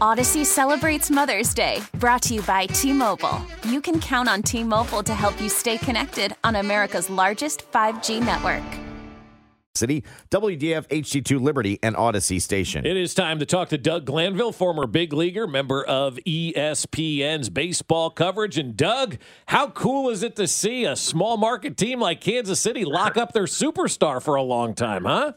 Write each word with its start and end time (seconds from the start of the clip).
Audacy 0.00 0.46
celebrates 0.46 1.10
Mother's 1.10 1.52
Day, 1.52 1.82
brought 1.98 2.22
to 2.22 2.34
you 2.34 2.42
by 2.42 2.64
T 2.64 2.90
Mobile. 2.90 3.40
You 3.64 3.82
can 3.82 4.00
count 4.00 4.30
on 4.30 4.42
T 4.42 4.64
Mobile 4.64 5.02
to 5.02 5.14
help 5.14 5.38
you 5.40 5.50
stay 5.50 5.76
connected 5.76 6.34
on 6.42 6.56
America's 6.56 7.10
largest 7.10 7.70
5G 7.70 8.24
network. 8.24 8.62
City, 9.74 10.02
WDF 10.30 10.88
HD2 10.88 11.38
Liberty 11.38 11.78
and 11.82 11.94
Audacy 11.96 12.40
Station. 12.40 12.86
It 12.86 12.96
is 12.96 13.12
time 13.12 13.38
to 13.38 13.46
talk 13.46 13.68
to 13.68 13.78
Doug 13.78 14.06
Glanville, 14.06 14.52
former 14.52 14.86
big 14.86 15.12
leaguer, 15.12 15.46
member 15.46 15.84
of 15.84 16.18
ESPN's 16.26 17.50
baseball 17.50 18.10
coverage. 18.10 18.56
And 18.56 18.76
Doug, 18.76 19.18
how 19.46 19.68
cool 19.68 20.08
is 20.08 20.22
it 20.22 20.34
to 20.36 20.48
see 20.48 20.84
a 20.84 20.96
small 20.96 21.36
market 21.36 21.76
team 21.76 22.00
like 22.00 22.22
Kansas 22.22 22.58
City 22.58 22.86
lock 22.86 23.18
up 23.18 23.32
their 23.32 23.44
superstar 23.44 24.22
for 24.22 24.34
a 24.34 24.42
long 24.42 24.74
time, 24.74 25.04
huh? 25.04 25.34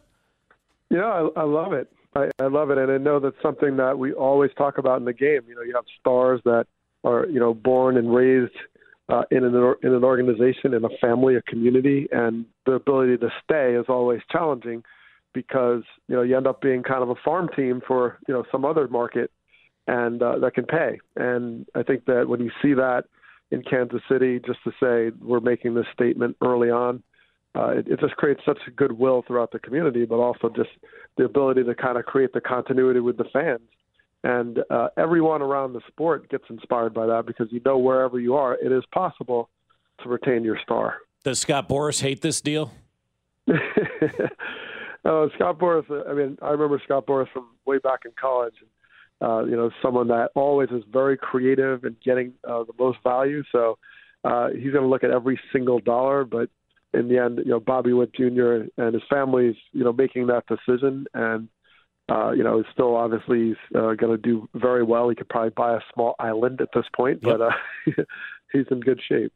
Yeah, 0.90 1.06
I, 1.06 1.42
I 1.42 1.44
love 1.44 1.74
it. 1.74 1.92
I, 2.16 2.30
I 2.40 2.48
love 2.48 2.70
it, 2.70 2.78
and 2.78 2.92
I 2.92 2.98
know 2.98 3.20
that's 3.20 3.42
something 3.42 3.78
that 3.78 3.98
we 3.98 4.14
always 4.14 4.52
talk 4.58 4.78
about 4.78 5.00
in 5.00 5.06
the 5.06 5.14
game. 5.14 5.42
You 5.48 5.56
know, 5.56 5.62
you 5.62 5.74
have 5.76 5.86
stars 6.00 6.42
that 6.46 6.66
are 7.04 7.26
you 7.28 7.40
know 7.40 7.54
born 7.54 7.98
and 7.98 8.14
raised 8.14 8.54
uh, 9.10 9.24
in 9.32 9.44
an 9.44 9.56
in 9.84 9.94
an 9.94 10.04
organization, 10.04 10.74
in 10.74 10.84
a 10.86 10.98
family, 11.02 11.36
a 11.36 11.42
community, 11.44 12.08
and 12.12 12.46
the 12.66 12.74
ability 12.74 13.18
to 13.18 13.30
stay 13.44 13.76
is 13.76 13.86
always 13.90 14.22
challenging 14.32 14.84
because 15.34 15.84
you 16.08 16.16
know 16.16 16.22
you 16.22 16.38
end 16.38 16.48
up 16.48 16.62
being 16.62 16.84
kind 16.84 17.04
of 17.04 17.10
a 17.10 17.16
farm 17.24 17.50
team 17.56 17.82
for 17.86 18.20
you 18.28 18.34
know 18.34 18.44
some 18.52 18.66
other 18.66 18.88
market, 18.88 19.32
and 19.88 20.22
uh, 20.22 20.38
that 20.40 20.54
can 20.54 20.66
pay. 20.66 21.00
And 21.16 21.66
I 21.76 21.84
think 21.84 22.06
that 22.06 22.28
when 22.28 22.40
you 22.40 22.52
see 22.62 22.74
that 22.74 23.04
in 23.52 23.64
Kansas 23.64 24.02
City, 24.10 24.40
just 24.46 24.60
to 24.64 24.72
say 24.80 25.16
we're 25.22 25.40
making 25.40 25.74
this 25.74 25.86
statement 25.94 26.38
early 26.42 26.70
on 26.70 27.04
uh, 27.56 27.70
it, 27.70 27.88
it 27.88 28.00
just 28.00 28.16
creates 28.16 28.42
such 28.46 28.58
goodwill 28.76 29.24
throughout 29.28 29.52
the 29.52 29.60
community, 29.60 30.06
but 30.06 30.16
also 30.16 30.50
just 30.50 30.70
the 31.18 31.26
ability 31.26 31.64
to 31.64 31.76
kind 31.76 31.98
of 31.98 32.06
create 32.06 32.34
the 32.34 32.42
continuity 32.42 33.00
with 33.00 33.18
the 33.18 33.26
fans. 33.32 33.62
And 34.24 34.60
uh, 34.70 34.88
everyone 34.98 35.42
around 35.42 35.74
the 35.74 35.82
sport 35.88 36.30
gets 36.30 36.46
inspired 36.50 36.94
by 36.94 37.06
that 37.08 37.26
because 37.26 37.48
you 37.52 37.62
know 37.66 37.78
wherever 37.78 38.20
you 38.20 38.36
are, 38.36 38.56
it 38.56 38.72
is 38.72 38.84
possible 38.92 39.50
to 40.02 40.10
retain 40.10 40.44
your 40.44 40.58
star. 40.64 40.96
Does 41.24 41.40
Scott 41.40 41.70
Boras 41.70 42.02
hate 42.02 42.22
this 42.22 42.42
deal? 42.42 42.72
uh, 43.52 43.54
Scott 45.04 45.60
Boras. 45.60 45.90
Uh, 45.90 46.10
I 46.10 46.14
mean, 46.14 46.38
I 46.42 46.50
remember 46.50 46.82
Scott 46.84 47.06
Boras 47.06 47.28
from 47.34 47.50
way 47.66 47.78
back 47.78 48.00
in 48.06 48.12
college. 48.20 48.56
Uh, 49.22 49.44
you 49.44 49.56
know, 49.56 49.70
someone 49.82 50.08
that 50.08 50.32
always 50.36 50.70
is 50.70 50.84
very 50.92 51.18
creative 51.18 51.84
and 51.84 51.96
getting 52.04 52.34
uh, 52.48 52.64
the 52.64 52.74
most 52.80 52.98
value. 53.04 53.44
So 53.52 53.78
uh, 54.24 54.50
he's 54.50 54.72
going 54.72 54.84
to 54.84 54.88
look 54.88 55.04
at 55.04 55.12
every 55.12 55.40
single 55.52 55.80
dollar, 55.80 56.26
but 56.26 56.50
in 56.94 57.08
the 57.08 57.18
end, 57.18 57.40
you 57.40 57.52
know, 57.52 57.60
Bobby 57.60 57.94
Witt 57.94 58.14
Jr. 58.14 58.66
and 58.78 58.94
his 58.94 59.04
family's, 59.10 59.56
you 59.72 59.84
know, 59.84 59.94
making 59.94 60.28
that 60.28 60.44
decision, 60.48 61.06
and 61.14 61.48
uh, 62.10 62.32
you 62.32 62.44
know, 62.44 62.58
he's 62.58 62.72
still 62.74 62.96
obviously 62.96 63.56
uh, 63.76 63.94
going 63.94 64.12
to 64.12 64.18
do 64.18 64.48
very 64.56 64.84
well. 64.84 65.10
He 65.10 65.16
could 65.16 65.30
probably 65.30 65.52
buy 65.52 65.76
a 65.76 65.80
small 65.94 66.16
island 66.20 66.60
at 66.62 66.70
this 66.74 66.86
point, 66.96 67.20
yep. 67.24 67.38
but 67.38 67.42
uh, 67.42 68.04
he's 68.52 68.66
in 68.70 68.82
good 68.82 69.00
shape. 69.08 69.32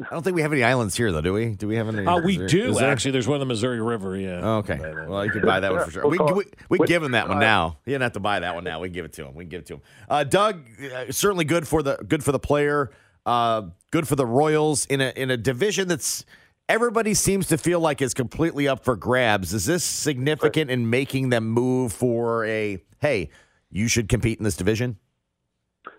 I 0.00 0.06
don't 0.10 0.22
think 0.22 0.36
we 0.36 0.42
have 0.42 0.52
any 0.52 0.62
islands 0.62 0.96
here, 0.96 1.10
though, 1.10 1.20
do 1.20 1.32
we? 1.32 1.54
Do 1.54 1.66
we 1.66 1.76
have 1.76 1.88
any? 1.88 2.06
Oh, 2.06 2.20
we 2.20 2.36
do 2.46 2.74
there? 2.74 2.90
actually. 2.90 3.12
There's 3.12 3.26
one 3.26 3.36
in 3.36 3.40
the 3.40 3.46
Missouri 3.46 3.80
River. 3.80 4.16
Yeah. 4.16 4.40
Oh, 4.42 4.56
okay. 4.58 4.78
Well, 4.78 5.24
you 5.24 5.30
can 5.30 5.42
buy 5.42 5.60
that 5.60 5.72
one 5.72 5.84
for 5.84 5.90
sure. 5.90 6.06
we 6.06 6.18
we, 6.18 6.44
we 6.68 6.78
give 6.86 7.02
him 7.02 7.12
that 7.12 7.28
one 7.28 7.38
now. 7.38 7.78
He 7.84 7.92
didn't 7.92 8.02
have 8.02 8.12
to 8.12 8.20
buy 8.20 8.40
that 8.40 8.54
one 8.54 8.64
now. 8.64 8.80
We 8.80 8.90
give 8.90 9.04
it 9.04 9.14
to 9.14 9.26
him. 9.26 9.34
We 9.34 9.44
give 9.44 9.60
it 9.60 9.66
to 9.66 9.74
him. 9.74 9.82
Uh, 10.08 10.24
Doug, 10.24 10.66
uh, 10.94 11.10
certainly 11.10 11.44
good 11.44 11.66
for 11.66 11.82
the 11.82 11.96
good 12.06 12.22
for 12.22 12.32
the 12.32 12.38
player. 12.38 12.90
Uh, 13.24 13.62
good 13.90 14.06
for 14.06 14.14
the 14.14 14.26
Royals 14.26 14.86
in 14.86 15.00
a 15.00 15.12
in 15.16 15.30
a 15.30 15.36
division 15.36 15.88
that's 15.88 16.24
everybody 16.68 17.14
seems 17.14 17.48
to 17.48 17.58
feel 17.58 17.80
like 17.80 18.02
it's 18.02 18.14
completely 18.14 18.68
up 18.68 18.84
for 18.84 18.96
grabs. 18.96 19.54
Is 19.54 19.64
this 19.64 19.84
significant 19.84 20.70
in 20.70 20.90
making 20.90 21.30
them 21.30 21.48
move 21.48 21.92
for 21.92 22.44
a 22.44 22.82
hey, 23.00 23.30
you 23.70 23.88
should 23.88 24.08
compete 24.08 24.38
in 24.38 24.44
this 24.44 24.56
division? 24.56 24.98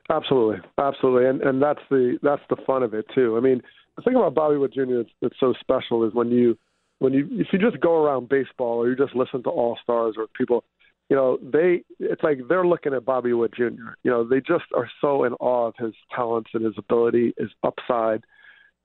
Absolutely, 0.10 0.58
absolutely, 0.78 1.28
and 1.28 1.42
and 1.42 1.62
that's 1.62 1.82
the 1.90 2.18
that's 2.22 2.42
the 2.50 2.58
fun 2.68 2.84
of 2.84 2.94
it 2.94 3.06
too. 3.14 3.38
I 3.38 3.40
mean, 3.40 3.62
the 3.96 4.02
thing 4.02 4.16
about 4.16 4.34
Bobby 4.34 4.58
Witt 4.58 4.74
Jr. 4.74 4.98
that's, 4.98 5.10
that's 5.22 5.40
so 5.40 5.54
special 5.60 6.06
is 6.06 6.14
when 6.14 6.30
you 6.30 6.58
when 7.00 7.14
you 7.14 7.28
if 7.32 7.48
you 7.52 7.60
just 7.60 7.80
go 7.80 8.04
around 8.04 8.30
baseball 8.30 8.80
or 8.80 8.90
you 8.90 8.96
just 8.96 9.16
listen 9.16 9.44
to 9.44 9.50
all 9.50 9.78
stars 9.84 10.16
or 10.18 10.28
people, 10.28 10.64
you 11.10 11.16
know, 11.16 11.38
they 11.42 11.84
it's 12.00 12.24
like 12.24 12.40
they're 12.48 12.66
looking 12.66 12.94
at 12.94 13.06
Bobby 13.06 13.34
Witt 13.34 13.54
Jr. 13.54 13.94
You 14.04 14.12
know, 14.12 14.28
they 14.28 14.40
just 14.40 14.66
are 14.76 14.90
so 15.00 15.24
in 15.26 15.34
awe 15.34 15.68
of 15.68 15.76
his 15.78 15.94
talents 16.16 16.52
and 16.54 16.66
his 16.66 16.76
ability, 16.78 17.34
his 17.38 17.50
upside 17.64 18.24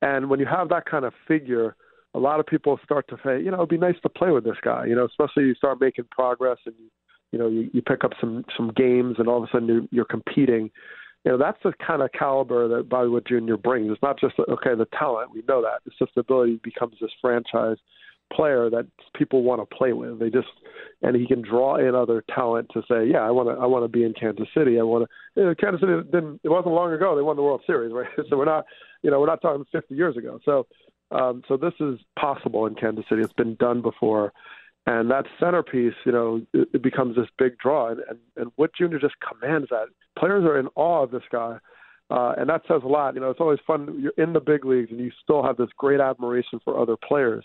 and 0.05 0.29
when 0.29 0.39
you 0.39 0.45
have 0.45 0.69
that 0.69 0.85
kind 0.85 1.07
of 1.07 1.15
figure, 1.27 1.77
a 2.13 2.19
lot 2.19 2.39
of 2.39 2.47
people 2.47 2.79
start 2.85 3.09
to 3.09 3.17
say, 3.25 3.41
you 3.41 3.51
know, 3.51 3.57
it'd 3.57 3.71
be 3.71 3.79
nice 3.79 3.97
to 4.03 4.09
play 4.11 4.31
with 4.31 4.45
this 4.45 4.59
guy. 4.63 4.85
You 4.85 4.95
know, 4.95 5.07
especially 5.07 5.45
you 5.45 5.55
start 5.55 5.81
making 5.81 6.05
progress 6.11 6.59
and 6.67 6.75
you, 6.79 6.91
you 7.33 7.39
know, 7.39 7.49
you, 7.49 7.71
you 7.73 7.81
pick 7.81 8.05
up 8.05 8.13
some 8.21 8.45
some 8.55 8.71
games 8.77 9.17
and 9.19 9.29
all 9.29 9.43
of 9.43 9.45
a 9.45 9.47
sudden 9.51 9.67
you're, 9.67 9.83
you're 9.91 10.05
competing. 10.05 10.71
You 11.25 11.33
know, 11.33 11.39
that's 11.39 11.57
the 11.65 11.73
kind 11.85 12.03
of 12.03 12.13
caliber 12.13 12.69
that 12.69 12.91
Bobby 12.91 13.09
Witt 13.09 13.27
Jr. 13.27 13.55
brings. 13.55 13.91
It's 13.91 14.03
not 14.03 14.21
just 14.21 14.35
okay 14.39 14.75
the 14.77 14.87
talent, 14.99 15.33
we 15.33 15.43
know 15.49 15.63
that. 15.63 15.81
It's 15.87 15.99
just 15.99 16.15
the 16.15 16.21
ability 16.21 16.61
becomes 16.63 16.97
this 17.01 17.11
franchise 17.23 17.79
player 18.35 18.71
that 18.71 18.87
people 19.17 19.43
want 19.43 19.61
to 19.61 19.77
play 19.77 19.93
with. 19.93 20.19
They 20.19 20.31
just 20.31 20.49
and 21.03 21.15
he 21.15 21.27
can 21.27 21.43
draw 21.43 21.77
in 21.77 21.95
other 21.95 22.25
talent 22.35 22.71
to 22.73 22.83
say, 22.89 23.07
yeah, 23.07 23.21
I 23.21 23.31
want 23.31 23.49
to 23.49 23.63
I 23.63 23.67
want 23.67 23.85
to 23.85 23.89
be 23.89 24.05
in 24.05 24.15
Kansas 24.15 24.49
City. 24.57 24.79
I 24.79 24.83
want 24.83 25.09
to. 25.09 25.41
You 25.41 25.47
know, 25.47 25.55
Kansas 25.55 25.81
City 25.81 25.93
didn't. 26.11 26.41
It 26.43 26.49
wasn't 26.49 26.75
long 26.75 26.93
ago 26.93 27.15
they 27.15 27.23
won 27.23 27.37
the 27.37 27.43
World 27.43 27.63
Series, 27.67 27.93
right? 27.93 28.09
So 28.29 28.37
we're 28.37 28.45
not 28.45 28.65
you 29.05 29.11
know, 29.11 29.21
we're 29.21 29.27
not 29.27 29.43
talking 29.43 29.67
50 29.71 29.95
years 29.95 30.17
ago. 30.17 30.41
So, 30.45 30.67
um, 31.11 31.43
so 31.47 31.59
this 31.59 31.75
is 31.79 32.01
possible 32.19 32.67
in 32.67 32.75
Kansas 32.75 33.05
City. 33.09 33.21
It's 33.21 33.35
been 33.35 33.55
done 33.57 33.83
before, 33.83 34.33
and 34.87 35.11
that 35.11 35.27
centerpiece, 35.39 35.95
you 36.07 36.13
know, 36.13 36.41
it, 36.55 36.69
it 36.73 36.83
becomes 36.83 37.15
this 37.15 37.29
big 37.39 37.59
draw, 37.59 37.91
and, 37.91 38.01
and 38.09 38.19
and 38.37 38.51
Witt 38.57 38.73
Jr. 38.75 38.97
just 38.99 39.15
commands 39.21 39.69
that. 39.71 39.87
Players 40.19 40.45
are 40.45 40.59
in 40.59 40.69
awe 40.75 41.03
of 41.03 41.11
this 41.11 41.23
guy. 41.31 41.59
Uh, 42.11 42.35
and 42.37 42.51
that 42.51 42.61
says 42.69 42.83
a 42.85 42.87
lot. 42.87 43.15
You 43.15 43.21
know, 43.21 43.31
it's 43.31 43.41
always 43.41 43.59
fun. 43.67 43.99
You're 43.99 44.13
in 44.23 44.35
the 44.35 44.41
big 44.41 44.67
leagues, 44.67 44.91
and 44.91 45.01
you 45.01 45.11
still 45.23 45.43
have 45.43 45.57
this 45.57 45.71
great 45.77 46.01
admiration 46.01 46.61
for 46.63 46.79
other 46.79 46.97
players 46.97 47.45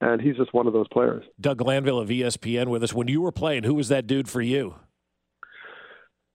and 0.00 0.20
he's 0.20 0.36
just 0.36 0.52
one 0.54 0.66
of 0.66 0.72
those 0.72 0.88
players. 0.88 1.24
Doug 1.40 1.58
Glanville 1.58 1.98
of 1.98 2.08
ESPN 2.08 2.68
with 2.68 2.82
us. 2.82 2.92
When 2.92 3.08
you 3.08 3.20
were 3.20 3.32
playing, 3.32 3.64
who 3.64 3.74
was 3.74 3.88
that 3.88 4.06
dude 4.06 4.28
for 4.28 4.40
you? 4.40 4.76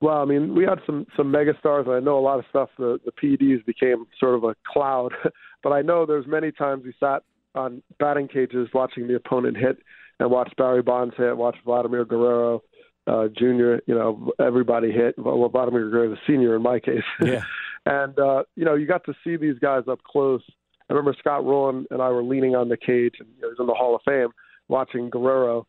Well, 0.01 0.17
I 0.17 0.25
mean, 0.25 0.53
we 0.53 0.65
had 0.65 0.79
some 0.85 1.05
some 1.15 1.31
megastars. 1.31 1.87
I 1.87 2.01
know 2.01 2.19
a 2.19 2.21
lot 2.21 2.39
of 2.39 2.45
stuff. 2.49 2.69
The 2.77 2.99
the 3.05 3.11
PEDs 3.11 3.65
became 3.65 4.05
sort 4.19 4.35
of 4.35 4.43
a 4.43 4.55
cloud, 4.67 5.13
but 5.63 5.71
I 5.71 5.81
know 5.81 6.05
there's 6.05 6.27
many 6.27 6.51
times 6.51 6.83
we 6.83 6.93
sat 6.99 7.23
on 7.55 7.81
batting 7.99 8.27
cages 8.27 8.67
watching 8.73 9.07
the 9.07 9.15
opponent 9.15 9.57
hit, 9.57 9.77
and 10.19 10.29
watched 10.29 10.57
Barry 10.57 10.81
Bonds 10.81 11.15
hit, 11.17 11.37
watched 11.37 11.63
Vladimir 11.63 12.03
Guerrero 12.03 12.63
uh, 13.07 13.27
Jr. 13.37 13.75
You 13.85 13.95
know, 13.95 14.31
everybody 14.39 14.91
hit. 14.91 15.15
Well, 15.17 15.49
Vladimir 15.49 15.89
Guerrero, 15.89 16.09
the 16.09 16.17
senior 16.27 16.55
in 16.55 16.61
my 16.61 16.79
case. 16.79 17.03
Yeah. 17.21 17.43
and 17.85 18.17
uh, 18.17 18.43
you 18.55 18.65
know, 18.65 18.75
you 18.75 18.87
got 18.87 19.05
to 19.05 19.13
see 19.23 19.35
these 19.35 19.59
guys 19.59 19.83
up 19.89 20.01
close. 20.03 20.41
I 20.89 20.93
remember 20.93 21.15
Scott 21.19 21.45
Rolen 21.45 21.85
and 21.91 22.01
I 22.01 22.09
were 22.09 22.23
leaning 22.23 22.55
on 22.55 22.69
the 22.69 22.77
cage, 22.77 23.15
and 23.19 23.29
you 23.35 23.41
know, 23.41 23.47
he 23.47 23.51
was 23.51 23.57
in 23.59 23.67
the 23.67 23.73
Hall 23.73 23.95
of 23.95 24.01
Fame, 24.05 24.29
watching 24.67 25.09
Guerrero 25.09 25.65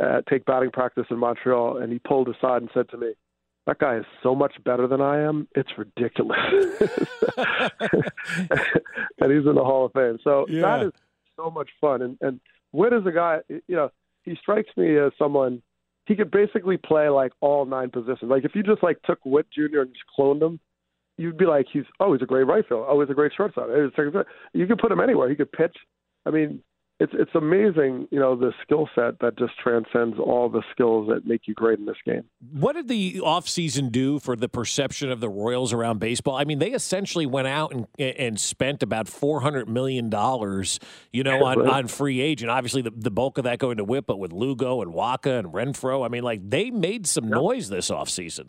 uh, 0.00 0.22
take 0.28 0.44
batting 0.44 0.70
practice 0.70 1.06
in 1.10 1.18
Montreal, 1.18 1.78
and 1.78 1.92
he 1.92 1.98
pulled 1.98 2.28
aside 2.28 2.62
and 2.62 2.70
said 2.72 2.88
to 2.90 2.96
me 2.96 3.12
that 3.66 3.78
guy 3.78 3.98
is 3.98 4.04
so 4.22 4.34
much 4.34 4.54
better 4.64 4.86
than 4.86 5.02
I 5.02 5.20
am. 5.20 5.46
It's 5.54 5.68
ridiculous. 5.76 6.38
and 7.36 9.30
he's 9.30 9.46
in 9.46 9.54
the 9.54 9.64
Hall 9.64 9.84
of 9.84 9.92
Fame. 9.92 10.18
So 10.24 10.46
yeah. 10.48 10.62
that 10.62 10.86
is 10.86 10.92
so 11.36 11.50
much 11.50 11.68
fun. 11.80 12.00
And 12.00 12.16
and 12.22 12.40
Witt 12.72 12.92
is 12.94 13.06
a 13.06 13.12
guy, 13.12 13.40
you 13.48 13.62
know, 13.68 13.90
he 14.22 14.36
strikes 14.40 14.70
me 14.76 14.96
as 14.98 15.12
someone 15.18 15.62
he 16.06 16.16
could 16.16 16.30
basically 16.30 16.78
play 16.78 17.10
like 17.10 17.32
all 17.40 17.66
nine 17.66 17.90
positions. 17.90 18.30
Like 18.30 18.44
if 18.44 18.54
you 18.54 18.62
just 18.62 18.82
like 18.82 19.02
took 19.02 19.18
Witt 19.26 19.46
Jr. 19.52 19.80
and 19.80 19.92
just 19.92 20.04
cloned 20.18 20.42
him, 20.42 20.58
you'd 21.18 21.36
be 21.36 21.44
like, 21.44 21.66
he's 21.70 21.84
oh, 22.00 22.14
he's 22.14 22.22
a 22.22 22.26
great 22.26 22.46
right 22.46 22.66
fielder. 22.66 22.86
Oh, 22.88 23.00
he's 23.00 23.10
a 23.10 23.14
great 23.14 23.32
shortstop. 23.36 23.68
You 24.54 24.66
could 24.66 24.78
put 24.78 24.90
him 24.90 25.00
anywhere. 25.00 25.28
He 25.28 25.36
could 25.36 25.52
pitch. 25.52 25.76
I 26.24 26.30
mean, 26.30 26.62
it's 27.00 27.12
it's 27.14 27.30
amazing, 27.34 28.08
you 28.10 28.18
know, 28.18 28.34
the 28.34 28.52
skill 28.62 28.88
set 28.94 29.20
that 29.20 29.38
just 29.38 29.52
transcends 29.62 30.18
all 30.18 30.48
the 30.48 30.62
skills 30.72 31.08
that 31.08 31.26
make 31.26 31.42
you 31.46 31.54
great 31.54 31.78
in 31.78 31.86
this 31.86 31.96
game. 32.04 32.24
What 32.52 32.74
did 32.74 32.88
the 32.88 33.20
offseason 33.24 33.92
do 33.92 34.18
for 34.18 34.34
the 34.34 34.48
perception 34.48 35.10
of 35.12 35.20
the 35.20 35.28
Royals 35.28 35.72
around 35.72 36.00
baseball? 36.00 36.34
I 36.34 36.44
mean, 36.44 36.58
they 36.58 36.72
essentially 36.72 37.24
went 37.24 37.46
out 37.46 37.72
and 37.72 37.86
and 37.98 38.40
spent 38.40 38.82
about 38.82 39.06
four 39.06 39.42
hundred 39.42 39.68
million 39.68 40.10
dollars, 40.10 40.80
you 41.12 41.22
know, 41.22 41.44
on, 41.44 41.68
on 41.68 41.86
free 41.86 42.20
agent. 42.20 42.50
Obviously, 42.50 42.82
the, 42.82 42.90
the 42.90 43.12
bulk 43.12 43.38
of 43.38 43.44
that 43.44 43.60
going 43.60 43.76
to 43.76 43.84
Witt, 43.84 44.06
but 44.06 44.18
with 44.18 44.32
Lugo 44.32 44.82
and 44.82 44.92
Wacha 44.92 45.38
and 45.38 45.52
Renfroe, 45.52 46.04
I 46.04 46.08
mean, 46.08 46.24
like 46.24 46.40
they 46.48 46.70
made 46.70 47.06
some 47.06 47.24
yep. 47.24 47.34
noise 47.34 47.68
this 47.68 47.90
offseason. 47.90 48.48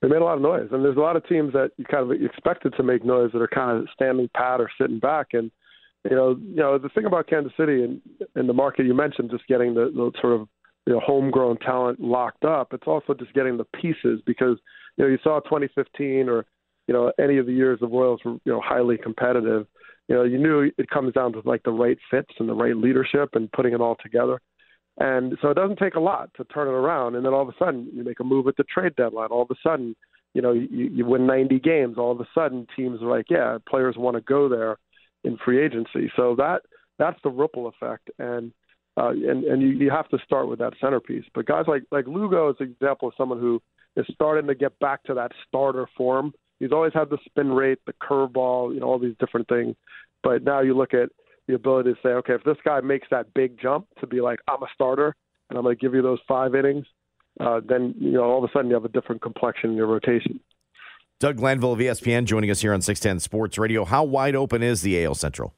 They 0.00 0.08
made 0.08 0.22
a 0.22 0.24
lot 0.24 0.36
of 0.36 0.42
noise. 0.42 0.68
And 0.72 0.84
there's 0.84 0.96
a 0.96 1.00
lot 1.00 1.16
of 1.16 1.26
teams 1.26 1.52
that 1.52 1.72
you 1.76 1.84
kind 1.84 2.10
of 2.10 2.22
expected 2.22 2.74
to 2.76 2.82
make 2.82 3.04
noise 3.04 3.30
that 3.32 3.42
are 3.42 3.48
kind 3.48 3.78
of 3.78 3.88
standing 3.92 4.30
pat 4.34 4.60
or 4.60 4.70
sitting 4.80 4.98
back. 4.98 5.28
And 5.32 5.50
you 6.08 6.16
know, 6.16 6.38
you 6.40 6.56
know, 6.56 6.78
the 6.78 6.88
thing 6.88 7.04
about 7.04 7.28
Kansas 7.28 7.52
City 7.58 7.84
and, 7.84 8.00
and 8.34 8.48
the 8.48 8.54
market 8.54 8.86
you 8.86 8.94
mentioned, 8.94 9.30
just 9.30 9.46
getting 9.46 9.74
the, 9.74 9.90
the 9.94 10.10
sort 10.20 10.40
of 10.40 10.48
you 10.86 10.94
know 10.94 11.00
homegrown 11.00 11.58
talent 11.58 12.00
locked 12.00 12.44
up. 12.44 12.72
It's 12.72 12.86
also 12.86 13.14
just 13.14 13.34
getting 13.34 13.58
the 13.58 13.64
pieces 13.64 14.20
because 14.24 14.56
you 14.96 15.04
know 15.04 15.10
you 15.10 15.18
saw 15.22 15.40
2015 15.40 16.28
or 16.28 16.46
you 16.86 16.94
know 16.94 17.12
any 17.20 17.36
of 17.36 17.46
the 17.46 17.52
years 17.52 17.80
the 17.80 17.86
Royals 17.86 18.20
were 18.24 18.32
you 18.44 18.52
know 18.52 18.60
highly 18.64 18.96
competitive. 18.96 19.66
You 20.08 20.16
know, 20.16 20.24
you 20.24 20.38
knew 20.38 20.70
it 20.76 20.90
comes 20.90 21.12
down 21.12 21.32
to 21.34 21.42
like 21.44 21.62
the 21.62 21.70
right 21.70 21.98
fits 22.10 22.32
and 22.38 22.48
the 22.48 22.54
right 22.54 22.76
leadership 22.76 23.30
and 23.34 23.52
putting 23.52 23.74
it 23.74 23.80
all 23.80 23.96
together. 24.02 24.40
And 25.00 25.38
so 25.40 25.48
it 25.48 25.54
doesn't 25.54 25.78
take 25.78 25.94
a 25.94 26.00
lot 26.00 26.30
to 26.36 26.44
turn 26.44 26.68
it 26.68 26.72
around. 26.72 27.16
And 27.16 27.24
then 27.24 27.32
all 27.32 27.42
of 27.42 27.48
a 27.48 27.54
sudden, 27.58 27.88
you 27.92 28.04
make 28.04 28.20
a 28.20 28.24
move 28.24 28.46
at 28.46 28.56
the 28.58 28.64
trade 28.64 28.94
deadline. 28.96 29.30
All 29.30 29.42
of 29.42 29.50
a 29.50 29.54
sudden, 29.66 29.96
you 30.34 30.42
know, 30.42 30.52
you, 30.52 30.68
you 30.70 31.06
win 31.06 31.26
90 31.26 31.58
games. 31.58 31.96
All 31.96 32.12
of 32.12 32.20
a 32.20 32.28
sudden, 32.34 32.66
teams 32.76 33.02
are 33.02 33.08
like, 33.08 33.26
yeah, 33.30 33.56
players 33.68 33.96
want 33.96 34.16
to 34.16 34.20
go 34.20 34.48
there 34.48 34.76
in 35.24 35.38
free 35.42 35.64
agency. 35.64 36.12
So 36.16 36.34
that 36.36 36.62
that's 36.98 37.18
the 37.24 37.30
ripple 37.30 37.66
effect. 37.66 38.10
And 38.18 38.52
uh, 38.96 39.10
and 39.10 39.44
and 39.44 39.62
you, 39.62 39.68
you 39.68 39.90
have 39.90 40.08
to 40.10 40.18
start 40.24 40.48
with 40.48 40.58
that 40.58 40.74
centerpiece. 40.80 41.24
But 41.34 41.46
guys 41.46 41.64
like 41.66 41.84
like 41.90 42.06
Lugo 42.06 42.50
is 42.50 42.56
an 42.60 42.70
example 42.70 43.08
of 43.08 43.14
someone 43.16 43.40
who 43.40 43.60
is 43.96 44.06
starting 44.12 44.46
to 44.48 44.54
get 44.54 44.78
back 44.80 45.02
to 45.04 45.14
that 45.14 45.32
starter 45.48 45.86
form. 45.96 46.32
He's 46.58 46.72
always 46.72 46.92
had 46.92 47.08
the 47.08 47.18
spin 47.24 47.52
rate, 47.52 47.78
the 47.86 47.94
curveball, 47.94 48.74
you 48.74 48.80
know, 48.80 48.86
all 48.86 48.98
these 48.98 49.16
different 49.18 49.48
things. 49.48 49.76
But 50.22 50.42
now 50.42 50.60
you 50.60 50.76
look 50.76 50.92
at 50.92 51.08
the 51.46 51.54
ability 51.54 51.92
to 51.92 51.98
say, 52.02 52.10
okay, 52.10 52.34
if 52.34 52.44
this 52.44 52.56
guy 52.64 52.80
makes 52.80 53.08
that 53.10 53.32
big 53.34 53.58
jump 53.60 53.86
to 54.00 54.06
be 54.06 54.20
like, 54.20 54.40
I'm 54.48 54.62
a 54.62 54.68
starter 54.74 55.14
and 55.48 55.58
I'm 55.58 55.64
going 55.64 55.76
to 55.76 55.80
give 55.80 55.94
you 55.94 56.02
those 56.02 56.20
five 56.28 56.54
innings, 56.54 56.86
uh, 57.40 57.60
then 57.66 57.94
you 57.98 58.12
know 58.12 58.24
all 58.24 58.42
of 58.42 58.48
a 58.48 58.52
sudden 58.52 58.68
you 58.68 58.74
have 58.74 58.84
a 58.84 58.88
different 58.88 59.22
complexion 59.22 59.70
in 59.70 59.76
your 59.76 59.86
rotation. 59.86 60.40
Doug 61.18 61.36
Glanville 61.36 61.72
of 61.72 61.78
ESPN 61.78 62.24
joining 62.24 62.50
us 62.50 62.60
here 62.60 62.72
on 62.72 62.80
610 62.80 63.20
Sports 63.20 63.58
Radio. 63.58 63.84
How 63.84 64.04
wide 64.04 64.34
open 64.34 64.62
is 64.62 64.80
the 64.82 65.04
AL 65.04 65.16
Central? 65.16 65.54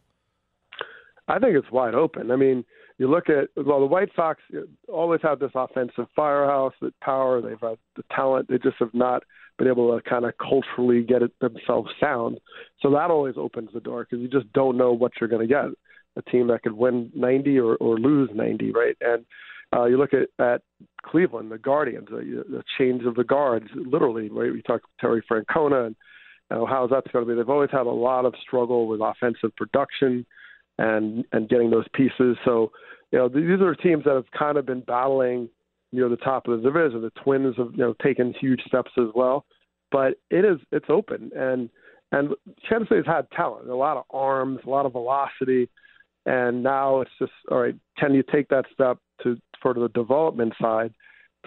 I 1.29 1.38
think 1.38 1.56
it's 1.56 1.70
wide 1.70 1.94
open. 1.94 2.31
I 2.31 2.37
mean, 2.37 2.64
you 2.98 3.10
look 3.10 3.28
at 3.28 3.48
well, 3.56 3.80
the 3.80 3.86
White 3.86 4.10
Sox 4.14 4.40
always 4.88 5.20
have 5.22 5.38
this 5.38 5.50
offensive 5.54 6.06
firehouse, 6.14 6.72
the 6.80 6.92
power. 7.02 7.40
They've 7.40 7.60
had 7.60 7.78
the 7.96 8.04
talent. 8.14 8.48
They 8.48 8.58
just 8.58 8.76
have 8.78 8.94
not 8.94 9.22
been 9.58 9.68
able 9.68 9.96
to 9.96 10.08
kind 10.08 10.24
of 10.24 10.34
culturally 10.38 11.02
get 11.02 11.22
it 11.22 11.32
themselves 11.40 11.90
sound. 12.00 12.38
So 12.80 12.90
that 12.90 13.10
always 13.10 13.34
opens 13.36 13.70
the 13.72 13.80
door 13.80 14.06
because 14.08 14.22
you 14.22 14.28
just 14.28 14.52
don't 14.52 14.76
know 14.76 14.92
what 14.92 15.12
you're 15.20 15.28
going 15.28 15.46
to 15.46 15.52
get. 15.52 15.66
A 16.16 16.30
team 16.30 16.48
that 16.48 16.62
could 16.62 16.72
win 16.72 17.10
90 17.14 17.58
or, 17.58 17.76
or 17.76 17.98
lose 17.98 18.30
90, 18.34 18.72
right? 18.72 18.96
And 19.00 19.24
uh, 19.74 19.84
you 19.86 19.96
look 19.96 20.10
at, 20.12 20.28
at 20.44 20.62
Cleveland, 21.04 21.50
the 21.50 21.58
Guardians, 21.58 22.08
the, 22.10 22.44
the 22.48 22.62
change 22.78 23.04
of 23.04 23.14
the 23.14 23.24
guards, 23.24 23.66
literally. 23.74 24.28
Right? 24.28 24.52
We 24.52 24.62
talked 24.62 24.84
Terry 25.00 25.22
Francona 25.30 25.86
and 25.86 25.96
you 26.50 26.58
know, 26.58 26.66
how's 26.66 26.90
that 26.90 27.10
going 27.12 27.26
to 27.26 27.30
be. 27.30 27.36
They've 27.36 27.48
always 27.48 27.70
had 27.70 27.86
a 27.86 27.90
lot 27.90 28.26
of 28.26 28.34
struggle 28.42 28.86
with 28.86 29.00
offensive 29.00 29.56
production 29.56 30.26
and 30.78 31.24
and 31.32 31.48
getting 31.48 31.70
those 31.70 31.86
pieces. 31.94 32.36
So 32.44 32.72
you 33.10 33.19
know 33.19 33.28
these 33.28 33.60
are 33.60 33.74
teams 33.74 34.04
that 34.04 34.14
have 34.14 34.30
kind 34.36 34.56
of 34.56 34.66
been 34.66 34.80
battling 34.80 35.48
near 35.92 36.08
the 36.08 36.16
top 36.16 36.48
of 36.48 36.56
the 36.56 36.62
division. 36.69 37.02
The 37.02 37.10
Twins 37.22 37.56
have 37.58 37.72
you 37.72 37.78
know 37.78 37.94
taken 38.02 38.34
huge 38.40 38.62
steps 38.66 38.90
as 38.98 39.08
well, 39.14 39.44
but 39.90 40.14
it 40.30 40.44
is 40.44 40.58
it's 40.70 40.86
open 40.88 41.30
and 41.36 41.69
and 42.12 42.34
Kansas 42.69 42.88
has 42.90 43.06
had 43.06 43.30
talent, 43.30 43.69
a 43.69 43.74
lot 43.74 43.96
of 43.96 44.04
arms, 44.10 44.60
a 44.66 44.70
lot 44.70 44.84
of 44.84 44.92
velocity, 44.92 45.69
and 46.26 46.62
now 46.62 47.00
it's 47.00 47.10
just 47.19 47.32
all 47.50 47.60
right. 47.60 47.74
Can 47.98 48.14
you 48.14 48.22
take 48.30 48.48
that 48.48 48.66
step 48.72 48.98
to 49.22 49.36
for 49.60 49.74
the 49.74 49.88
development 49.88 50.52
side 50.60 50.92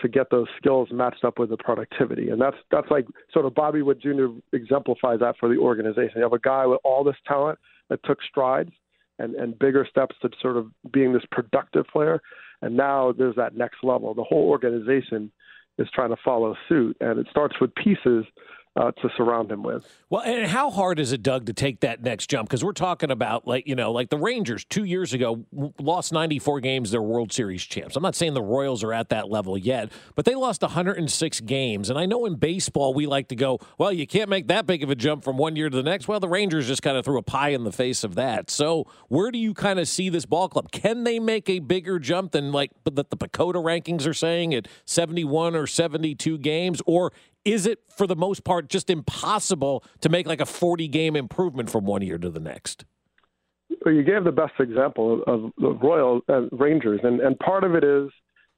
to 0.01 0.09
get 0.09 0.29
those 0.29 0.47
skills 0.57 0.89
matched 0.91 1.23
up 1.23 1.39
with 1.39 1.49
the 1.49 1.57
productivity? 1.57 2.29
And 2.29 2.41
that's 2.41 2.57
that's 2.71 2.89
like 2.89 3.05
sort 3.31 3.45
of 3.45 3.53
Bobby 3.53 3.83
Witt 3.83 4.01
Jr. 4.01 4.25
exemplifies 4.53 5.19
that 5.19 5.35
for 5.39 5.47
the 5.47 5.57
organization. 5.57 6.13
You 6.17 6.23
have 6.23 6.33
a 6.33 6.39
guy 6.39 6.65
with 6.65 6.79
all 6.83 7.03
this 7.03 7.15
talent 7.27 7.59
that 7.89 8.03
took 8.03 8.21
strides 8.23 8.71
and, 9.19 9.35
and 9.35 9.57
bigger 9.57 9.87
steps 9.89 10.15
to 10.21 10.29
sort 10.41 10.57
of 10.57 10.67
being 10.91 11.13
this 11.13 11.23
productive 11.31 11.85
player. 11.87 12.21
And 12.61 12.75
now 12.75 13.13
there's 13.17 13.35
that 13.35 13.55
next 13.55 13.77
level. 13.83 14.13
The 14.13 14.23
whole 14.23 14.49
organization 14.49 15.31
is 15.77 15.87
trying 15.93 16.09
to 16.09 16.17
follow 16.23 16.55
suit, 16.69 16.95
and 17.01 17.19
it 17.19 17.27
starts 17.29 17.55
with 17.59 17.73
pieces 17.75 18.25
uh, 18.75 18.91
to 18.91 19.09
surround 19.15 19.51
him 19.51 19.63
with. 19.63 19.87
Well, 20.09 20.21
and 20.21 20.47
how 20.47 20.69
hard 20.69 20.99
is 20.99 21.11
it, 21.11 21.23
Doug, 21.23 21.45
to 21.45 21.53
take 21.53 21.79
that 21.79 22.01
next 22.03 22.29
jump? 22.29 22.49
Because 22.49 22.63
we're 22.63 22.73
talking 22.73 23.09
about 23.09 23.47
like 23.47 23.67
you 23.67 23.75
know, 23.75 23.91
like 23.91 24.09
the 24.09 24.17
Rangers 24.17 24.65
two 24.65 24.83
years 24.83 25.13
ago 25.13 25.45
lost 25.79 26.11
94 26.11 26.59
games, 26.59 26.91
they're 26.91 27.01
World 27.01 27.31
Series 27.31 27.63
champs. 27.63 27.95
I'm 27.95 28.03
not 28.03 28.15
saying 28.15 28.33
the 28.33 28.41
Royals 28.41 28.83
are 28.83 28.93
at 28.93 29.09
that 29.09 29.29
level 29.29 29.57
yet, 29.57 29.91
but 30.15 30.25
they 30.25 30.35
lost 30.35 30.61
106 30.61 31.39
games. 31.41 31.89
And 31.89 31.97
I 31.97 32.05
know 32.05 32.25
in 32.25 32.35
baseball 32.35 32.93
we 32.93 33.07
like 33.07 33.29
to 33.29 33.35
go, 33.35 33.59
well, 33.77 33.93
you 33.93 34.05
can't 34.05 34.29
make 34.29 34.47
that 34.47 34.65
big 34.65 34.83
of 34.83 34.89
a 34.89 34.95
jump 34.95 35.23
from 35.23 35.37
one 35.37 35.55
year 35.55 35.69
to 35.69 35.75
the 35.75 35.83
next. 35.83 36.07
Well, 36.07 36.19
the 36.19 36.27
Rangers 36.27 36.67
just 36.67 36.81
kind 36.81 36.97
of 36.97 37.05
threw 37.05 37.17
a 37.17 37.23
pie 37.23 37.49
in 37.49 37.63
the 37.63 37.71
face 37.71 38.03
of 38.03 38.15
that. 38.15 38.49
So 38.49 38.87
where 39.07 39.31
do 39.31 39.37
you 39.37 39.53
kind 39.53 39.79
of 39.79 39.87
see 39.87 40.09
this 40.09 40.25
ball 40.25 40.49
club? 40.49 40.71
Can 40.71 41.03
they 41.03 41.19
make 41.19 41.49
a 41.49 41.59
bigger 41.59 41.97
jump 41.99 42.31
than 42.31 42.51
like 42.51 42.71
that 42.83 43.09
the 43.09 43.17
PECOTA 43.17 43.55
rankings 43.63 44.07
are 44.07 44.13
saying 44.13 44.53
at 44.53 44.67
71 44.85 45.55
or 45.55 45.67
72 45.67 46.37
games, 46.39 46.81
or 46.85 47.11
is 47.45 47.67
it 47.67 47.79
for 47.95 48.07
the 48.07 48.15
most 48.15 48.43
part 48.43 48.67
just 48.67 48.89
impossible 48.89 49.83
to 50.01 50.09
make 50.09 50.27
like 50.27 50.41
a 50.41 50.45
40 50.45 50.87
game 50.87 51.15
improvement 51.15 51.69
from 51.69 51.85
one 51.85 52.01
year 52.01 52.17
to 52.17 52.29
the 52.29 52.39
next? 52.39 52.83
Well, 53.85 53.93
you 53.93 54.03
gave 54.03 54.23
the 54.23 54.31
best 54.31 54.53
example 54.59 55.23
of 55.27 55.51
the 55.57 55.69
Royal 55.69 56.21
uh, 56.27 56.47
Rangers, 56.51 57.01
and 57.03 57.19
and 57.19 57.37
part 57.39 57.63
of 57.63 57.75
it 57.75 57.83
is, 57.83 58.09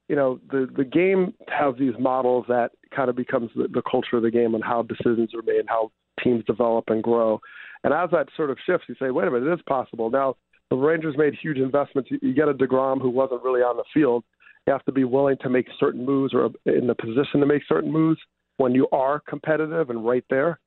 you 0.08 0.16
know, 0.16 0.40
the 0.50 0.68
the 0.76 0.86
game 0.86 1.34
has 1.50 1.76
these 1.78 1.94
models 2.00 2.46
that 2.48 2.72
kind 2.96 3.10
of 3.10 3.16
becomes 3.16 3.52
the, 3.56 3.68
the 3.68 3.82
culture 3.90 4.18
of 4.18 4.24
the 4.24 4.32
game 4.32 4.56
and 4.56 4.64
how 4.64 4.84
decisions 4.84 5.34
are 5.36 5.42
made, 5.42 5.60
and 5.60 5.70
how 5.70 5.92
teams 6.24 6.44
develop 6.46 6.86
and 6.88 7.04
grow, 7.04 7.42
and 7.84 7.94
as 7.94 8.10
that 8.12 8.28
sort 8.36 8.50
of 8.50 8.58
shifts, 8.66 8.86
you 8.88 8.96
say, 9.00 9.12
wait 9.12 9.28
a 9.28 9.32
minute, 9.32 9.48
it 9.48 9.54
is 9.54 9.62
possible 9.68 10.10
now. 10.10 10.36
The 10.70 10.76
Rangers 10.76 11.16
made 11.18 11.34
huge 11.42 11.58
investments. 11.58 12.12
You, 12.12 12.20
you 12.22 12.34
get 12.34 12.50
a 12.50 12.54
Degrom 12.54 13.02
who 13.02 13.10
wasn't 13.10 13.44
really 13.44 13.62
on 13.62 13.78
the 13.78 13.86
field. 13.94 14.24
You 14.66 14.74
have 14.74 14.84
to 14.86 14.92
be 14.92 15.06
willing 15.06 15.38
to 15.42 15.50
make 15.50 15.68
certain 15.80 16.06
moves 16.06 16.34
or 16.34 16.50
in 16.66 16.88
the 16.88 16.96
position 16.96 17.40
to 17.40 17.46
make 17.46 17.62
certain 17.68 17.92
moves 17.92 18.20
when 18.58 18.74
you 18.74 18.88
are 18.92 19.22
competitive 19.28 19.90
and 19.90 20.06
right 20.06 20.26
there. 20.30 20.60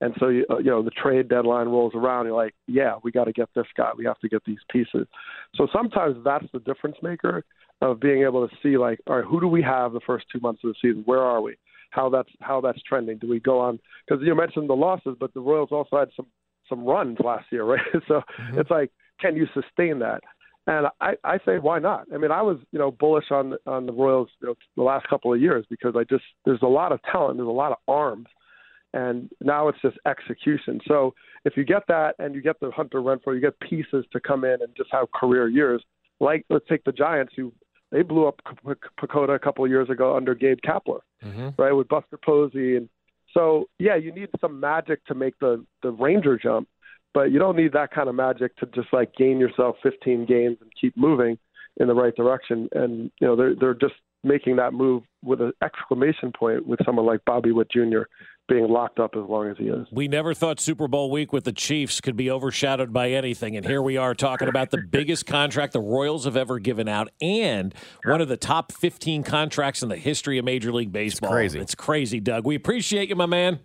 And 0.00 0.14
so, 0.20 0.28
you, 0.28 0.44
uh, 0.50 0.58
you 0.58 0.70
know, 0.70 0.82
the 0.82 0.90
trade 0.90 1.28
deadline 1.28 1.68
rolls 1.68 1.94
around. 1.94 2.26
You're 2.26 2.36
like, 2.36 2.54
yeah, 2.66 2.96
we 3.02 3.10
got 3.10 3.24
to 3.24 3.32
get 3.32 3.48
this 3.54 3.66
guy. 3.76 3.90
We 3.96 4.04
have 4.04 4.18
to 4.18 4.28
get 4.28 4.44
these 4.44 4.58
pieces. 4.70 5.06
So 5.54 5.66
sometimes 5.72 6.16
that's 6.22 6.44
the 6.52 6.58
difference 6.60 6.96
maker 7.02 7.44
of 7.80 8.00
being 8.00 8.22
able 8.22 8.46
to 8.46 8.54
see, 8.62 8.76
like, 8.76 9.00
all 9.06 9.16
right, 9.16 9.24
who 9.24 9.40
do 9.40 9.48
we 9.48 9.62
have 9.62 9.92
the 9.92 10.00
first 10.06 10.26
two 10.30 10.40
months 10.40 10.62
of 10.64 10.70
the 10.70 10.74
season? 10.82 11.02
Where 11.06 11.20
are 11.20 11.40
we? 11.40 11.56
How 11.90 12.10
that's 12.10 12.28
how 12.40 12.60
that's 12.60 12.82
trending? 12.82 13.16
Do 13.18 13.28
we 13.28 13.40
go 13.40 13.58
on? 13.58 13.78
Because 14.06 14.22
you 14.22 14.34
mentioned 14.34 14.68
the 14.68 14.74
losses, 14.74 15.16
but 15.18 15.32
the 15.32 15.40
Royals 15.40 15.70
also 15.72 15.98
had 15.98 16.08
some 16.14 16.26
some 16.68 16.84
runs 16.84 17.16
last 17.24 17.46
year, 17.50 17.64
right? 17.64 17.80
so 18.08 18.20
mm-hmm. 18.40 18.58
it's 18.58 18.70
like, 18.70 18.90
can 19.20 19.36
you 19.36 19.46
sustain 19.54 19.98
that? 20.00 20.20
And 20.66 20.88
I, 21.00 21.14
I 21.22 21.38
say, 21.46 21.58
why 21.58 21.78
not? 21.78 22.06
I 22.12 22.18
mean, 22.18 22.32
I 22.32 22.42
was, 22.42 22.58
you 22.72 22.78
know, 22.78 22.90
bullish 22.90 23.30
on 23.30 23.54
on 23.66 23.86
the 23.86 23.92
Royals 23.92 24.28
you 24.40 24.48
know, 24.48 24.54
the 24.76 24.82
last 24.82 25.06
couple 25.08 25.32
of 25.32 25.40
years 25.40 25.64
because 25.70 25.94
I 25.96 26.02
just 26.04 26.24
there's 26.44 26.62
a 26.62 26.66
lot 26.66 26.92
of 26.92 27.00
talent, 27.10 27.38
there's 27.38 27.48
a 27.48 27.52
lot 27.52 27.70
of 27.70 27.78
arms, 27.86 28.26
and 28.92 29.30
now 29.40 29.68
it's 29.68 29.80
just 29.80 29.96
execution. 30.06 30.80
So 30.88 31.14
if 31.44 31.56
you 31.56 31.64
get 31.64 31.82
that 31.86 32.16
and 32.18 32.34
you 32.34 32.42
get 32.42 32.58
the 32.58 32.70
Hunter 32.72 33.00
Renfroe, 33.00 33.34
you 33.34 33.40
get 33.40 33.58
pieces 33.60 34.04
to 34.12 34.18
come 34.20 34.44
in 34.44 34.60
and 34.60 34.74
just 34.76 34.90
have 34.90 35.10
career 35.12 35.48
years. 35.48 35.82
Like 36.18 36.44
let's 36.50 36.66
take 36.68 36.82
the 36.82 36.92
Giants, 36.92 37.34
who 37.36 37.52
they 37.92 38.02
blew 38.02 38.26
up 38.26 38.40
PECOTA 39.00 39.36
a 39.36 39.38
couple 39.38 39.64
of 39.64 39.70
years 39.70 39.88
ago 39.88 40.16
under 40.16 40.34
Gabe 40.34 40.58
Kapler, 40.66 41.00
mm-hmm. 41.24 41.50
right, 41.56 41.72
with 41.72 41.86
Buster 41.86 42.18
Posey, 42.24 42.76
and 42.76 42.88
so 43.32 43.68
yeah, 43.78 43.94
you 43.94 44.12
need 44.12 44.30
some 44.40 44.58
magic 44.58 45.04
to 45.06 45.14
make 45.14 45.38
the 45.38 45.64
the 45.82 45.92
Ranger 45.92 46.36
jump 46.36 46.68
but 47.16 47.32
you 47.32 47.38
don't 47.38 47.56
need 47.56 47.72
that 47.72 47.90
kind 47.92 48.10
of 48.10 48.14
magic 48.14 48.54
to 48.58 48.66
just 48.74 48.88
like 48.92 49.10
gain 49.14 49.40
yourself 49.40 49.76
15 49.82 50.26
games 50.26 50.58
and 50.60 50.70
keep 50.78 50.94
moving 50.98 51.38
in 51.78 51.88
the 51.88 51.94
right 51.94 52.14
direction. 52.14 52.68
And 52.72 53.10
you 53.18 53.26
know 53.26 53.34
they're 53.34 53.54
they're 53.58 53.74
just 53.74 53.94
making 54.22 54.56
that 54.56 54.74
move 54.74 55.02
with 55.24 55.40
an 55.40 55.52
exclamation 55.64 56.30
point 56.38 56.66
with 56.66 56.78
someone 56.84 57.06
like 57.06 57.24
Bobby 57.24 57.52
Witt 57.52 57.70
Jr. 57.70 58.00
being 58.50 58.68
locked 58.68 58.98
up 58.98 59.12
as 59.16 59.22
long 59.30 59.48
as 59.48 59.56
he 59.56 59.64
is. 59.64 59.86
We 59.90 60.08
never 60.08 60.34
thought 60.34 60.60
Super 60.60 60.88
Bowl 60.88 61.10
week 61.10 61.32
with 61.32 61.44
the 61.44 61.52
Chiefs 61.52 62.02
could 62.02 62.16
be 62.16 62.30
overshadowed 62.30 62.92
by 62.92 63.12
anything. 63.12 63.56
And 63.56 63.64
here 63.64 63.80
we 63.80 63.96
are 63.96 64.14
talking 64.14 64.48
about 64.48 64.70
the 64.70 64.82
biggest 64.82 65.24
contract 65.24 65.72
the 65.72 65.80
Royals 65.80 66.26
have 66.26 66.36
ever 66.36 66.58
given 66.58 66.86
out 66.86 67.08
and 67.22 67.74
one 68.04 68.20
of 68.20 68.28
the 68.28 68.36
top 68.36 68.72
15 68.72 69.22
contracts 69.22 69.82
in 69.82 69.88
the 69.88 69.96
history 69.96 70.36
of 70.36 70.44
Major 70.44 70.70
League 70.70 70.92
Baseball. 70.92 71.30
It's 71.30 71.34
crazy. 71.34 71.60
It's 71.60 71.74
crazy, 71.74 72.20
Doug. 72.20 72.44
We 72.44 72.56
appreciate 72.56 73.08
you, 73.08 73.16
my 73.16 73.26
man. 73.26 73.60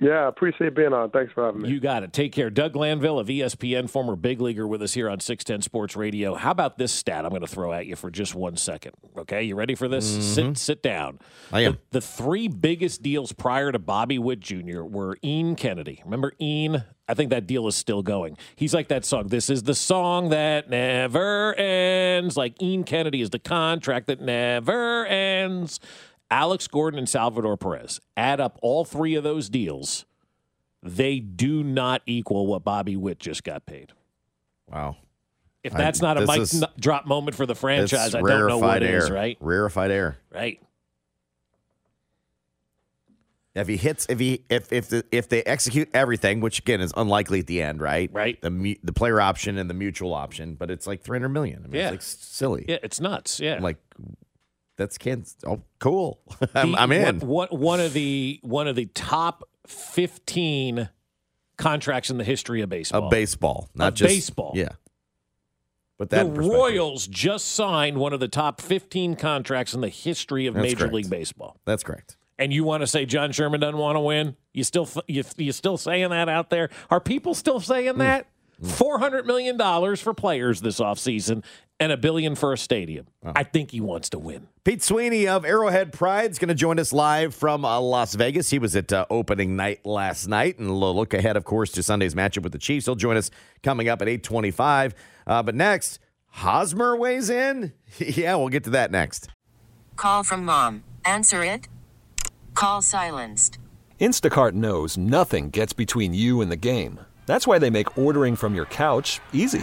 Yeah, 0.00 0.26
appreciate 0.26 0.74
being 0.74 0.92
on. 0.92 1.10
Thanks 1.10 1.32
for 1.32 1.46
having 1.46 1.62
me. 1.62 1.70
You 1.70 1.78
got 1.78 2.02
it. 2.02 2.12
Take 2.12 2.32
care. 2.32 2.50
Doug 2.50 2.72
Glanville 2.72 3.18
of 3.18 3.28
ESPN, 3.28 3.88
former 3.88 4.16
big 4.16 4.40
leaguer 4.40 4.66
with 4.66 4.82
us 4.82 4.92
here 4.92 5.08
on 5.08 5.20
610 5.20 5.62
Sports 5.62 5.94
Radio. 5.94 6.34
How 6.34 6.50
about 6.50 6.78
this 6.78 6.92
stat 6.92 7.24
I'm 7.24 7.30
going 7.30 7.42
to 7.42 7.46
throw 7.46 7.72
at 7.72 7.86
you 7.86 7.94
for 7.94 8.10
just 8.10 8.34
one 8.34 8.56
second? 8.56 8.92
Okay, 9.16 9.44
you 9.44 9.54
ready 9.54 9.76
for 9.76 9.86
this? 9.86 10.10
Mm-hmm. 10.10 10.20
Sit 10.20 10.58
sit 10.58 10.82
down. 10.82 11.20
I 11.52 11.60
am. 11.60 11.72
The, 11.90 12.00
the, 12.00 12.00
three 12.00 12.48
biggest 12.48 13.02
deals 13.02 13.32
prior 13.32 13.70
to 13.70 13.78
Bobby 13.78 14.18
Witt 14.18 14.40
Jr. 14.40 14.82
were 14.82 15.16
Ian 15.22 15.54
Kennedy. 15.54 16.02
Remember 16.04 16.32
Ian? 16.40 16.82
I 17.06 17.14
think 17.14 17.30
that 17.30 17.46
deal 17.46 17.68
is 17.68 17.76
still 17.76 18.02
going. 18.02 18.36
He's 18.56 18.74
like 18.74 18.88
that 18.88 19.04
song. 19.04 19.28
This 19.28 19.48
is 19.48 19.62
the 19.62 19.74
song 19.74 20.30
that 20.30 20.70
never 20.70 21.54
ends. 21.54 22.36
Like 22.36 22.60
Ian 22.60 22.82
Kennedy 22.82 23.20
is 23.20 23.30
the 23.30 23.38
contract 23.38 24.08
that 24.08 24.20
never 24.20 25.06
ends. 25.06 25.80
Alex 26.30 26.66
Gordon 26.68 26.98
and 26.98 27.08
Salvador 27.08 27.56
Perez, 27.56 28.00
add 28.16 28.40
up 28.40 28.58
all 28.62 28.84
three 28.84 29.14
of 29.14 29.22
those 29.24 29.48
deals, 29.48 30.04
they 30.82 31.18
do 31.20 31.62
not 31.62 32.02
equal 32.06 32.46
what 32.46 32.64
Bobby 32.64 32.96
Witt 32.96 33.18
just 33.18 33.44
got 33.44 33.66
paid. 33.66 33.92
Wow. 34.70 34.96
If 35.62 35.72
that's 35.72 36.02
not 36.02 36.18
a 36.18 36.26
mic 36.26 36.40
is- 36.40 36.64
drop 36.78 37.06
moment 37.06 37.36
for 37.36 37.46
the 37.46 37.54
franchise, 37.54 38.14
I 38.14 38.20
don't 38.20 38.46
know 38.48 38.58
what 38.58 38.82
air. 38.82 38.98
is, 38.98 39.10
right? 39.10 39.36
Rarefied 39.40 39.90
air. 39.90 40.18
Right. 40.30 40.60
If 43.54 43.68
he 43.68 43.76
hits, 43.76 44.04
if 44.08 44.18
he, 44.18 44.44
if 44.50 44.72
if 44.72 44.88
the, 44.88 45.04
if 45.12 45.28
they 45.28 45.42
execute 45.44 45.88
everything, 45.94 46.40
which 46.40 46.58
again 46.58 46.80
is 46.80 46.92
unlikely 46.96 47.38
at 47.38 47.46
the 47.46 47.62
end, 47.62 47.80
right? 47.80 48.10
Right. 48.12 48.40
The 48.42 48.78
the 48.82 48.92
player 48.92 49.20
option 49.20 49.58
and 49.58 49.70
the 49.70 49.74
mutual 49.74 50.12
option, 50.12 50.56
but 50.56 50.72
it's 50.72 50.88
like 50.88 51.02
three 51.02 51.16
hundred 51.18 51.28
million. 51.28 51.60
I 51.64 51.68
mean, 51.68 51.74
Yeah. 51.80 51.84
it's 51.86 51.90
like 51.92 52.02
silly. 52.02 52.64
Yeah, 52.68 52.78
it's 52.82 53.00
nuts. 53.00 53.38
Yeah. 53.38 53.54
I'm 53.54 53.62
like, 53.62 53.76
that's 54.76 54.98
Kansas. 54.98 55.36
Oh, 55.46 55.62
cool. 55.78 56.20
I'm, 56.54 56.72
The- 56.72 56.78
I'm 56.78 56.92
in. 56.92 57.20
What, 57.20 57.52
what 57.52 57.58
one 57.60 57.80
of 57.80 57.92
the 57.92 58.40
one 58.42 58.66
of 58.68 58.76
the 58.76 58.86
top 58.86 59.44
fifteen 59.66 60.88
contracts 61.56 62.10
in 62.10 62.18
the 62.18 62.24
history 62.24 62.60
of 62.62 62.68
baseball. 62.68 63.04
Of 63.04 63.10
baseball, 63.10 63.68
not 63.74 63.88
Of 63.88 63.94
just 63.94 64.08
baseball. 64.14 64.52
Yeah. 64.54 64.70
But 65.96 66.10
the 66.10 66.16
that 66.16 66.34
perspective. 66.34 66.52
Royals 66.52 67.06
just 67.06 67.52
signed 67.52 67.98
one 67.98 68.12
of 68.12 68.20
the 68.20 68.28
top 68.28 68.60
fifteen 68.60 69.14
contracts 69.14 69.74
in 69.74 69.80
the 69.80 69.88
history 69.88 70.46
of 70.46 70.54
That's 70.54 70.62
Major 70.64 70.76
correct. 70.78 70.94
League 70.94 71.10
Baseball. 71.10 71.60
That's 71.64 71.82
correct. 71.84 72.16
And 72.36 72.52
you 72.52 72.64
want 72.64 72.80
to 72.80 72.88
say 72.88 73.06
John 73.06 73.30
Sherman 73.30 73.60
doesn't 73.60 73.78
want 73.78 73.94
to 73.94 74.00
win? 74.00 74.36
You 74.52 74.64
still 74.64 74.88
you, 75.06 75.22
you 75.36 75.52
still 75.52 75.76
saying 75.76 76.10
that 76.10 76.28
out 76.28 76.50
there? 76.50 76.68
Are 76.90 77.00
people 77.00 77.32
still 77.34 77.60
Hmm. 77.60 77.64
saying 77.64 77.98
that? 77.98 78.26
Four 78.62 78.98
hundred 78.98 79.24
million 79.26 79.56
dollars 79.56 80.00
for 80.00 80.14
players 80.14 80.60
this 80.60 80.80
offseason 80.80 81.44
and 81.84 81.92
a 81.92 81.98
billion 81.98 82.34
for 82.34 82.54
a 82.54 82.58
stadium. 82.58 83.06
I 83.22 83.42
think 83.44 83.70
he 83.70 83.80
wants 83.80 84.08
to 84.10 84.18
win. 84.18 84.48
Pete 84.64 84.82
Sweeney 84.82 85.28
of 85.28 85.44
Arrowhead 85.44 85.92
Pride 85.92 86.30
is 86.30 86.38
going 86.38 86.48
to 86.48 86.54
join 86.54 86.78
us 86.78 86.94
live 86.94 87.34
from 87.34 87.62
uh, 87.62 87.78
Las 87.78 88.14
Vegas. 88.14 88.48
He 88.48 88.58
was 88.58 88.74
at 88.74 88.90
uh, 88.90 89.04
opening 89.10 89.54
night 89.54 89.84
last 89.84 90.26
night, 90.26 90.58
and 90.58 90.70
we'll 90.70 90.96
look 90.96 91.12
ahead, 91.12 91.36
of 91.36 91.44
course, 91.44 91.70
to 91.72 91.82
Sunday's 91.82 92.14
matchup 92.14 92.42
with 92.42 92.52
the 92.52 92.58
Chiefs. 92.58 92.86
He'll 92.86 92.94
join 92.94 93.18
us 93.18 93.30
coming 93.62 93.86
up 93.90 94.00
at 94.00 94.08
eight 94.08 94.22
twenty-five. 94.22 94.94
Uh, 95.26 95.42
but 95.42 95.54
next, 95.54 95.98
Hosmer 96.28 96.96
weighs 96.96 97.28
in. 97.28 97.74
yeah, 97.98 98.34
we'll 98.36 98.48
get 98.48 98.64
to 98.64 98.70
that 98.70 98.90
next. 98.90 99.28
Call 99.96 100.24
from 100.24 100.42
mom. 100.46 100.84
Answer 101.04 101.44
it. 101.44 101.68
Call 102.54 102.80
silenced. 102.80 103.58
Instacart 104.00 104.52
knows 104.52 104.96
nothing 104.96 105.50
gets 105.50 105.74
between 105.74 106.14
you 106.14 106.40
and 106.40 106.50
the 106.50 106.56
game. 106.56 106.98
That's 107.26 107.46
why 107.46 107.58
they 107.58 107.70
make 107.70 107.98
ordering 107.98 108.36
from 108.36 108.54
your 108.54 108.66
couch 108.66 109.20
easy. 109.32 109.62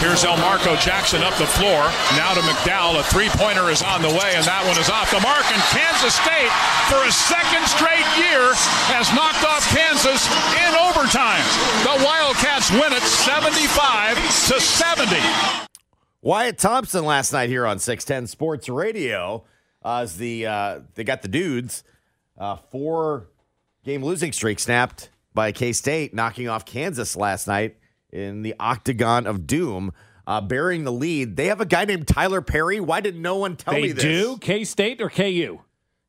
Here's 0.00 0.24
Elmarko 0.24 0.80
Jackson 0.80 1.22
up 1.22 1.36
the 1.36 1.46
floor. 1.46 1.90
Now 2.16 2.32
to 2.32 2.40
McDowell. 2.40 3.00
A 3.00 3.02
three 3.02 3.28
pointer 3.30 3.68
is 3.68 3.82
on 3.82 4.00
the 4.00 4.08
way, 4.08 4.32
and 4.32 4.46
that 4.46 4.64
one 4.64 4.78
is 4.80 4.88
off 4.88 5.10
the 5.10 5.20
mark. 5.20 5.44
And 5.52 5.60
Kansas 5.68 6.16
State, 6.16 6.48
for 6.88 7.04
a 7.04 7.12
second 7.12 7.66
straight 7.68 8.06
year, 8.16 8.54
has 8.88 9.12
knocked 9.12 9.44
off 9.44 9.60
Kansas 9.68 10.24
in 10.56 10.72
overtime. 10.88 11.44
The 11.84 12.00
Wildcats 12.00 12.70
win 12.70 12.92
it 12.94 13.02
75 13.02 14.16
to 14.48 14.60
70. 14.60 15.16
Wyatt 16.22 16.58
Thompson 16.58 17.04
last 17.04 17.32
night 17.32 17.50
here 17.50 17.66
on 17.66 17.78
610 17.78 18.26
Sports 18.28 18.68
Radio 18.68 19.44
uh, 19.84 19.98
as 19.98 20.16
the 20.16 20.46
uh, 20.46 20.80
they 20.94 21.04
got 21.04 21.22
the 21.22 21.28
dudes 21.28 21.84
uh, 22.38 22.56
four 22.70 23.28
game 23.84 24.04
losing 24.04 24.32
streak 24.32 24.60
snapped 24.60 25.10
by 25.34 25.52
K 25.52 25.72
State, 25.72 26.14
knocking 26.14 26.48
off 26.48 26.64
Kansas 26.64 27.16
last 27.16 27.46
night 27.46 27.77
in 28.12 28.42
the 28.42 28.54
Octagon 28.58 29.26
of 29.26 29.46
Doom, 29.46 29.92
uh, 30.26 30.40
burying 30.40 30.84
the 30.84 30.92
lead. 30.92 31.36
They 31.36 31.46
have 31.46 31.60
a 31.60 31.66
guy 31.66 31.84
named 31.84 32.06
Tyler 32.08 32.40
Perry. 32.42 32.80
Why 32.80 33.00
did 33.00 33.16
no 33.18 33.36
one 33.36 33.56
tell 33.56 33.74
they 33.74 33.82
me 33.82 33.92
this? 33.92 34.02
do 34.04 34.38
K 34.38 34.64
State 34.64 35.00
or 35.00 35.08
KU? 35.10 35.60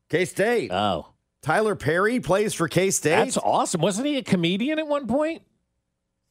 K 0.10 0.26
State. 0.26 0.72
Oh, 0.72 1.08
Tyler 1.42 1.76
Perry 1.76 2.20
plays 2.20 2.54
for 2.54 2.68
K 2.68 2.92
State. 2.92 3.12
that's 3.12 3.38
awesome. 3.38 3.82
Wasn't 3.82 4.06
he 4.06 4.18
a 4.18 4.24
comedian 4.24 4.80
at 4.80 4.88
one 4.88 5.08
point? 5.08 5.42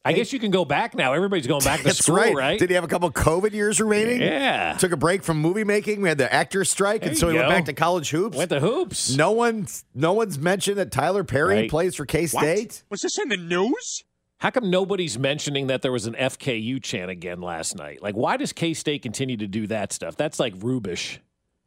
I 0.05 0.13
guess 0.13 0.31
you 0.31 0.39
can 0.39 0.49
go 0.49 0.63
back 0.65 0.95
now. 0.95 1.13
Everybody's 1.13 1.45
going 1.45 1.63
back 1.63 1.79
to 1.79 1.83
That's 1.83 1.99
school, 1.99 2.15
right. 2.15 2.33
right? 2.33 2.57
Did 2.57 2.69
he 2.69 2.73
have 2.75 2.85
a 2.85 2.87
couple 2.87 3.11
COVID 3.11 3.51
years 3.51 3.79
remaining? 3.81 4.21
Yeah. 4.21 4.73
Took 4.79 4.93
a 4.93 4.97
break 4.97 5.23
from 5.23 5.39
movie 5.39 5.65
making. 5.65 6.01
We 6.01 6.07
had 6.07 6.17
the 6.17 6.33
actors 6.33 6.71
strike, 6.71 7.01
There 7.01 7.09
and 7.09 7.17
so 7.17 7.27
you 7.27 7.33
he 7.33 7.39
went 7.39 7.49
back 7.49 7.65
to 7.65 7.73
college 7.73 8.09
hoops. 8.09 8.37
Went 8.37 8.49
to 8.49 8.59
hoops. 8.61 9.15
No 9.15 9.31
one's 9.31 9.83
no 9.93 10.13
one's 10.13 10.39
mentioned 10.39 10.77
that 10.77 10.91
Tyler 10.91 11.23
Perry 11.25 11.53
Right. 11.55 11.69
plays 11.69 11.95
for 11.95 12.05
K 12.05 12.27
State. 12.27 12.81
Was 12.89 13.01
this 13.01 13.19
in 13.19 13.27
the 13.29 13.37
news? 13.37 14.05
How 14.39 14.49
come 14.51 14.69
nobody's 14.69 15.19
mentioning 15.19 15.67
that 15.67 15.81
there 15.81 15.91
was 15.91 16.05
an 16.07 16.13
FKU 16.15 16.81
chant 16.81 17.11
again 17.11 17.41
last 17.41 17.75
night? 17.75 18.01
Like, 18.01 18.15
why 18.15 18.37
does 18.37 18.53
K 18.53 18.73
State 18.73 19.01
continue 19.01 19.37
to 19.37 19.47
do 19.47 19.67
that 19.67 19.91
stuff? 19.93 20.15
That's 20.15 20.39
like 20.39 20.55
Rubish. 20.55 21.19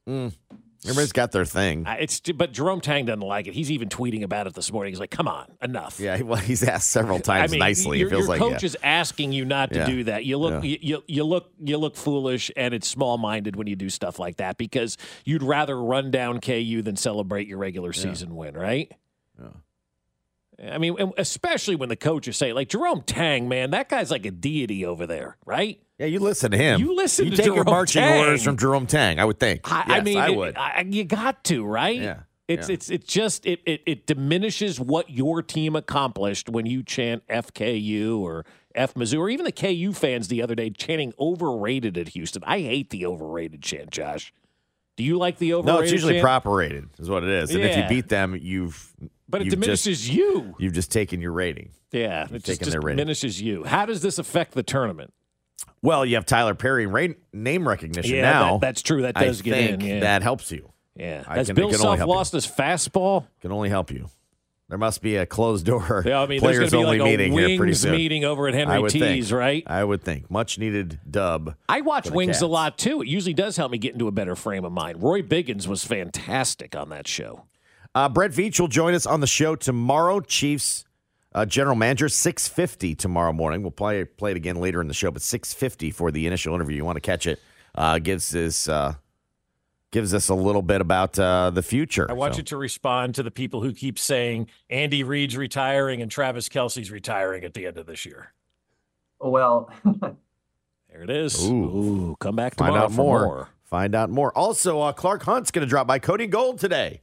Mm. 0.08 0.32
Everybody's 0.84 1.12
got 1.12 1.30
their 1.30 1.44
thing. 1.44 1.86
I- 1.86 1.98
It's 1.98 2.18
but 2.20 2.50
Jerome 2.52 2.80
Tang 2.80 3.04
doesn't 3.04 3.20
like 3.20 3.46
it. 3.46 3.54
He's 3.54 3.70
even 3.70 3.88
tweeting 3.88 4.22
about 4.24 4.46
it 4.48 4.54
this 4.54 4.72
morning. 4.72 4.90
He's 4.92 4.98
like, 4.98 5.10
"Come 5.12 5.28
on, 5.28 5.46
enough." 5.62 6.00
Yeah, 6.00 6.20
well, 6.22 6.40
he's 6.40 6.62
asked 6.64 6.90
several 6.90 7.18
I 7.18 7.20
times 7.20 7.50
mean, 7.52 7.60
nicely. 7.60 7.98
Your, 7.98 8.08
it 8.08 8.10
feels 8.10 8.22
your 8.22 8.28
like 8.30 8.40
coach 8.40 8.62
yeah. 8.62 8.66
is 8.66 8.76
asking 8.82 9.32
you 9.32 9.44
not 9.44 9.70
to 9.74 9.78
Yeah. 9.80 9.86
do 9.86 10.04
that. 10.04 10.24
You 10.24 10.38
look, 10.38 10.64
Yeah. 10.64 10.76
you, 10.80 11.04
you, 11.06 11.22
look, 11.24 11.52
you 11.62 11.76
look 11.76 11.94
foolish, 11.94 12.50
and 12.56 12.74
it's 12.74 12.88
small-minded 12.88 13.54
when 13.54 13.68
you 13.68 13.76
do 13.76 13.90
stuff 13.90 14.18
like 14.18 14.38
that 14.38 14.56
because 14.58 14.96
you'd 15.24 15.42
rather 15.44 15.80
run 15.80 16.10
down 16.10 16.40
KU 16.40 16.82
than 16.82 16.96
celebrate 16.96 17.46
your 17.46 17.58
regular 17.58 17.92
season 17.92 18.34
win, 18.34 18.54
right? 18.56 18.90
I 20.70 20.78
mean, 20.78 20.96
especially 21.18 21.74
when 21.76 21.88
the 21.88 21.96
coaches 21.96 22.36
say, 22.36 22.52
like 22.52 22.68
Jerome 22.68 23.02
Tang, 23.02 23.48
man, 23.48 23.70
that 23.72 23.88
guy's 23.88 24.10
like 24.10 24.24
a 24.26 24.30
deity 24.30 24.86
over 24.86 25.06
there, 25.06 25.36
right? 25.44 25.80
Yeah, 25.98 26.06
you 26.06 26.20
listen 26.20 26.50
to 26.52 26.56
him. 26.56 26.80
You 26.80 26.94
listen 26.94 27.24
You 27.26 27.30
to 27.32 27.36
take 27.36 27.46
your 27.46 27.56
Jerome 27.56 27.66
marching 27.74 28.02
Tang. 28.02 28.20
orders 28.20 28.44
from 28.44 28.56
Jerome 28.56 28.86
Tang. 28.86 29.18
I 29.18 29.24
would 29.24 29.40
think. 29.40 29.60
I, 29.70 29.98
I 29.98 30.00
mean, 30.02 30.18
I 30.18 30.28
it- 30.28 30.36
would. 30.36 30.56
I- 30.56 30.84
you 30.88 31.04
got 31.04 31.42
to, 31.44 31.64
right? 31.64 32.00
Yeah, 32.00 32.20
It's 32.48 32.68
yeah. 32.68 32.74
it's 32.74 32.90
it 32.90 33.06
just 33.08 33.44
it, 33.46 33.60
it 33.66 33.82
it 33.86 34.06
diminishes 34.06 34.78
what 34.78 35.10
your 35.10 35.42
team 35.42 35.74
accomplished 35.74 36.48
when 36.48 36.66
you 36.66 36.82
chant 36.82 37.26
FKU 37.28 38.18
or 38.20 38.44
F 38.74 38.94
Mizzou 38.94 39.18
or 39.18 39.28
even 39.30 39.44
the 39.44 39.52
KU 39.52 39.92
fans 39.92 40.28
the 40.28 40.42
other 40.42 40.54
day 40.54 40.70
chanting 40.70 41.12
overrated 41.18 41.98
at 41.98 42.08
Houston. 42.10 42.42
I 42.46 42.60
hate 42.60 42.90
the 42.90 43.04
overrated 43.06 43.62
chant, 43.62 43.90
Josh. 43.90 44.32
Do 44.96 45.04
you 45.04 45.18
like 45.18 45.38
the 45.38 45.54
overrated? 45.54 45.74
no, 45.76 45.82
it's 45.82 45.92
usually 45.92 46.14
chant? 46.14 46.22
proper 46.24 46.50
rated, 46.50 46.88
is 46.98 47.08
what 47.08 47.22
it 47.24 47.30
is. 47.30 47.50
And 47.54 47.62
if 47.64 47.76
you 47.76 47.84
beat 47.88 48.08
them, 48.08 48.38
you've 48.40 48.92
But 49.28 49.40
it 49.40 49.44
you've 49.46 49.52
just- 49.54 49.84
diminishes 49.84 50.08
you. 50.10 50.54
You've 50.58 50.72
just 50.74 50.90
taken 50.92 51.20
your 51.20 51.32
rating. 51.32 51.70
Yeah, 51.90 52.22
You've 52.24 52.36
it 52.36 52.44
just, 52.44 52.62
just 52.62 52.76
rating. 52.76 52.96
diminishes 52.96 53.40
you. 53.40 53.64
How 53.64 53.86
does 53.86 54.02
this 54.02 54.18
affect 54.18 54.52
the 54.52 54.62
tournament? 54.62 55.12
Well, 55.82 56.04
you 56.06 56.14
have 56.16 56.26
Tyler 56.26 56.54
Perry 56.54 56.86
ra- 56.86 57.08
name 57.32 57.66
recognition 57.68 58.14
Yeah, 58.16 58.22
now. 58.22 58.52
that- 58.52 58.60
that's 58.66 58.82
true. 58.82 59.02
That 59.02 59.16
I 59.16 59.24
does 59.24 59.42
get 59.42 59.58
in, 59.58 59.80
yeah. 59.80 60.00
That 60.00 60.22
helps 60.22 60.50
you. 60.52 60.72
Yeah. 60.96 61.24
I 61.26 61.36
Has 61.36 61.46
can- 61.48 61.56
Bill 61.56 61.72
Self 61.72 61.98
help 61.98 62.08
you. 62.08 62.14
lost 62.14 62.32
his 62.32 62.46
fastball? 62.46 63.26
Can 63.40 63.52
only 63.52 63.68
help 63.68 63.90
you. 63.90 64.08
There 64.68 64.78
must 64.78 65.02
be 65.02 65.16
a 65.16 65.26
closed 65.26 65.66
door 65.66 66.02
Yeah, 66.06 66.20
I 66.22 66.26
mean, 66.26 66.40
there's 66.40 66.56
players 66.56 66.72
only 66.74 66.98
like 66.98 67.00
a 67.00 67.10
meeting 67.10 67.32
here 67.32 67.58
pretty 67.58 67.74
soon. 67.74 67.92
meeting 67.92 68.24
over 68.24 68.48
at 68.48 68.54
Henry 68.54 68.88
T's, 68.88 69.28
think. 69.28 69.38
right? 69.38 69.62
I 69.66 69.84
would 69.84 70.02
think 70.02 70.30
much 70.30 70.58
needed 70.58 70.98
dub. 71.10 71.56
I 71.68 71.82
watch 71.82 72.10
Wings 72.10 72.40
a 72.40 72.46
lot 72.46 72.78
too. 72.78 73.02
It 73.02 73.08
usually 73.08 73.34
does 73.34 73.58
help 73.58 73.70
me 73.70 73.76
get 73.76 73.92
into 73.92 74.08
a 74.08 74.12
better 74.12 74.34
frame 74.34 74.64
of 74.64 74.72
mind. 74.72 75.02
Roy 75.02 75.20
Biggins 75.20 75.66
was 75.66 75.84
fantastic 75.84 76.74
on 76.74 76.88
that 76.88 77.06
show. 77.06 77.44
Uh, 77.94 78.08
Brett 78.08 78.30
Veach 78.30 78.58
will 78.58 78.68
join 78.68 78.94
us 78.94 79.06
on 79.06 79.20
the 79.20 79.26
show 79.26 79.54
tomorrow. 79.54 80.20
Chiefs 80.20 80.84
uh, 81.34 81.44
general 81.46 81.76
manager, 81.76 82.08
six 82.08 82.48
fifty 82.48 82.94
tomorrow 82.94 83.32
morning. 83.32 83.62
We'll 83.62 83.70
play 83.70 84.04
play 84.04 84.30
it 84.32 84.36
again 84.36 84.56
later 84.56 84.80
in 84.80 84.88
the 84.88 84.94
show, 84.94 85.10
but 85.10 85.22
six 85.22 85.52
fifty 85.52 85.90
for 85.90 86.10
the 86.10 86.26
initial 86.26 86.54
interview. 86.54 86.76
You 86.76 86.84
want 86.84 86.96
to 86.96 87.00
catch 87.00 87.26
it? 87.26 87.40
Uh, 87.74 87.98
gives 87.98 88.34
us 88.34 88.68
uh, 88.68 88.94
gives 89.90 90.14
us 90.14 90.28
a 90.30 90.34
little 90.34 90.62
bit 90.62 90.80
about 90.80 91.18
uh, 91.18 91.50
the 91.50 91.62
future. 91.62 92.06
I 92.10 92.14
want 92.14 92.34
So- 92.34 92.38
you 92.38 92.44
to 92.44 92.56
respond 92.56 93.14
to 93.16 93.22
the 93.22 93.30
people 93.30 93.62
who 93.62 93.72
keep 93.72 93.98
saying 93.98 94.48
Andy 94.70 95.02
Reid's 95.04 95.36
retiring 95.36 96.00
and 96.00 96.10
Travis 96.10 96.48
Kelce's 96.48 96.90
retiring 96.90 97.44
at 97.44 97.52
the 97.54 97.66
end 97.66 97.76
of 97.78 97.86
this 97.86 98.04
year. 98.06 98.32
Well, 99.20 99.70
There 100.90 101.02
it 101.04 101.10
is. 101.10 101.42
Ooh. 101.46 101.52
Ooh, 101.54 102.16
come 102.20 102.36
back 102.36 102.54
Find 102.56 102.76
out 102.76 102.90
for 102.90 102.96
more. 102.96 103.24
more. 103.24 103.48
Find 103.64 103.94
out 103.94 104.10
more. 104.10 104.30
Also, 104.36 104.80
uh, 104.80 104.92
Clark 104.92 105.22
Hunt's 105.22 105.50
going 105.50 105.64
to 105.66 105.68
drop 105.70 105.86
by 105.86 105.98
Cody 105.98 106.26
Gold 106.26 106.58
today, 106.58 107.00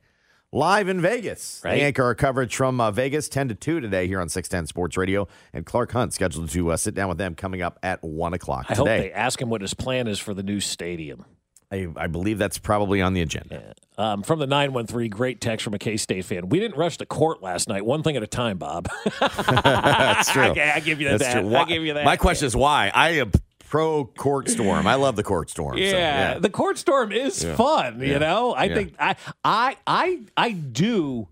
live 0.51 0.87
in 0.89 1.01
Vegas. 1.01 1.61
Right. 1.63 1.75
They 1.75 1.81
anchor 1.81 2.03
our 2.03 2.15
coverage 2.15 2.55
from 2.55 2.81
uh, 2.81 2.91
Vegas 2.91 3.29
10 3.29 3.49
to 3.49 3.55
2 3.55 3.79
today 3.79 4.07
here 4.07 4.19
on 4.19 4.29
610 4.29 4.67
Sports 4.67 4.97
Radio. 4.97 5.27
And 5.53 5.65
Clark 5.65 5.91
Hunt 5.91 6.13
scheduled 6.13 6.49
to 6.49 6.71
uh, 6.71 6.77
sit 6.77 6.95
down 6.95 7.09
with 7.09 7.17
them 7.17 7.35
coming 7.35 7.61
up 7.61 7.79
at 7.83 8.03
1 8.03 8.33
o'clock 8.33 8.65
I 8.69 8.75
hope 8.75 8.87
they 8.87 9.11
ask 9.11 9.41
him 9.41 9.49
what 9.49 9.61
his 9.61 9.73
plan 9.73 10.07
is 10.07 10.19
for 10.19 10.33
the 10.33 10.43
new 10.43 10.59
stadium. 10.59 11.25
I, 11.71 11.87
I 11.95 12.07
believe 12.07 12.39
that's 12.39 12.57
probably 12.57 12.99
on 12.99 13.13
the 13.13 13.21
agenda. 13.21 13.75
Um, 13.95 14.23
from 14.23 14.39
the 14.39 14.47
913, 14.47 15.09
great 15.11 15.39
text 15.39 15.63
from 15.63 15.75
a 15.75 15.77
K 15.77 15.97
State 15.97 16.25
fan. 16.25 16.49
We 16.49 16.59
didn't 16.59 16.77
rush 16.77 16.97
to 16.97 17.05
court 17.05 17.43
last 17.43 17.67
night. 17.67 17.85
One 17.85 18.01
thing 18.01 18.17
at 18.17 18.23
a 18.23 18.27
time, 18.27 18.57
Bob. 18.57 18.89
that's 19.19 20.31
true. 20.31 20.45
Okay, 20.45 20.71
I 20.73 20.79
give 20.79 20.99
you 20.99 21.15
that. 21.15 21.41
true. 21.41 21.55
I 21.55 21.65
give 21.65 21.83
you 21.83 21.93
that. 21.93 22.05
My 22.05 22.17
question 22.17 22.47
is 22.47 22.55
why? 22.55 22.91
I 22.93 23.09
am 23.09 23.31
pro 23.69 24.05
court 24.05 24.49
storm. 24.49 24.87
I 24.87 24.95
love 24.95 25.15
the 25.15 25.23
court 25.23 25.49
storm. 25.49 25.77
so, 25.77 25.83
Yeah, 25.83 26.39
the 26.39 26.49
court 26.49 26.77
storm 26.77 27.11
is 27.11 27.43
Yeah. 27.43 27.55
fun. 27.55 27.99
Yeah. 28.01 28.07
You 28.13 28.19
know, 28.19 28.51
I 28.53 28.63
Yeah. 28.65 28.75
think 28.75 28.95
I, 28.99 29.15
I, 29.43 29.77
I, 29.85 30.19
I 30.35 30.51
do. 30.51 31.27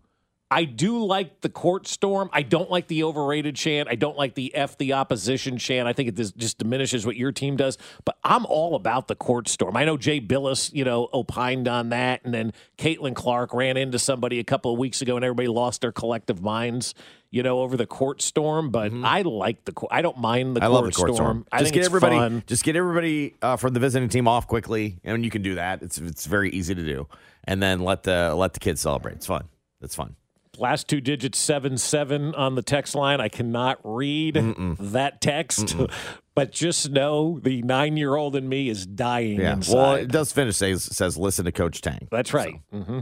I 0.50 0.64
do 0.64 1.04
like 1.04 1.42
the 1.42 1.50
court 1.50 1.88
storm. 1.88 2.30
I 2.32 2.42
don't 2.42 2.72
like 2.72 2.88
the 2.88 3.04
overrated 3.04 3.58
chant. 3.58 3.90
I 3.92 3.96
don't 3.96 4.16
like 4.18 4.34
the 4.36 4.56
F 4.56 4.78
the 4.78 4.94
opposition 4.94 5.58
chant. 5.58 5.90
I 5.90 5.94
think 5.94 6.08
it 6.08 6.16
just, 6.16 6.38
just 6.38 6.58
diminishes 6.58 7.06
what 7.06 7.18
your 7.18 7.34
team 7.34 7.58
does. 7.58 7.78
But 8.06 8.18
I'm 8.24 8.46
all 8.46 8.76
about 8.76 9.10
the 9.10 9.16
court 9.16 9.50
storm. 9.50 9.76
I 9.76 9.84
know 9.84 9.98
Jay 9.98 10.22
Bilas, 10.22 10.74
you 10.74 10.86
know, 10.86 11.10
opined 11.14 11.68
on 11.68 11.90
that, 11.90 12.22
and 12.24 12.34
then 12.34 12.54
Caitlin 12.78 13.14
Clark 13.14 13.54
ran 13.54 13.76
into 13.76 14.00
somebody 14.00 14.40
a 14.40 14.46
couple 14.46 14.72
of 14.72 14.80
weeks 14.80 15.02
ago, 15.02 15.18
and 15.18 15.26
everybody 15.26 15.50
lost 15.50 15.82
their 15.82 15.92
collective 15.92 16.42
minds, 16.42 16.94
you 17.30 17.44
know, 17.44 17.60
over 17.62 17.76
the 17.78 17.86
court 17.86 18.22
storm. 18.22 18.70
But 18.70 18.92
I 18.94 19.22
like 19.24 19.66
the. 19.66 19.74
I 19.92 20.02
don't 20.02 20.18
mind 20.18 20.56
the 20.56 20.62
Mm-hmm. 20.62 20.64
I 20.64 20.68
court 20.68 20.84
love 20.84 20.94
the 20.94 20.98
court 20.98 21.16
storm. 21.16 21.46
I 21.52 21.60
just 21.60 21.74
get 21.74 21.84
everybody, 21.86 22.16
fun. 22.16 22.44
just 22.48 22.64
get 22.64 22.76
everybody 22.76 23.36
uh, 23.42 23.58
from 23.58 23.74
the 23.74 23.80
visiting 23.80 24.10
team 24.10 24.28
off 24.28 24.48
quickly, 24.48 24.98
and 25.04 25.24
you 25.24 25.32
can 25.32 25.42
do 25.42 25.56
that. 25.56 25.82
It's 25.84 25.98
it's 25.98 26.26
very 26.26 26.50
easy 26.52 26.74
to 26.76 26.84
do, 26.84 27.08
and 27.44 27.62
then 27.62 27.82
let 27.82 28.04
the 28.04 28.34
let 28.36 28.54
the 28.54 28.60
kids 28.60 28.82
celebrate. 28.82 29.16
It's 29.16 29.26
fun. 29.28 29.46
It's 29.82 29.96
fun. 29.96 30.16
Last 30.60 30.88
two 30.88 31.02
digits, 31.02 31.38
seven 31.38 31.78
seven 31.78 32.34
on 32.34 32.56
the 32.56 32.64
text 32.64 32.96
line. 32.96 33.22
I 33.22 33.28
cannot 33.28 33.80
read 33.84 34.34
that 34.80 35.22
text, 35.22 35.76
but 36.36 36.52
just 36.52 36.90
know 36.90 37.40
the 37.44 37.62
nine 37.62 37.96
year 37.96 38.16
old 38.16 38.36
in 38.36 38.50
me 38.50 38.68
is 38.70 38.88
dying 38.88 39.40
Yeah. 39.40 39.54
inside. 39.54 39.76
Well, 39.76 39.94
it 39.94 40.08
does 40.08 40.32
finish 40.32 40.56
says 40.58 40.84
says 40.86 41.16
listen 41.16 41.46
to 41.46 41.52
Coach 41.52 41.82
Tang. 41.82 42.08
That's 42.10 42.34
right. 42.34 42.56
hmm 42.72 43.02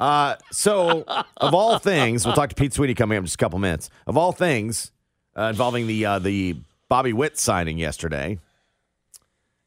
Uh, 0.00 0.36
so 0.50 1.04
of 1.36 1.54
all 1.54 1.78
things, 1.78 2.24
we'll 2.24 2.34
talk 2.34 2.48
to 2.48 2.54
Pete 2.56 2.72
Sweeney 2.72 2.94
coming 2.94 3.18
up 3.18 3.20
in 3.22 3.26
just 3.26 3.34
a 3.34 3.38
couple 3.38 3.58
minutes. 3.58 3.90
Of 4.06 4.16
all 4.16 4.32
things 4.32 4.92
uh, 5.36 5.42
involving 5.50 5.86
the 5.86 6.04
uh, 6.06 6.18
the 6.18 6.56
Bobby 6.88 7.12
Witt 7.12 7.38
signing 7.38 7.78
yesterday, 7.78 8.38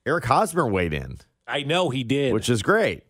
Eric 0.06 0.26
Hosmer 0.26 0.67
weighed 0.67 0.93
in. 0.93 1.19
I 1.48 1.63
know 1.63 1.89
he 1.89 2.04
did. 2.04 2.34
which 2.34 2.50
is 2.50 2.62
great. 2.62 3.04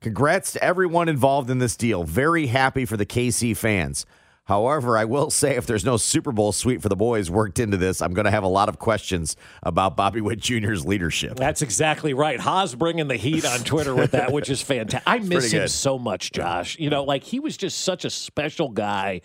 Congrats 0.00 0.52
to 0.52 0.62
everyone 0.62 1.08
involved 1.08 1.50
in 1.50 1.58
this 1.58 1.76
deal. 1.76 2.04
Very 2.04 2.46
happy 2.46 2.84
for 2.84 2.96
the 2.96 3.06
KC 3.06 3.56
fans. 3.56 4.04
However, 4.44 4.98
I 4.98 5.06
will 5.06 5.30
say 5.30 5.56
if 5.56 5.66
there's 5.66 5.84
no 5.84 5.96
Super 5.96 6.30
Bowl 6.30 6.52
suite 6.52 6.82
for 6.82 6.90
the 6.90 6.96
boys 6.96 7.30
worked 7.30 7.58
into 7.58 7.78
this, 7.78 8.02
I'm 8.02 8.12
going 8.12 8.26
to 8.26 8.30
have 8.30 8.42
a 8.44 8.48
lot 8.48 8.68
of 8.68 8.78
questions 8.78 9.36
about 9.62 9.96
Bobby 9.96 10.20
Witt 10.20 10.38
Jr.'s 10.38 10.84
leadership. 10.84 11.36
That's 11.36 11.62
exactly 11.62 12.12
right. 12.12 12.38
Haas 12.38 12.74
bringing 12.74 13.08
the 13.08 13.16
heat 13.16 13.46
on 13.46 13.60
Twitter 13.60 13.94
with 13.94 14.10
that, 14.10 14.32
which 14.32 14.50
is 14.50 14.60
fantastic. 14.62 15.02
I 15.06 15.18
miss 15.18 15.50
him 15.50 15.62
good. 15.62 15.70
so 15.70 15.98
much, 15.98 16.30
Josh. 16.32 16.78
You 16.78 16.90
know, 16.90 17.04
like 17.04 17.24
he 17.24 17.40
was 17.40 17.56
just 17.56 17.80
such 17.80 18.04
a 18.04 18.10
special 18.10 18.68
guy 18.68 19.22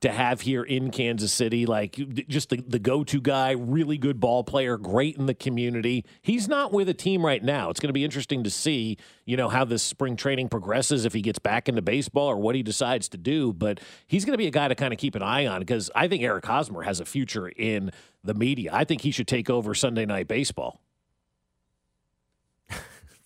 to 0.00 0.12
have 0.12 0.42
here 0.42 0.62
in 0.62 0.90
Kansas 0.90 1.32
City. 1.32 1.66
Like 1.66 1.98
just 2.28 2.50
the, 2.50 2.62
the 2.66 2.78
go 2.78 3.02
to 3.04 3.20
guy, 3.20 3.52
really 3.52 3.98
good 3.98 4.20
ball 4.20 4.44
player, 4.44 4.76
great 4.76 5.16
in 5.16 5.26
the 5.26 5.34
community. 5.34 6.04
He's 6.22 6.48
not 6.48 6.72
with 6.72 6.88
a 6.88 6.94
team 6.94 7.24
right 7.24 7.42
now. 7.42 7.70
It's 7.70 7.80
going 7.80 7.88
to 7.88 7.94
be 7.94 8.04
interesting 8.04 8.44
to 8.44 8.50
see, 8.50 8.96
you 9.24 9.36
know, 9.36 9.48
how 9.48 9.64
this 9.64 9.82
spring 9.82 10.16
training 10.16 10.48
progresses, 10.48 11.04
if 11.04 11.12
he 11.12 11.20
gets 11.20 11.38
back 11.38 11.68
into 11.68 11.82
baseball 11.82 12.28
or 12.28 12.36
what 12.36 12.54
he 12.54 12.62
decides 12.62 13.08
to 13.10 13.18
do. 13.18 13.52
But 13.52 13.80
he's 14.06 14.24
going 14.24 14.34
to 14.34 14.38
be 14.38 14.46
a 14.46 14.52
guy 14.52 14.68
to 14.68 14.74
kind 14.74 14.92
of 14.92 14.98
keep 14.98 15.14
an 15.14 15.22
eye 15.22 15.46
on 15.46 15.60
because 15.60 15.90
I 15.94 16.08
think 16.08 16.22
Eric 16.22 16.46
Hosmer 16.46 16.82
has 16.82 17.00
a 17.00 17.04
future 17.04 17.48
in 17.48 17.90
the 18.22 18.34
media. 18.34 18.70
I 18.72 18.84
think 18.84 19.02
he 19.02 19.10
should 19.10 19.28
take 19.28 19.50
over 19.50 19.74
Sunday 19.74 20.06
Night 20.06 20.28
Baseball. 20.28 20.80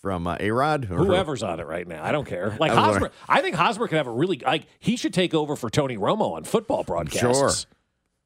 From 0.03 0.27
uh, 0.27 0.37
A-Rod? 0.41 0.91
or- 0.91 0.97
Whoever's 1.05 1.43
on 1.45 1.61
it 1.61 1.67
right 1.67 1.87
now, 1.87 2.05
I 2.05 2.11
don't 2.13 2.27
care. 2.27 2.57
Like 2.61 2.73
I 2.73 2.75
Hosmer, 2.75 2.91
wondering- 2.93 3.13
I 3.29 3.41
think 3.41 3.57
Hosmer 3.57 3.87
could 3.89 3.97
have 3.99 4.09
a 4.09 4.13
really 4.13 4.39
like 4.45 4.67
he 4.81 4.97
should 4.97 5.15
take 5.15 5.33
over 5.33 5.55
for 5.57 5.71
Tony 5.71 5.97
Romo 5.97 6.33
on 6.33 6.45
football 6.45 6.83
broadcasts. 6.85 7.21
Sure. 7.39 7.51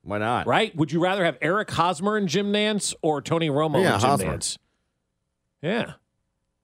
Why 0.03 0.19
not? 0.19 0.47
Right? 0.47 0.75
Would 0.77 0.91
you 0.93 1.01
rather 1.03 1.25
have 1.25 1.37
Eric 1.43 1.71
Hosmer 1.71 2.17
and 2.17 2.29
Jim 2.29 2.53
Nantz 2.53 2.95
or 3.03 3.21
Tony 3.21 3.51
Romo 3.51 3.83
Yeah, 3.83 3.93
and 3.95 4.01
Jim 4.01 4.11
Hosmer. 4.11 4.37
Nantz? 4.39 4.59
Yeah. 5.63 5.93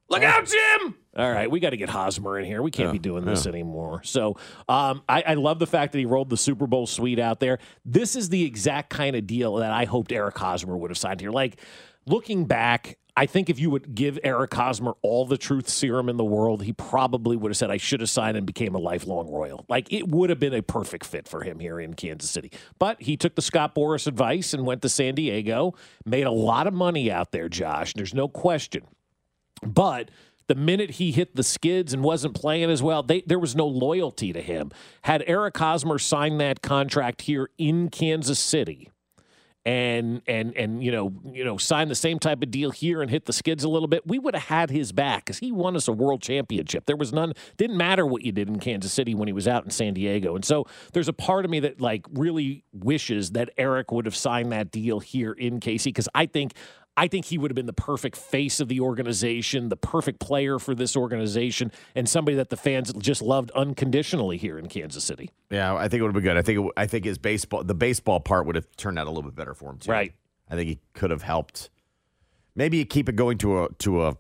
Look 0.08 0.22
out, 0.22 0.46
Jim! 0.46 0.94
All 1.16 1.30
right, 1.30 1.50
we 1.50 1.58
got 1.60 1.70
to 1.70 1.76
get 1.76 1.88
Hosmer 1.88 2.38
in 2.38 2.44
here. 2.44 2.62
We 2.62 2.70
can't 2.70 2.88
Yeah, 2.88 2.92
be 2.92 2.98
doing 2.98 3.24
this 3.24 3.44
yeah. 3.46 3.52
anymore. 3.52 4.02
So 4.04 4.36
um, 4.68 5.02
I, 5.08 5.22
I 5.28 5.34
love 5.34 5.58
the 5.58 5.66
fact 5.66 5.92
that 5.92 5.98
he 5.98 6.06
rolled 6.06 6.30
the 6.30 6.36
Super 6.36 6.66
Bowl 6.66 6.86
suite 6.86 7.18
out 7.18 7.40
there. 7.40 7.58
This 7.84 8.14
is 8.16 8.28
the 8.28 8.44
exact 8.44 8.90
kind 8.90 9.16
of 9.16 9.26
deal 9.26 9.56
that 9.56 9.72
I 9.72 9.84
hoped 9.86 10.12
Eric 10.12 10.36
Hosmer 10.38 10.76
would 10.76 10.90
have 10.90 10.98
signed 10.98 11.20
here. 11.20 11.30
Like 11.30 11.60
looking 12.06 12.44
back, 12.46 12.98
I 13.14 13.26
think 13.26 13.50
if 13.50 13.60
you 13.60 13.68
would 13.68 13.94
give 13.94 14.18
Eric 14.24 14.54
Hosmer 14.54 14.94
all 15.02 15.26
the 15.26 15.36
truth 15.36 15.68
serum 15.68 16.08
in 16.08 16.16
the 16.16 16.24
world, 16.24 16.62
he 16.62 16.72
probably 16.72 17.36
would 17.36 17.50
have 17.50 17.56
said, 17.58 17.70
I 17.70 17.76
should 17.76 18.00
have 18.00 18.08
signed 18.08 18.38
and 18.38 18.46
became 18.46 18.74
a 18.74 18.78
lifelong 18.78 19.30
Royal. 19.30 19.66
Like 19.68 19.92
it 19.92 20.08
would 20.08 20.30
have 20.30 20.40
been 20.40 20.54
a 20.54 20.62
perfect 20.62 21.04
fit 21.04 21.28
for 21.28 21.42
him 21.42 21.58
here 21.58 21.78
in 21.78 21.92
Kansas 21.92 22.30
City. 22.30 22.50
But 22.78 23.02
he 23.02 23.18
took 23.18 23.34
the 23.34 23.42
Scott 23.42 23.74
Boras 23.74 24.06
advice 24.06 24.54
and 24.54 24.64
went 24.64 24.80
to 24.82 24.88
San 24.88 25.14
Diego, 25.14 25.74
made 26.06 26.26
a 26.26 26.30
lot 26.30 26.66
of 26.66 26.72
money 26.72 27.10
out 27.10 27.32
there, 27.32 27.50
Josh. 27.50 27.92
There's 27.92 28.14
no 28.14 28.28
question. 28.28 28.84
But 29.62 30.10
the 30.48 30.54
minute 30.54 30.92
he 30.92 31.12
hit 31.12 31.36
the 31.36 31.42
skids 31.42 31.92
and 31.92 32.02
wasn't 32.02 32.34
playing 32.34 32.70
as 32.70 32.82
well, 32.82 33.02
they, 33.02 33.20
there 33.22 33.38
was 33.38 33.54
no 33.54 33.66
loyalty 33.66 34.32
to 34.32 34.40
him. 34.40 34.70
Had 35.02 35.22
Eric 35.26 35.56
Hosmer 35.58 35.98
signed 35.98 36.40
that 36.40 36.62
contract 36.62 37.22
here 37.22 37.50
in 37.58 37.90
Kansas 37.90 38.38
City, 38.38 38.90
and 39.64 40.22
and 40.26 40.56
and 40.56 40.82
you 40.82 40.90
know 40.90 41.12
you 41.32 41.44
know 41.44 41.56
sign 41.56 41.88
the 41.88 41.94
same 41.94 42.18
type 42.18 42.42
of 42.42 42.50
deal 42.50 42.70
here 42.70 43.00
and 43.00 43.10
hit 43.10 43.26
the 43.26 43.32
skids 43.32 43.62
a 43.64 43.68
little 43.68 43.88
bit, 43.88 44.06
we 44.06 44.18
would 44.18 44.34
have 44.34 44.44
had 44.44 44.70
his 44.70 44.92
back 44.92 45.24
because 45.24 45.38
he 45.38 45.52
won 45.52 45.76
us 45.76 45.86
a 45.88 45.92
world 45.92 46.20
championship. 46.20 46.86
There 46.86 46.96
was 46.96 47.12
none. 47.12 47.32
Didn't 47.56 47.76
matter 47.76 48.04
what 48.04 48.22
you 48.22 48.32
did 48.32 48.48
in 48.48 48.58
Kansas 48.58 48.92
City 48.92 49.14
when 49.14 49.28
he 49.28 49.32
was 49.32 49.46
out 49.46 49.64
in 49.64 49.70
San 49.70 49.94
Diego, 49.94 50.34
and 50.34 50.44
so 50.44 50.66
there's 50.92 51.08
a 51.08 51.12
part 51.12 51.44
of 51.44 51.50
me 51.50 51.60
that 51.60 51.80
like 51.80 52.06
really 52.12 52.64
wishes 52.72 53.32
that 53.32 53.50
Eric 53.56 53.92
would 53.92 54.06
have 54.06 54.16
signed 54.16 54.52
that 54.52 54.70
deal 54.70 55.00
here 55.00 55.32
in 55.32 55.60
casey 55.60 55.90
because 55.90 56.08
I 56.14 56.26
think. 56.26 56.54
I 56.96 57.08
think 57.08 57.24
he 57.26 57.38
would 57.38 57.50
have 57.50 57.54
been 57.54 57.66
the 57.66 57.72
perfect 57.72 58.16
face 58.16 58.60
of 58.60 58.68
the 58.68 58.80
organization, 58.80 59.70
the 59.70 59.76
perfect 59.76 60.20
player 60.20 60.58
for 60.58 60.74
this 60.74 60.94
organization, 60.94 61.72
and 61.94 62.06
somebody 62.06 62.36
that 62.36 62.50
the 62.50 62.56
fans 62.56 62.92
just 62.94 63.22
loved 63.22 63.50
unconditionally 63.52 64.36
here 64.36 64.58
in 64.58 64.68
Kansas 64.68 65.02
City. 65.02 65.30
Yeah, 65.50 65.74
I 65.74 65.88
think 65.88 66.00
it 66.00 66.02
would 66.02 66.08
have 66.08 66.22
been 66.22 66.22
good. 66.22 66.36
I 66.36 66.42
think 66.42 66.60
it, 66.60 66.72
I 66.76 66.86
think 66.86 67.04
his 67.04 67.16
baseball, 67.16 67.64
the 67.64 67.74
baseball 67.74 68.20
part 68.20 68.46
would 68.46 68.56
have 68.56 68.66
turned 68.76 68.98
out 68.98 69.06
a 69.06 69.10
little 69.10 69.22
bit 69.22 69.34
better 69.34 69.54
for 69.54 69.70
him 69.70 69.78
too. 69.78 69.90
Right. 69.90 70.12
I 70.50 70.54
think 70.54 70.68
he 70.68 70.80
could 70.92 71.10
have 71.10 71.22
helped. 71.22 71.70
Maybe 72.54 72.84
keep 72.84 73.08
it 73.08 73.16
going 73.16 73.38
to 73.38 73.64
a 73.64 73.68
to 73.78 74.04
a 74.04 74.16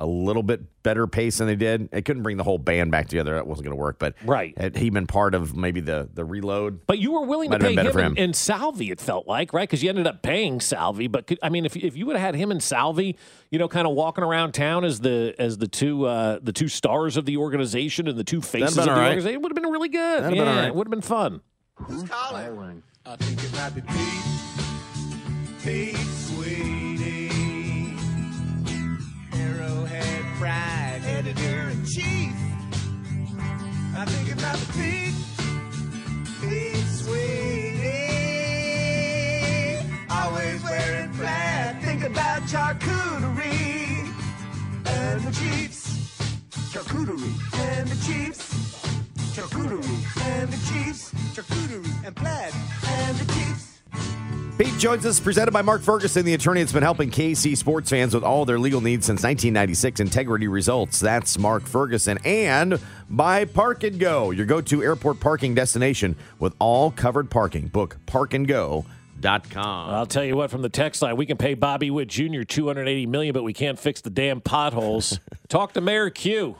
a 0.00 0.06
little 0.06 0.42
bit 0.42 0.82
better 0.82 1.06
pace 1.06 1.38
than 1.38 1.46
they 1.46 1.54
did. 1.56 1.88
It 1.92 2.04
couldn't 2.04 2.24
bring 2.24 2.36
the 2.36 2.42
whole 2.42 2.58
band 2.58 2.90
back 2.90 3.08
together. 3.08 3.34
That 3.34 3.46
wasn't 3.46 3.66
going 3.66 3.76
to 3.76 3.80
work. 3.80 3.98
But 3.98 4.14
right, 4.24 4.56
had 4.58 4.76
he 4.76 4.90
been 4.90 5.06
part 5.06 5.34
of 5.34 5.56
maybe 5.56 5.80
the 5.80 6.08
the 6.12 6.24
reload. 6.24 6.86
But 6.86 6.98
you 6.98 7.12
were 7.12 7.22
willing 7.22 7.50
Might 7.50 7.58
to 7.58 7.64
have 7.64 7.70
pay 7.70 7.76
been 7.76 7.86
him, 7.86 7.92
better 7.92 7.98
for 7.98 8.04
and, 8.04 8.18
him. 8.18 8.24
and 8.24 8.36
Salvy. 8.36 8.90
It 8.90 9.00
felt 9.00 9.26
like 9.28 9.52
right 9.52 9.68
because 9.68 9.82
you 9.82 9.88
ended 9.88 10.06
up 10.06 10.22
paying 10.22 10.60
Salvy. 10.60 11.06
But 11.06 11.26
could, 11.26 11.38
I 11.42 11.48
mean, 11.48 11.64
if 11.64 11.76
if 11.76 11.96
you 11.96 12.06
would 12.06 12.16
have 12.16 12.24
had 12.24 12.34
him 12.34 12.50
and 12.50 12.62
Salvi, 12.62 13.16
you 13.50 13.58
know, 13.58 13.68
kind 13.68 13.86
of 13.86 13.94
walking 13.94 14.24
around 14.24 14.52
town 14.52 14.84
as 14.84 15.00
the 15.00 15.34
as 15.38 15.58
the 15.58 15.68
two 15.68 16.06
uh, 16.06 16.38
the 16.42 16.52
two 16.52 16.68
stars 16.68 17.16
of 17.16 17.24
the 17.24 17.36
organization 17.36 18.08
and 18.08 18.18
the 18.18 18.24
two 18.24 18.42
faces 18.42 18.76
of 18.76 18.84
the 18.84 18.90
all 18.90 18.96
right. 18.96 19.06
organization, 19.08 19.34
it 19.34 19.42
would 19.42 19.52
have 19.52 19.62
been 19.62 19.70
really 19.70 19.88
good. 19.88 20.24
That'd 20.24 20.36
yeah, 20.36 20.42
been 20.44 20.52
all 20.52 20.58
right. 20.60 20.68
it 20.68 20.74
would 20.74 20.86
have 20.86 20.90
been 20.92 21.00
fun. 21.02 21.40
Who's 21.76 22.02
calling? 22.08 22.82
I 23.06 23.16
think 23.16 23.44
it 23.44 23.52
might 23.52 23.74
be 23.74 23.80
Pete. 23.82 24.34
Pete 25.62 25.96
Sweeney. 25.96 26.93
Arrowhead 29.64 30.24
Pride. 30.38 31.00
Editor 31.06 31.70
in 31.70 31.84
chief. 31.86 32.34
I 33.96 34.04
think 34.04 34.28
might 34.42 34.58
be 34.58 34.66
Pete. 34.76 35.14
Pete 36.40 36.86
Sweeney. 37.00 38.04
Always 40.10 40.62
wearing 40.64 41.12
plaid. 41.14 41.80
Think 41.82 42.04
about 42.04 42.42
charcuterie. 42.42 44.12
And 44.86 45.22
the 45.22 45.32
Chiefs. 45.32 45.73
Joins 54.84 55.06
us, 55.06 55.18
presented 55.18 55.52
by 55.52 55.62
Mark 55.62 55.80
Ferguson, 55.80 56.26
the 56.26 56.34
attorney 56.34 56.60
that's 56.60 56.74
been 56.74 56.82
helping 56.82 57.10
KC 57.10 57.56
sports 57.56 57.88
fans 57.88 58.12
with 58.12 58.22
all 58.22 58.44
their 58.44 58.58
legal 58.58 58.82
needs 58.82 59.06
since 59.06 59.22
1996. 59.22 59.98
Integrity 59.98 60.46
Results. 60.46 61.00
That's 61.00 61.38
Mark 61.38 61.62
Ferguson. 61.62 62.18
And 62.22 62.78
by 63.08 63.46
Park 63.46 63.82
and 63.84 63.98
Go, 63.98 64.30
your 64.30 64.44
go 64.44 64.60
to 64.60 64.82
airport 64.82 65.20
parking 65.20 65.54
destination 65.54 66.16
with 66.38 66.54
all 66.58 66.90
covered 66.90 67.30
parking. 67.30 67.68
Book 67.68 67.96
parkandgo.com. 68.04 68.84
I'll 69.90 70.04
tell 70.04 70.22
you 70.22 70.36
what, 70.36 70.50
from 70.50 70.60
the 70.60 70.68
text 70.68 71.00
line, 71.00 71.16
we 71.16 71.24
can 71.24 71.38
pay 71.38 71.54
Bobby 71.54 71.90
Witt 71.90 72.08
Jr. 72.08 72.42
280 72.42 73.06
million, 73.06 73.32
but 73.32 73.42
we 73.42 73.54
can't 73.54 73.78
fix 73.78 74.02
the 74.02 74.10
damn 74.10 74.42
potholes. 74.42 75.18
Talk 75.48 75.72
to 75.72 75.80
Mayor 75.80 76.10
Q. 76.10 76.56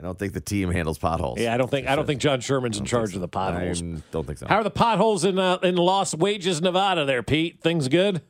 I 0.00 0.02
don't 0.02 0.18
think 0.18 0.32
the 0.32 0.40
team 0.40 0.70
handles 0.70 0.98
potholes. 0.98 1.38
Yeah, 1.38 1.52
I 1.52 1.58
don't 1.58 1.70
think 1.70 1.86
I 1.86 1.94
don't 1.94 2.06
think 2.06 2.22
John 2.22 2.40
Sherman's 2.40 2.78
in 2.78 2.86
charge 2.86 3.14
of 3.14 3.20
the 3.20 3.28
potholes. 3.28 3.82
I 3.82 4.00
don't 4.10 4.26
think 4.26 4.38
so. 4.38 4.46
How 4.48 4.56
are 4.56 4.64
the 4.64 4.70
potholes 4.70 5.24
in 5.24 5.38
uh, 5.38 5.58
in 5.62 5.76
Las 5.76 6.14
Wages, 6.14 6.62
Nevada? 6.62 7.04
There, 7.04 7.22
Pete. 7.22 7.60
Things 7.60 7.88
good? 7.88 8.22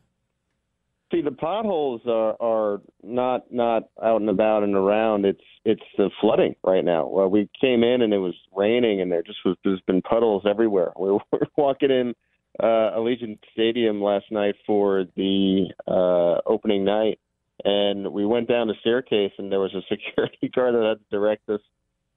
See, 1.12 1.22
the 1.22 1.30
potholes 1.30 2.02
are, 2.06 2.36
are 2.40 2.80
not 3.04 3.52
not 3.52 3.84
out 4.02 4.20
and 4.20 4.30
about 4.30 4.64
and 4.64 4.74
around. 4.74 5.24
It's 5.24 5.40
it's 5.64 5.82
the 5.96 6.10
flooding 6.20 6.56
right 6.64 6.84
now. 6.84 7.06
Well, 7.06 7.28
we 7.28 7.48
came 7.60 7.84
in 7.84 8.02
and 8.02 8.12
it 8.12 8.18
was 8.18 8.34
raining, 8.52 9.00
and 9.00 9.10
there 9.12 9.22
just 9.22 9.38
was 9.44 9.56
there's 9.62 9.80
been 9.82 10.02
puddles 10.02 10.42
everywhere. 10.48 10.92
We 10.98 11.10
were 11.10 11.20
walking 11.56 11.92
in 11.92 12.14
uh, 12.58 12.96
Allegiant 12.98 13.38
Stadium 13.52 14.02
last 14.02 14.26
night 14.32 14.56
for 14.66 15.04
the 15.14 15.66
uh, 15.86 16.40
opening 16.50 16.84
night, 16.84 17.20
and 17.64 18.12
we 18.12 18.26
went 18.26 18.48
down 18.48 18.68
the 18.68 18.74
staircase, 18.80 19.32
and 19.38 19.50
there 19.50 19.60
was 19.60 19.74
a 19.74 19.82
security 19.88 20.48
guard 20.54 20.74
that 20.74 20.82
had 20.82 20.98
to 20.98 21.10
direct 21.10 21.48
us 21.48 21.60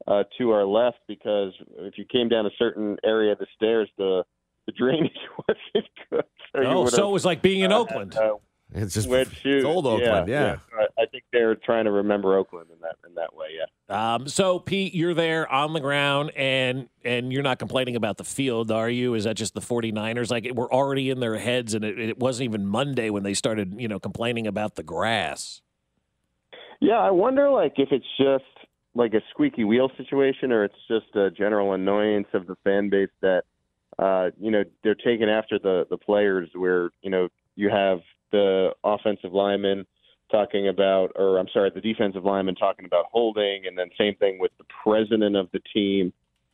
uh, 0.08 0.24
to 0.38 0.52
our 0.52 0.66
left 0.66 1.00
because 1.08 1.54
if 1.80 1.98
you 1.98 2.06
came 2.06 2.30
down 2.30 2.46
a 2.46 2.52
certain 2.58 2.98
area 3.04 3.32
of 3.32 3.40
the 3.40 3.48
stairs, 3.56 3.90
the 3.98 4.24
the 4.66 4.72
drainage 4.74 5.12
wasn't 5.48 5.90
good. 6.10 6.24
So 6.56 6.62
oh, 6.64 6.86
so 6.88 7.10
it 7.10 7.12
was 7.12 7.26
like 7.26 7.42
being 7.42 7.62
in 7.62 7.72
uh, 7.72 7.80
Oakland. 7.80 8.16
uh, 8.16 8.36
It's 8.76 8.94
just 8.94 9.08
wet 9.08 9.28
shoes. 9.32 9.64
old 9.64 9.86
Oakland, 9.86 10.28
yeah. 10.28 10.58
I, 10.78 11.04
I 11.04 11.06
think 11.06 11.24
they're 11.32 11.56
trying 11.56 11.86
to 11.86 11.92
remember 11.92 12.38
Oakland 12.38 12.70
in 12.72 12.80
that 12.82 12.96
in 13.08 13.14
that 13.16 13.36
way. 13.36 13.48
Yeah. 13.58 14.16
Um, 14.16 14.28
so 14.28 14.60
Pete, 14.60 14.96
you're 14.96 15.14
there 15.14 15.52
on 15.52 15.74
the 15.74 15.80
ground 15.80 16.32
and 16.36 16.90
and 17.06 17.32
you're 17.32 17.44
not 17.44 17.60
complaining 17.60 17.96
about 17.96 18.18
the 18.18 18.24
field, 18.24 18.72
are 18.72 18.90
you? 18.90 19.14
Is 19.14 19.26
that 19.26 19.36
just 19.36 19.54
the 19.54 19.62
49ers? 19.62 20.32
Like 20.32 20.50
we're 20.54 20.72
already 20.72 21.10
in 21.10 21.20
their 21.20 21.38
heads 21.38 21.74
and 21.74 21.86
it, 21.86 22.00
it 22.00 22.20
wasn't 22.20 22.46
even 22.46 22.66
Monday 22.66 23.10
when 23.10 23.24
they 23.24 23.34
started, 23.34 23.80
you 23.80 23.88
know, 23.88 24.00
complaining 24.00 24.48
about 24.48 24.76
the 24.76 24.84
grass. 24.84 25.62
Yeah, 26.80 27.00
I 27.00 27.12
wonder 27.12 27.50
like 27.50 27.74
if 27.78 27.92
it's 27.92 28.06
just 28.18 28.44
like 28.96 29.14
a 29.14 29.22
squeaky 29.30 29.64
wheel 29.64 29.92
situation 29.98 30.52
or 30.52 30.64
it's 30.64 30.76
just 30.88 31.16
a 31.16 31.30
general 31.32 31.74
annoyance 31.74 32.28
of 32.34 32.48
the 32.48 32.56
fan 32.64 32.90
base 32.90 33.10
that 33.22 33.44
uh, 34.00 34.30
you 34.40 34.52
know, 34.52 34.64
they're 34.84 34.96
taking 34.96 35.30
after 35.30 35.60
the 35.60 35.86
the 35.90 35.98
players 35.98 36.50
where, 36.54 36.90
you 37.02 37.10
know, 37.10 37.28
you 37.56 37.70
have 37.70 38.00
the 38.34 38.72
offensive 38.84 39.32
lineman 39.32 39.86
talking 40.30 40.68
about 40.68 41.12
or 41.16 41.40
I'm 41.40 41.48
sorry, 41.54 41.72
the 41.74 41.80
defensive 41.80 42.26
lineman 42.26 42.56
talking 42.56 42.86
about 42.86 43.06
holding 43.12 43.66
and 43.68 43.78
then 43.78 43.90
same 43.98 44.16
thing 44.16 44.40
with 44.40 44.52
the 44.58 44.66
president 44.84 45.38
of 45.38 45.50
the 45.54 45.62
team. 45.74 46.12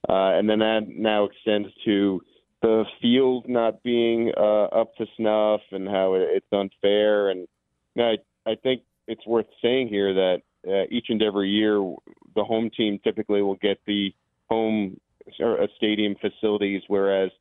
Uh, 0.07 0.37
and 0.37 0.47
then 0.47 0.59
that 0.59 0.81
now 0.87 1.25
extends 1.25 1.69
to 1.85 2.21
the 2.61 2.83
field 3.01 3.47
not 3.47 3.81
being 3.83 4.31
uh, 4.37 4.65
up 4.65 4.95
to 4.97 5.05
snuff 5.17 5.61
and 5.71 5.87
how 5.87 6.13
it's 6.13 6.45
unfair. 6.51 7.29
And 7.29 7.47
you 7.95 8.03
know, 8.03 8.13
I, 8.45 8.51
I 8.51 8.55
think 8.55 8.81
it's 9.07 9.25
worth 9.25 9.47
saying 9.61 9.87
here 9.87 10.13
that 10.13 10.41
uh, 10.67 10.85
each 10.91 11.07
and 11.09 11.21
every 11.21 11.49
year, 11.49 11.75
the 12.35 12.43
home 12.43 12.69
team 12.75 12.99
typically 13.03 13.41
will 13.41 13.55
get 13.55 13.79
the 13.87 14.13
home 14.49 14.99
or 15.39 15.61
uh, 15.61 15.67
stadium 15.77 16.15
facilities, 16.19 16.81
whereas 16.87 17.31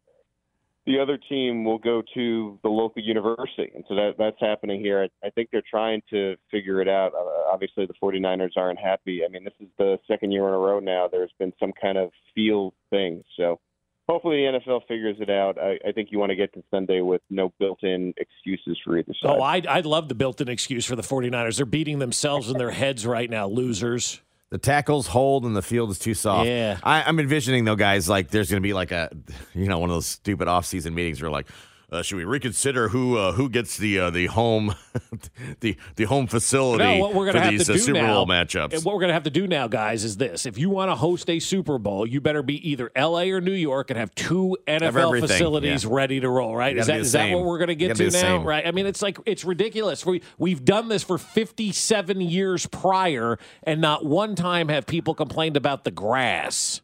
the 0.89 0.99
other 0.99 1.19
team 1.29 1.65
will 1.65 1.79
go 1.79 2.03
to 2.15 2.59
the 2.63 2.69
local 2.69 3.03
university. 3.03 3.71
And 3.75 3.85
so 3.89 3.95
that 3.95 4.15
that's 4.19 4.41
happening 4.41 4.81
here. 4.81 5.07
I, 5.23 5.27
I 5.27 5.31
think 5.31 5.51
they're 5.53 5.63
trying 5.71 6.01
to 6.09 6.35
figure 6.51 6.81
it 6.81 6.89
out. 6.89 7.13
Uh, 7.15 7.53
obviously, 7.53 7.85
the 7.85 7.93
49ers 8.03 8.57
aren't 8.57 8.79
happy. 8.79 9.21
I 9.23 9.31
mean, 9.31 9.45
this 9.45 9.53
is 9.61 9.69
the 9.77 9.99
second 10.09 10.33
year 10.33 10.49
in 10.49 10.55
a 10.55 10.59
row 10.59 10.81
now. 10.81 11.07
There's 11.07 11.33
been 11.39 11.53
some 11.61 11.73
kind 11.81 11.99
of 11.99 12.11
field 12.35 12.73
thing. 12.89 13.23
So 13.37 13.61
hopefully 14.09 14.37
the 14.37 14.59
NFL 14.59 14.81
figures 14.89 15.17
it 15.21 15.29
out. 15.29 15.59
I, 15.59 15.79
I 15.87 15.93
think 15.93 16.09
you 16.11 16.19
want 16.19 16.31
to 16.31 16.37
get 16.37 16.55
to 16.55 16.65
Sunday 16.71 17.03
with 17.03 17.21
no 17.29 17.53
built-in 17.59 18.15
excuses 18.17 18.79
for 18.83 18.97
either 18.97 19.13
side. 19.23 19.29
Oh, 19.31 19.43
I'd, 19.43 19.67
I'd 19.67 19.87
love 19.87 20.09
the 20.09 20.15
built-in 20.15 20.49
excuse 20.49 20.87
for 20.87 20.97
the 20.97 21.03
49ers. 21.03 21.59
They're 21.59 21.67
beating 21.67 21.99
themselves 21.99 22.49
in 22.49 22.57
their 22.57 22.71
heads 22.71 23.07
right 23.07 23.29
now, 23.29 23.47
losers. 23.47 24.23
The 24.51 24.59
tackles 24.59 25.07
hold 25.07 25.45
and 25.45 25.55
the 25.55 25.63
field 25.63 25.91
is 25.91 25.99
too 25.99 26.15
soft. 26.15 26.49
Yeah. 26.49 26.79
I, 26.83 27.03
I'm 27.03 27.21
envisioning 27.21 27.65
though, 27.65 27.77
guys, 27.77 28.09
like 28.09 28.29
there's 28.29 28.51
going 28.51 28.63
to 28.63 28.67
be 28.67 28.73
like 28.73 28.93
a, 28.93 29.11
you 29.55 29.67
know, 29.67 29.79
one 29.79 29.91
of 29.91 29.97
those 29.97 30.07
stupid 30.07 30.49
off-season 30.49 30.95
meetings 30.95 31.21
where 31.21 31.31
like, 31.31 31.49
uh, 31.91 32.03
should 32.03 32.17
we 32.17 32.25
reconsider 32.25 32.89
who 32.89 33.17
uh, 33.17 33.33
who 33.33 33.49
gets 33.49 33.79
the 33.79 33.99
uh, 33.99 34.11
the 34.11 34.27
home 34.27 34.75
the 35.61 35.77
the 35.97 36.05
home 36.05 36.27
facility 36.27 36.85
No, 36.85 36.99
what 36.99 37.15
we're 37.15 37.27
for 37.27 37.33
going 37.33 37.35
to 37.37 37.41
have 37.41 37.51
these 37.53 37.67
to 37.67 37.73
uh, 37.73 37.77
do 37.77 37.81
Super 37.81 38.03
now, 38.03 38.15
Bowl 38.15 38.27
matchups? 38.27 38.75
and 38.75 38.85
what 38.85 38.95
we're 38.95 39.01
going 39.01 39.09
to 39.09 39.15
have 39.15 39.23
to 39.23 39.31
do 39.31 39.47
now, 39.47 39.69
guys, 39.69 40.05
is 40.05 40.19
this: 40.19 40.45
if 40.45 40.59
you 40.59 40.69
want 40.69 40.91
to 40.91 40.95
host 40.95 41.31
a 41.31 41.39
Super 41.39 41.79
Bowl, 41.79 42.07
you 42.07 42.21
better 42.21 42.43
be 42.43 42.71
either 42.71 42.91
L.A. 42.95 43.31
or 43.31 43.41
New 43.41 43.53
York 43.53 43.89
and 43.91 43.99
have 43.99 44.15
two 44.15 44.57
NFL 44.67 44.83
everything, 44.83 45.29
facilities 45.29 45.85
yeah. 45.85 45.91
ready 45.93 46.21
to 46.21 46.29
roll. 46.29 46.55
Right? 46.55 46.77
Is 46.77 46.87
gotta 46.87 46.93
that 46.93 46.93
be 46.93 46.99
the 46.99 47.07
is 47.07 47.13
that 47.13 47.19
same. 47.21 47.35
what 47.35 47.45
we're 47.45 47.59
going 47.59 47.69
to 47.69 47.75
get 47.75 47.89
gotta 47.89 47.99
to 47.99 48.05
be 48.05 48.11
the 48.11 48.17
now? 48.17 48.39
same. 48.39 48.45
Right? 48.45 48.67
I 48.67 48.71
mean, 48.71 48.85
it's 48.87 49.01
like 49.01 49.19
it's 49.25 49.45
ridiculous. 49.45 50.05
We 50.05 50.21
we've 50.37 50.65
done 50.65 50.89
this 50.89 51.03
for 51.03 51.17
57 51.17 52.21
years 52.21 52.67
prior, 52.67 53.39
and 53.63 53.81
not 53.81 54.05
one 54.05 54.35
time 54.35 54.69
have 54.69 54.87
people 54.87 55.15
complained 55.15 55.57
about 55.57 55.85
the 55.85 55.91
grass. 55.91 56.83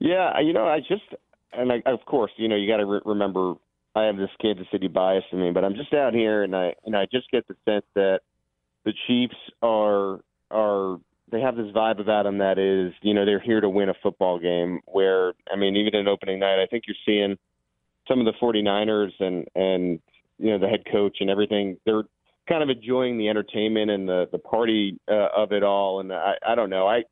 Yeah, 0.00 0.38
you 0.40 0.52
know, 0.52 0.66
I 0.66 0.80
just 0.80 1.02
and 1.52 1.72
I, 1.72 1.82
of 1.86 2.04
course, 2.06 2.30
you 2.36 2.48
know, 2.48 2.56
you 2.56 2.68
got 2.68 2.78
to 2.78 2.86
re- 2.86 3.00
remember 3.04 3.54
I 3.94 4.04
have 4.04 4.16
this 4.16 4.30
Kansas 4.40 4.66
City 4.70 4.88
bias 4.88 5.24
in 5.32 5.40
me, 5.40 5.50
but 5.50 5.64
I'm 5.64 5.74
just 5.74 5.92
out 5.92 6.14
here 6.14 6.42
and 6.42 6.54
I 6.54 6.74
and 6.84 6.96
I 6.96 7.06
just 7.10 7.30
get 7.30 7.46
the 7.48 7.56
sense 7.64 7.84
that 7.94 8.20
the 8.84 8.92
Chiefs 9.06 9.36
are 9.62 10.20
are 10.50 10.98
they 11.30 11.40
have 11.40 11.56
this 11.56 11.72
vibe 11.74 12.00
about 12.00 12.22
them 12.22 12.38
that 12.38 12.58
is, 12.58 12.94
you 13.02 13.12
know, 13.12 13.26
they're 13.26 13.40
here 13.40 13.60
to 13.60 13.68
win 13.68 13.88
a 13.88 13.94
football 14.02 14.38
game. 14.38 14.80
Where 14.86 15.32
I 15.52 15.56
mean, 15.56 15.76
even 15.76 15.94
in 15.94 16.08
opening 16.08 16.38
night, 16.38 16.62
I 16.62 16.66
think 16.66 16.84
you're 16.86 16.96
seeing 17.04 17.36
some 18.06 18.20
of 18.20 18.26
the 18.26 18.32
49ers 18.40 19.12
and 19.20 19.46
and 19.54 20.00
you 20.38 20.50
know 20.50 20.58
the 20.58 20.68
head 20.68 20.84
coach 20.90 21.18
and 21.20 21.30
everything. 21.30 21.78
They're 21.84 22.04
kind 22.48 22.62
of 22.62 22.70
enjoying 22.70 23.18
the 23.18 23.28
entertainment 23.28 23.90
and 23.90 24.08
the 24.08 24.28
the 24.30 24.38
party 24.38 24.98
uh, 25.10 25.28
of 25.36 25.52
it 25.52 25.62
all. 25.62 26.00
And 26.00 26.12
I 26.12 26.34
I 26.46 26.54
don't 26.54 26.70
know. 26.70 26.86
I 26.86 27.02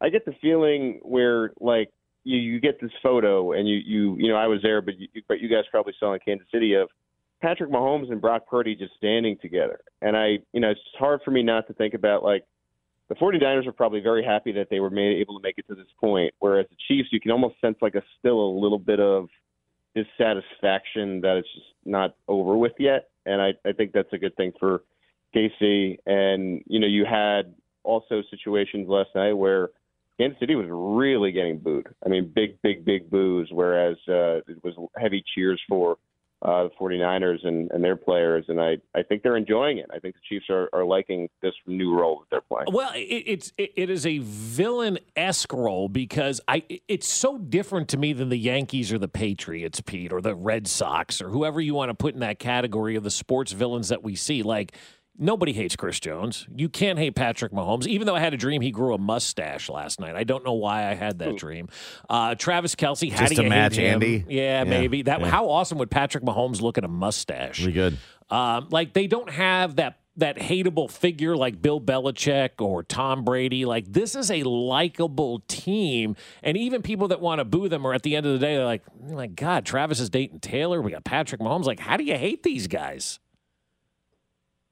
I 0.00 0.08
get 0.08 0.24
the 0.24 0.34
feeling 0.40 1.00
where 1.02 1.52
like 1.60 1.90
you 2.24 2.38
you 2.38 2.60
get 2.60 2.80
this 2.80 2.90
photo 3.02 3.52
and 3.52 3.68
you 3.68 3.76
you 3.76 4.16
you 4.18 4.28
know 4.28 4.36
I 4.36 4.46
was 4.46 4.60
there, 4.62 4.82
but 4.82 4.98
you, 4.98 5.08
but 5.28 5.40
you 5.40 5.48
guys 5.48 5.64
probably 5.70 5.94
saw 5.98 6.14
in 6.14 6.20
Kansas 6.20 6.46
City 6.52 6.74
of 6.74 6.88
Patrick 7.40 7.70
Mahomes 7.70 8.10
and 8.10 8.20
Brock 8.20 8.46
Purdy 8.46 8.74
just 8.74 8.94
standing 8.96 9.36
together. 9.40 9.80
And 10.02 10.16
I 10.16 10.38
you 10.52 10.60
know 10.60 10.70
it's 10.70 10.80
hard 10.98 11.20
for 11.24 11.30
me 11.30 11.42
not 11.42 11.66
to 11.68 11.74
think 11.74 11.94
about 11.94 12.22
like 12.22 12.44
the 13.08 13.16
49ers 13.16 13.66
are 13.66 13.72
probably 13.72 14.00
very 14.00 14.24
happy 14.24 14.52
that 14.52 14.68
they 14.70 14.78
were 14.78 14.90
made, 14.90 15.20
able 15.20 15.36
to 15.36 15.42
make 15.42 15.58
it 15.58 15.66
to 15.66 15.74
this 15.74 15.88
point, 16.00 16.32
whereas 16.38 16.66
the 16.70 16.76
Chiefs 16.86 17.08
you 17.10 17.20
can 17.20 17.32
almost 17.32 17.60
sense 17.60 17.76
like 17.80 17.96
a 17.96 18.02
still 18.18 18.40
a 18.40 18.52
little 18.58 18.78
bit 18.78 19.00
of 19.00 19.28
dissatisfaction 19.94 21.20
that 21.20 21.36
it's 21.36 21.52
just 21.54 21.66
not 21.84 22.14
over 22.28 22.56
with 22.56 22.72
yet. 22.78 23.08
And 23.26 23.40
I, 23.40 23.52
I 23.66 23.72
think 23.72 23.92
that's 23.92 24.12
a 24.12 24.18
good 24.18 24.36
thing 24.36 24.52
for 24.58 24.82
KC. 25.34 25.98
And, 26.06 26.62
you 26.66 26.78
know, 26.78 26.86
you 26.86 27.04
had 27.04 27.54
also 27.82 28.22
situations 28.30 28.88
last 28.88 29.10
night 29.14 29.32
where 29.32 29.70
Kansas 30.20 30.38
City 30.38 30.54
was 30.54 30.66
really 30.68 31.32
getting 31.32 31.58
booed. 31.58 31.88
I 32.04 32.10
mean, 32.10 32.30
big, 32.34 32.60
big, 32.62 32.84
big 32.84 33.08
boos, 33.08 33.48
whereas 33.50 33.96
uh, 34.06 34.44
it 34.46 34.62
was 34.62 34.74
heavy 34.98 35.24
cheers 35.34 35.60
for 35.66 35.96
uh, 36.42 36.64
the 36.64 36.70
49ers 36.78 37.46
and, 37.46 37.70
and 37.70 37.82
their 37.82 37.96
players, 37.96 38.44
and 38.48 38.60
I, 38.60 38.76
I 38.94 39.02
think 39.02 39.22
they're 39.22 39.36
enjoying 39.36 39.78
it. 39.78 39.86
I 39.94 39.98
think 39.98 40.14
the 40.14 40.20
Chiefs 40.28 40.46
are, 40.50 40.68
are 40.74 40.84
liking 40.84 41.28
this 41.40 41.54
new 41.66 41.98
role 41.98 42.20
that 42.20 42.26
they're 42.30 42.40
playing. 42.40 42.68
Well, 42.72 42.92
it, 42.94 43.24
it's 43.26 43.52
it, 43.58 43.72
it 43.76 43.90
is 43.90 44.06
a 44.06 44.18
villain 44.18 44.98
esque 45.16 45.52
role 45.52 45.88
because 45.88 46.40
I 46.48 46.64
it's 46.88 47.08
so 47.08 47.36
different 47.36 47.88
to 47.88 47.98
me 47.98 48.14
than 48.14 48.30
the 48.30 48.38
Yankees 48.38 48.90
or 48.90 48.98
the 48.98 49.08
Patriots, 49.08 49.82
Pete, 49.82 50.14
or 50.14 50.22
the 50.22 50.34
Red 50.34 50.66
Sox 50.66 51.20
or 51.20 51.28
whoever 51.28 51.60
you 51.60 51.74
want 51.74 51.90
to 51.90 51.94
put 51.94 52.14
in 52.14 52.20
that 52.20 52.38
category 52.38 52.96
of 52.96 53.04
the 53.04 53.10
sports 53.10 53.52
villains 53.52 53.88
that 53.88 54.02
we 54.02 54.16
see. 54.16 54.42
Like 54.42 54.72
nobody 55.18 55.52
hates 55.52 55.76
Chris 55.76 56.00
Jones. 56.00 56.46
You 56.54 56.68
can't 56.68 56.98
hate 56.98 57.14
Patrick 57.14 57.52
Mahomes, 57.52 57.86
even 57.86 58.06
though 58.06 58.14
I 58.16 58.20
had 58.20 58.34
a 58.34 58.36
dream 58.36 58.62
he 58.62 58.70
grew 58.70 58.94
a 58.94 58.98
mustache 58.98 59.68
last 59.68 60.00
night. 60.00 60.16
I 60.16 60.24
don't 60.24 60.44
know 60.44 60.54
why 60.54 60.88
I 60.90 60.94
had 60.94 61.18
that 61.18 61.36
dream. 61.36 61.68
Uh, 62.08 62.34
Travis 62.34 62.74
Kelce, 62.74 63.10
how 63.10 63.18
Just 63.20 63.30
do 63.30 63.36
to 63.36 63.42
you 63.44 63.48
match 63.48 63.76
hate 63.76 63.86
him? 63.86 63.94
Andy? 63.94 64.24
Yeah, 64.28 64.58
Yeah, 64.58 64.64
maybe 64.64 65.02
that. 65.02 65.20
yeah. 65.20 65.28
How 65.28 65.48
awesome 65.48 65.78
would 65.78 65.90
Patrick 65.90 66.24
Mahomes 66.24 66.60
look 66.60 66.78
at 66.78 66.84
a 66.84 66.88
mustache? 66.88 67.58
Pretty 67.58 67.72
good. 67.72 67.96
Um, 68.30 68.68
like 68.70 68.92
they 68.92 69.06
don't 69.06 69.30
have 69.30 69.76
that 69.76 69.96
that 70.16 70.36
hateable 70.38 70.90
figure 70.90 71.36
like 71.36 71.62
Bill 71.62 71.80
Belichick 71.80 72.60
or 72.60 72.82
Tom 72.82 73.24
Brady. 73.24 73.64
Like 73.64 73.90
this 73.92 74.14
is 74.14 74.30
a 74.30 74.42
likable 74.42 75.40
team, 75.48 76.14
and 76.42 76.56
even 76.56 76.82
people 76.82 77.08
that 77.08 77.20
want 77.20 77.38
to 77.38 77.44
boo 77.44 77.68
them 77.68 77.86
are 77.86 77.94
at 77.94 78.02
the 78.02 78.16
end 78.16 78.26
of 78.26 78.32
the 78.32 78.38
day 78.38 78.54
they're 78.56 78.64
like, 78.64 78.82
"Oh 79.08 79.14
my 79.14 79.26
God, 79.28 79.64
Travis 79.64 79.98
is 79.98 80.10
dating 80.10 80.40
Taylor. 80.40 80.80
We 80.82 80.90
got 80.90 81.04
Patrick 81.04 81.40
Mahomes. 81.40 81.64
Like, 81.64 81.80
how 81.80 81.96
do 81.96 82.04
you 82.04 82.16
hate 82.16 82.42
these 82.42 82.66
guys? 82.68 83.18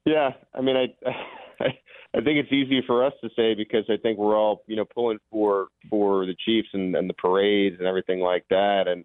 Yeah, 0.08 0.30
I 0.54 0.62
mean, 0.62 0.76
I, 1.60 1.64
I 2.14 2.20
think 2.22 2.38
it's 2.38 2.52
easy 2.52 2.82
for 2.86 3.04
us 3.04 3.12
to 3.22 3.28
say 3.36 3.54
because 3.54 3.84
I 3.90 3.98
think 3.98 4.18
we're 4.18 4.36
all, 4.36 4.62
you 4.66 4.76
know, 4.76 4.86
pulling 4.86 5.18
for 5.30 5.68
for 5.90 6.24
the 6.24 6.34
Chiefs 6.46 6.68
and, 6.72 6.96
and 6.96 7.10
the 7.10 7.14
parades 7.14 7.76
and 7.78 7.86
everything 7.86 8.20
like 8.20 8.44
that. 8.48 8.84
And 8.88 9.04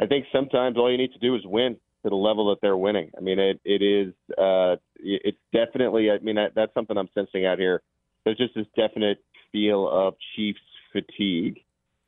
I 0.00 0.06
think 0.06 0.24
sometimes 0.32 0.78
all 0.78 0.90
you 0.90 0.96
need 0.96 1.12
to 1.12 1.18
do 1.18 1.36
is 1.36 1.42
win 1.44 1.76
to 2.02 2.08
the 2.08 2.16
level 2.16 2.48
that 2.48 2.62
they're 2.62 2.78
winning. 2.78 3.10
I 3.16 3.20
mean, 3.20 3.38
it 3.38 3.60
it 3.64 3.82
is, 3.82 4.14
uh, 4.38 4.76
it's 4.96 5.38
definitely. 5.52 6.10
I 6.10 6.18
mean, 6.20 6.36
that, 6.36 6.52
that's 6.54 6.72
something 6.72 6.96
I'm 6.96 7.10
sensing 7.14 7.44
out 7.44 7.58
here. 7.58 7.82
There's 8.24 8.38
just 8.38 8.54
this 8.54 8.66
definite 8.74 9.22
feel 9.52 9.86
of 9.86 10.14
Chiefs 10.34 10.60
fatigue. 10.92 11.60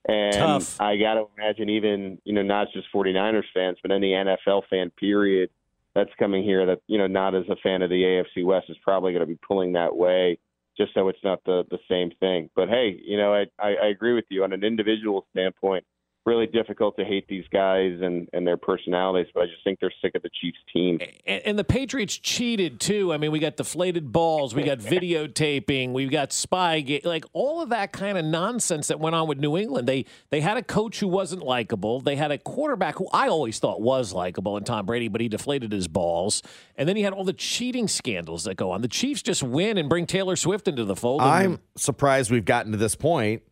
And 0.08 0.32
Tough. 0.34 0.80
I 0.80 0.96
got 0.96 1.14
to 1.14 1.26
imagine 1.36 1.68
even, 1.68 2.18
you 2.24 2.32
know, 2.32 2.42
not 2.42 2.68
just 2.72 2.86
49ers 2.94 3.42
fans, 3.52 3.76
but 3.82 3.92
any 3.92 4.12
NFL 4.12 4.62
fan, 4.70 4.90
period, 4.98 5.50
that's 5.94 6.10
coming 6.18 6.42
here 6.42 6.66
that, 6.66 6.80
you 6.86 6.98
know, 6.98 7.06
not 7.06 7.34
as 7.34 7.44
a 7.50 7.56
fan 7.56 7.82
of 7.82 7.90
the 7.90 8.02
AFC 8.02 8.44
West 8.44 8.66
is 8.68 8.76
probably 8.82 9.12
going 9.12 9.20
to 9.20 9.26
be 9.26 9.38
pulling 9.46 9.72
that 9.72 9.96
way 9.96 10.38
just 10.76 10.94
so 10.94 11.08
it's 11.08 11.18
not 11.24 11.42
the, 11.44 11.64
the 11.70 11.78
same 11.88 12.10
thing. 12.20 12.48
But 12.54 12.68
hey, 12.68 12.98
you 13.04 13.18
know, 13.18 13.34
I, 13.34 13.46
I, 13.58 13.74
I 13.74 13.86
agree 13.88 14.14
with 14.14 14.24
you 14.30 14.44
on 14.44 14.52
an 14.52 14.64
individual 14.64 15.26
standpoint. 15.30 15.84
Really 16.26 16.46
difficult 16.46 16.96
to 16.98 17.04
hate 17.04 17.26
these 17.28 17.46
guys 17.50 17.98
and, 18.02 18.28
and 18.34 18.46
their 18.46 18.58
personalities, 18.58 19.30
but 19.32 19.44
I 19.44 19.46
just 19.46 19.64
think 19.64 19.80
they're 19.80 19.92
sick 20.02 20.14
of 20.14 20.22
the 20.22 20.28
Chiefs 20.40 20.58
team. 20.70 20.98
And, 21.26 21.42
and 21.46 21.58
the 21.58 21.64
Patriots 21.64 22.18
cheated 22.18 22.78
too. 22.78 23.10
I 23.12 23.16
mean, 23.16 23.32
we 23.32 23.38
got 23.38 23.56
deflated 23.56 24.12
balls, 24.12 24.54
we 24.54 24.62
got 24.62 24.78
videotaping, 24.80 25.92
we 25.92 26.06
got 26.08 26.34
spy, 26.34 26.82
ga- 26.82 27.00
like 27.04 27.24
all 27.32 27.62
of 27.62 27.70
that 27.70 27.92
kind 27.92 28.18
of 28.18 28.26
nonsense 28.26 28.88
that 28.88 29.00
went 29.00 29.14
on 29.16 29.28
with 29.28 29.38
New 29.38 29.56
England. 29.56 29.88
They 29.88 30.04
they 30.28 30.42
had 30.42 30.58
a 30.58 30.62
coach 30.62 31.00
who 31.00 31.08
wasn't 31.08 31.42
likable. 31.42 32.00
They 32.00 32.16
had 32.16 32.30
a 32.30 32.38
quarterback 32.38 32.96
who 32.98 33.08
I 33.14 33.28
always 33.28 33.58
thought 33.58 33.80
was 33.80 34.12
likable 34.12 34.58
in 34.58 34.64
Tom 34.64 34.84
Brady, 34.84 35.08
but 35.08 35.22
he 35.22 35.28
deflated 35.28 35.72
his 35.72 35.88
balls. 35.88 36.42
And 36.76 36.86
then 36.86 36.96
he 36.96 37.02
had 37.02 37.14
all 37.14 37.24
the 37.24 37.32
cheating 37.32 37.88
scandals 37.88 38.44
that 38.44 38.56
go 38.56 38.70
on. 38.72 38.82
The 38.82 38.88
Chiefs 38.88 39.22
just 39.22 39.42
win 39.42 39.78
and 39.78 39.88
bring 39.88 40.06
Taylor 40.06 40.36
Swift 40.36 40.68
into 40.68 40.84
the 40.84 40.96
fold. 40.96 41.22
I'm 41.22 41.60
surprised 41.76 42.30
we've 42.30 42.44
gotten 42.44 42.72
to 42.72 42.78
this 42.78 42.94
point. 42.94 43.42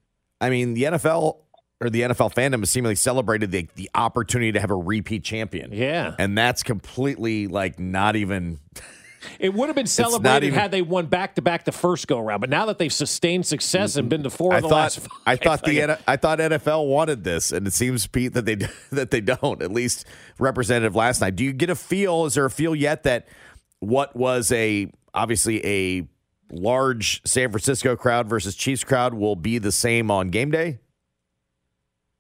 I 0.41 0.51
mean, 0.51 0.75
the 0.75 0.85
NFL 0.85 1.39
or 1.81 1.91
the 1.91 2.03
NFL 2.03 2.35
fandom 2.35 2.61
has 2.61 2.71
seemingly 2.71 2.95
celebrated 2.97 3.51
the, 3.51 3.69
the 3.77 3.89
opportunity 3.95 4.53
to 4.53 4.61
have 4.61 4.71
a 4.71 4.77
repeat 4.77 5.23
champion. 5.25 5.73
Yeah. 5.73 6.15
And 6.19 6.37
that's 6.37 6.63
completely 6.63 7.47
like 7.47 7.79
not 7.79 8.17
even. 8.17 8.59
It 9.41 9.53
would 9.53 9.69
have 9.69 9.75
been 9.75 9.89
celebrated 9.89 10.47
even- 10.47 10.59
had 10.59 10.71
they 10.71 10.81
won 10.81 11.07
back 11.07 11.35
to 11.35 11.43
back 11.43 11.65
the 11.65 11.73
first 11.73 12.07
go 12.07 12.21
around, 12.21 12.39
but 12.41 12.51
now 12.51 12.67
that 12.67 12.79
they've 12.79 12.93
sustained 12.93 13.45
success 13.47 13.97
and 13.97 14.09
been 14.09 14.23
to 14.23 14.31
four 14.31 14.53
I 14.55 14.59
of 14.59 14.63
the 14.63 14.69
thought 14.69 14.75
last 14.77 14.99
five, 15.01 15.09
I 15.27 15.35
thought 15.35 15.65
the 15.65 15.87
like- 15.87 16.01
I 16.07 16.17
thought 16.17 16.39
NFL 16.39 16.87
wanted 16.87 17.25
this, 17.25 17.51
and 17.51 17.67
it 17.67 17.73
seems 17.73 18.07
Pete 18.07 18.35
that 18.35 18.45
they 18.45 18.55
that 18.93 19.11
they 19.11 19.21
don't. 19.21 19.61
At 19.61 19.73
least 19.73 20.07
representative 20.39 20.95
last 20.95 21.21
night. 21.21 21.35
Do 21.35 21.43
you 21.45 21.53
get 21.53 21.69
a 21.69 21.75
feel? 21.75 22.27
Is 22.27 22.35
there 22.35 22.45
a 22.45 22.51
feel 22.51 22.77
yet 22.77 23.03
that 23.03 23.27
what 23.81 24.15
was 24.15 24.53
a 24.53 24.89
obviously 25.13 25.67
a 25.67 26.07
large 26.53 27.21
San 27.27 27.51
Francisco 27.51 27.97
crowd 27.97 28.29
versus 28.29 28.55
Chiefs 28.55 28.85
crowd 28.85 29.15
will 29.15 29.37
be 29.37 29.59
the 29.59 29.73
same 29.73 30.13
on 30.13 30.29
game 30.31 30.53
day? 30.53 30.79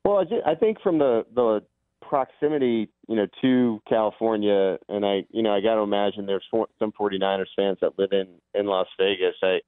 Well, 0.04 0.18
I, 0.18 0.24
ju- 0.24 0.42
I 0.46 0.54
think 0.54 0.80
from 0.80 0.98
the 0.98 1.24
the 1.34 1.62
proximity, 2.08 2.88
you 3.08 3.16
know, 3.16 3.26
to 3.42 3.80
California, 3.88 4.78
and 4.88 5.04
I, 5.04 5.24
you 5.30 5.42
know, 5.42 5.52
I 5.52 5.60
got 5.60 5.74
to 5.74 5.82
imagine 5.82 6.26
there's 6.26 6.46
some 6.78 6.92
49ers 6.98 7.46
fans 7.56 7.78
that 7.80 7.98
live 7.98 8.12
in 8.12 8.26
in 8.54 8.66
Las 8.66 8.86
Vegas. 8.98 9.34
I, 9.42 9.58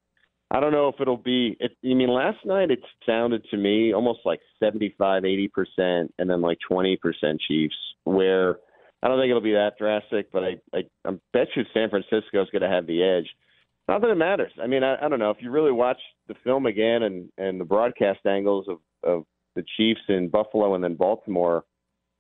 I 0.51 0.61
don't 0.61 0.73
know 0.73 0.88
if 0.88 1.01
it'll 1.01 1.16
be. 1.16 1.57
It, 1.61 1.73
I 1.85 1.95
mean, 1.95 2.09
last 2.09 2.38
night 2.45 2.71
it 2.71 2.81
sounded 3.07 3.45
to 3.51 3.57
me 3.57 3.93
almost 3.93 4.21
like 4.25 4.40
75, 4.59 5.25
80 5.25 5.49
percent, 5.49 6.14
and 6.19 6.29
then 6.29 6.40
like 6.40 6.59
20 6.69 6.97
percent 6.97 7.40
Chiefs. 7.47 7.77
Where 8.05 8.57
I 9.03 9.09
don't 9.09 9.19
think 9.21 9.31
it'll 9.31 9.40
be 9.43 9.53
that 9.53 9.79
drastic, 9.79 10.33
but 10.33 10.43
I, 10.43 10.57
I, 10.75 10.81
I 11.07 11.12
bet 11.33 11.49
you 11.55 11.62
San 11.73 11.90
Francisco 11.90 12.43
is 12.43 12.49
going 12.51 12.62
to 12.62 12.69
have 12.69 12.87
the 12.87 13.03
edge. 13.03 13.29
Not 13.88 14.03
that 14.03 14.11
it 14.11 14.16
matters. 14.16 14.53
I 14.62 14.66
mean, 14.66 14.85
I, 14.85 14.97
I 15.05 15.09
don't 15.09 15.19
know 15.19 15.31
if 15.31 15.38
you 15.40 15.51
really 15.51 15.73
watch 15.73 15.99
the 16.29 16.35
film 16.45 16.66
again 16.66 17.03
and 17.03 17.29
and 17.38 17.61
the 17.61 17.64
broadcast 17.64 18.21
angles 18.27 18.66
of 18.69 18.79
of 19.03 19.25
Chiefs 19.81 20.03
in 20.09 20.29
Buffalo 20.29 20.75
and 20.75 20.85
then 20.85 20.95
Baltimore, 20.95 21.64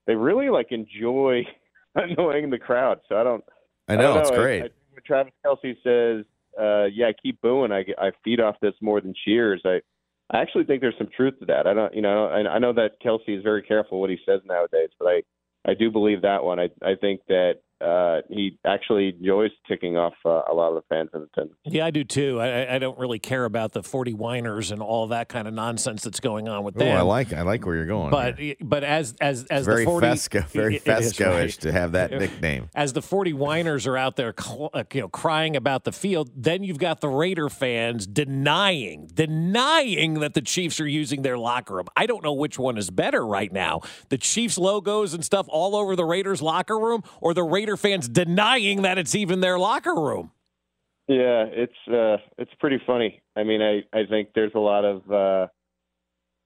they 0.06 0.14
really 0.14 0.48
like 0.48 0.68
enjoy 0.70 1.42
annoying 1.94 2.48
the 2.50 2.58
crowd. 2.58 3.00
So 3.08 3.16
I 3.16 3.22
don't. 3.22 3.44
I 3.88 3.96
know, 3.96 4.14
don't 4.14 4.18
it's 4.22 4.30
I- 4.30 4.36
great. 4.36 4.62
I, 4.62 4.68
when 4.92 5.02
Travis 5.06 5.32
Kelce 5.44 5.76
says, 5.84 6.24
uh, 6.58 6.84
"Yeah, 6.86 7.10
keep 7.22 7.40
booing," 7.42 7.72
I, 7.72 7.84
I 7.98 8.12
feed 8.24 8.40
off 8.40 8.56
this 8.62 8.74
more 8.80 9.00
than 9.00 9.14
cheers. 9.24 9.60
I 9.64 9.80
I 10.32 10.40
actually 10.40 10.64
think 10.64 10.80
there's 10.80 10.94
some 10.98 11.08
truth 11.14 11.38
to 11.40 11.46
that. 11.46 11.66
I 11.66 11.74
don't, 11.74 11.94
you 11.94 12.02
know, 12.02 12.26
I, 12.26 12.48
I 12.48 12.58
know 12.58 12.72
that 12.72 13.02
Kelce 13.04 13.36
is 13.36 13.42
very 13.42 13.62
careful 13.62 14.00
what 14.00 14.10
he 14.10 14.18
says 14.24 14.40
nowadays, 14.46 14.90
but 14.98 15.06
I 15.06 15.22
I 15.66 15.74
do 15.74 15.90
believe 15.90 16.22
that 16.22 16.42
one. 16.44 16.58
I 16.58 16.70
I 16.82 16.94
think 17.00 17.20
that 17.28 17.56
uh, 17.80 18.20
he 18.28 18.58
actually 18.66 19.08
enjoys 19.18 19.50
ticking 19.68 19.96
off 19.96 20.14
uh, 20.24 20.42
a 20.50 20.54
lot 20.54 20.68
of 20.68 20.74
the 20.76 20.82
fans 20.88 21.10
in 21.14 21.22
attendance. 21.22 21.58
Yeah, 21.64 21.86
I 21.86 21.90
do 21.90 22.04
too. 22.04 22.40
I, 22.40 22.46
I- 22.64 22.74
I 22.74 22.78
don't 22.78 22.98
really 22.98 23.18
care 23.18 23.44
about 23.44 23.72
the 23.72 23.82
40 23.82 24.14
whiners 24.14 24.70
and 24.70 24.80
all 24.80 25.08
that 25.08 25.28
kind 25.28 25.46
of 25.48 25.54
nonsense 25.54 26.02
that's 26.02 26.20
going 26.20 26.48
on 26.48 26.62
with 26.64 26.76
Oh, 26.76 26.80
them. 26.84 26.96
I 26.96 27.00
like 27.02 27.32
I 27.32 27.42
like 27.42 27.66
where 27.66 27.74
you're 27.74 27.86
going. 27.86 28.10
But 28.10 28.38
here. 28.38 28.54
but 28.60 28.84
as 28.84 29.14
as 29.20 29.44
as 29.44 29.60
It's 29.60 29.66
very 29.66 29.84
the 29.84 29.90
40 29.90 30.06
Fesco, 30.06 30.44
very 30.50 30.76
It- 30.76 30.86
it 30.86 30.98
is, 31.00 31.12
Fesco-ish 31.14 31.56
right. 31.56 31.60
to 31.62 31.72
have 31.72 31.92
that 31.92 32.10
nickname. 32.20 32.68
As 32.74 32.92
the 32.92 33.02
40 33.02 33.32
whiners 33.32 33.86
are 33.86 33.96
out 33.96 34.16
there 34.16 34.32
cl- 34.38 34.70
uh, 34.72 34.84
you 34.92 35.00
know 35.02 35.08
crying 35.08 35.56
about 35.56 35.84
the 35.84 35.92
field, 35.92 36.30
then 36.36 36.62
you've 36.62 36.78
got 36.78 37.00
the 37.00 37.08
Raider 37.08 37.48
fans 37.48 38.06
denying 38.06 39.08
denying 39.14 40.14
that 40.20 40.34
the 40.34 40.40
Chiefs 40.42 40.80
are 40.80 40.86
using 40.88 41.22
their 41.22 41.38
locker 41.38 41.74
room. 41.74 41.86
I 41.96 42.06
don't 42.06 42.22
know 42.22 42.32
which 42.32 42.58
one 42.58 42.78
is 42.78 42.90
better 42.90 43.26
right 43.26 43.52
now. 43.52 43.80
The 44.08 44.18
Chiefs 44.18 44.58
logos 44.58 45.14
and 45.14 45.24
stuff 45.24 45.46
all 45.48 45.74
over 45.76 45.96
the 45.96 46.04
Raiders 46.04 46.40
locker 46.42 46.78
room 46.78 47.02
or 47.20 47.34
the 47.34 47.42
Raider 47.70 47.76
fans 47.76 48.08
denying 48.08 48.82
that 48.82 48.98
it's 48.98 49.14
even 49.14 49.40
their 49.40 49.58
locker 49.58 49.94
room. 49.94 50.32
Yeah, 51.06 51.44
it's 51.48 51.72
uh 51.88 52.16
it's 52.38 52.52
pretty 52.58 52.80
funny. 52.86 53.22
I 53.36 53.44
mean, 53.44 53.62
I 53.62 53.82
I 53.96 54.06
think 54.06 54.30
there's 54.34 54.52
a 54.54 54.58
lot 54.58 54.84
of 54.84 55.10
uh 55.10 55.46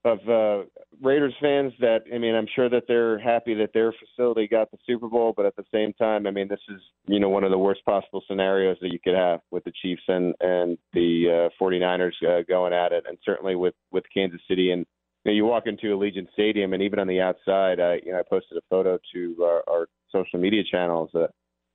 of 0.04 0.18
uh 0.28 0.64
Raiders 1.02 1.34
fans 1.40 1.72
that 1.80 2.00
I 2.12 2.18
mean, 2.18 2.34
I'm 2.34 2.46
sure 2.54 2.68
that 2.68 2.84
they're 2.88 3.18
happy 3.18 3.54
that 3.54 3.70
their 3.72 3.92
facility 3.92 4.48
got 4.48 4.70
the 4.70 4.78
Super 4.86 5.08
Bowl, 5.08 5.32
but 5.36 5.46
at 5.46 5.56
the 5.56 5.64
same 5.72 5.92
time, 5.94 6.26
I 6.26 6.30
mean, 6.30 6.48
this 6.48 6.60
is, 6.68 6.80
you 7.06 7.20
know, 7.20 7.28
one 7.28 7.44
of 7.44 7.50
the 7.50 7.58
worst 7.58 7.84
possible 7.84 8.22
scenarios 8.26 8.76
that 8.80 8.92
you 8.92 8.98
could 9.02 9.14
have 9.14 9.40
with 9.50 9.64
the 9.64 9.72
Chiefs 9.82 10.02
and 10.08 10.34
and 10.40 10.78
the 10.92 11.48
uh 11.50 11.62
49ers 11.62 12.12
uh, 12.26 12.42
going 12.48 12.72
at 12.72 12.92
it 12.92 13.04
and 13.08 13.18
certainly 13.24 13.56
with 13.56 13.74
with 13.92 14.04
Kansas 14.12 14.40
City 14.48 14.70
and 14.72 14.86
you, 15.24 15.30
know, 15.30 15.32
you 15.32 15.44
walk 15.44 15.64
into 15.66 15.86
Allegiant 15.96 16.32
Stadium 16.32 16.72
and 16.72 16.82
even 16.82 16.98
on 16.98 17.06
the 17.06 17.20
outside, 17.20 17.80
I 17.80 18.00
you 18.04 18.12
know, 18.12 18.18
I 18.18 18.22
posted 18.28 18.58
a 18.58 18.62
photo 18.70 18.98
to 19.14 19.36
our, 19.42 19.62
our 19.68 19.86
social 20.12 20.38
media 20.38 20.62
channels 20.70 21.10
uh, 21.14 21.26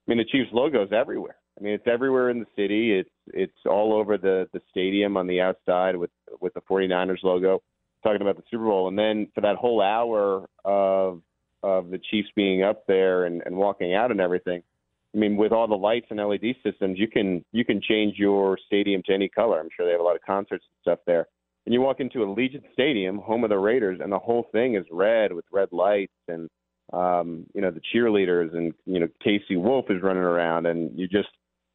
I 0.09 0.11
mean, 0.11 0.17
the 0.17 0.25
Chiefs 0.25 0.49
logo 0.53 0.83
is 0.83 0.91
everywhere. 0.91 1.35
I 1.59 1.63
mean, 1.63 1.73
it's 1.73 1.85
everywhere 1.85 2.31
in 2.31 2.39
the 2.39 2.47
city. 2.55 2.93
It's 2.93 3.09
it's 3.27 3.65
all 3.69 3.93
over 3.93 4.17
the 4.17 4.47
the 4.53 4.61
stadium 4.71 5.17
on 5.17 5.27
the 5.27 5.39
outside 5.39 5.95
with 5.95 6.09
with 6.41 6.51
the 6.55 6.61
49ers 6.61 7.23
logo, 7.23 7.61
talking 8.01 8.21
about 8.21 8.35
the 8.35 8.43
Super 8.49 8.63
Bowl. 8.63 8.87
And 8.87 8.97
then 8.97 9.27
for 9.35 9.41
that 9.41 9.57
whole 9.57 9.83
hour 9.83 10.49
of 10.65 11.21
of 11.61 11.91
the 11.91 11.99
Chiefs 12.09 12.29
being 12.35 12.63
up 12.63 12.87
there 12.87 13.25
and, 13.25 13.43
and 13.45 13.55
walking 13.55 13.93
out 13.93 14.09
and 14.09 14.19
everything, 14.19 14.63
I 15.13 15.17
mean, 15.19 15.37
with 15.37 15.51
all 15.51 15.67
the 15.67 15.75
lights 15.75 16.07
and 16.09 16.19
LED 16.19 16.55
systems, 16.63 16.97
you 16.97 17.07
can 17.07 17.45
you 17.51 17.63
can 17.63 17.79
change 17.79 18.17
your 18.17 18.57
stadium 18.65 19.03
to 19.05 19.13
any 19.13 19.29
color. 19.29 19.59
I'm 19.59 19.69
sure 19.75 19.85
they 19.85 19.91
have 19.91 20.01
a 20.01 20.03
lot 20.03 20.15
of 20.15 20.23
concerts 20.23 20.65
and 20.65 20.81
stuff 20.81 20.99
there. 21.05 21.27
And 21.69 21.75
you 21.75 21.81
walk 21.81 21.99
into 21.99 22.23
Allegiant 22.25 22.63
Stadium, 22.73 23.19
home 23.19 23.43
of 23.43 23.51
the 23.51 23.59
Raiders, 23.59 23.99
and 24.01 24.11
the 24.11 24.17
whole 24.17 24.47
thing 24.51 24.73
is 24.73 24.85
red 24.91 25.31
with 25.31 25.45
red 25.51 25.67
lights 25.71 26.11
and 26.27 26.49
um, 26.91 27.45
you 27.53 27.61
know, 27.61 27.69
the 27.69 27.79
cheerleaders 27.93 28.57
and, 28.57 28.73
you 28.87 28.99
know, 28.99 29.07
KC 29.23 29.55
Wolf 29.61 29.85
is 29.91 30.01
running 30.01 30.23
around 30.23 30.65
and 30.65 30.97
you 30.97 31.07
just, 31.07 31.29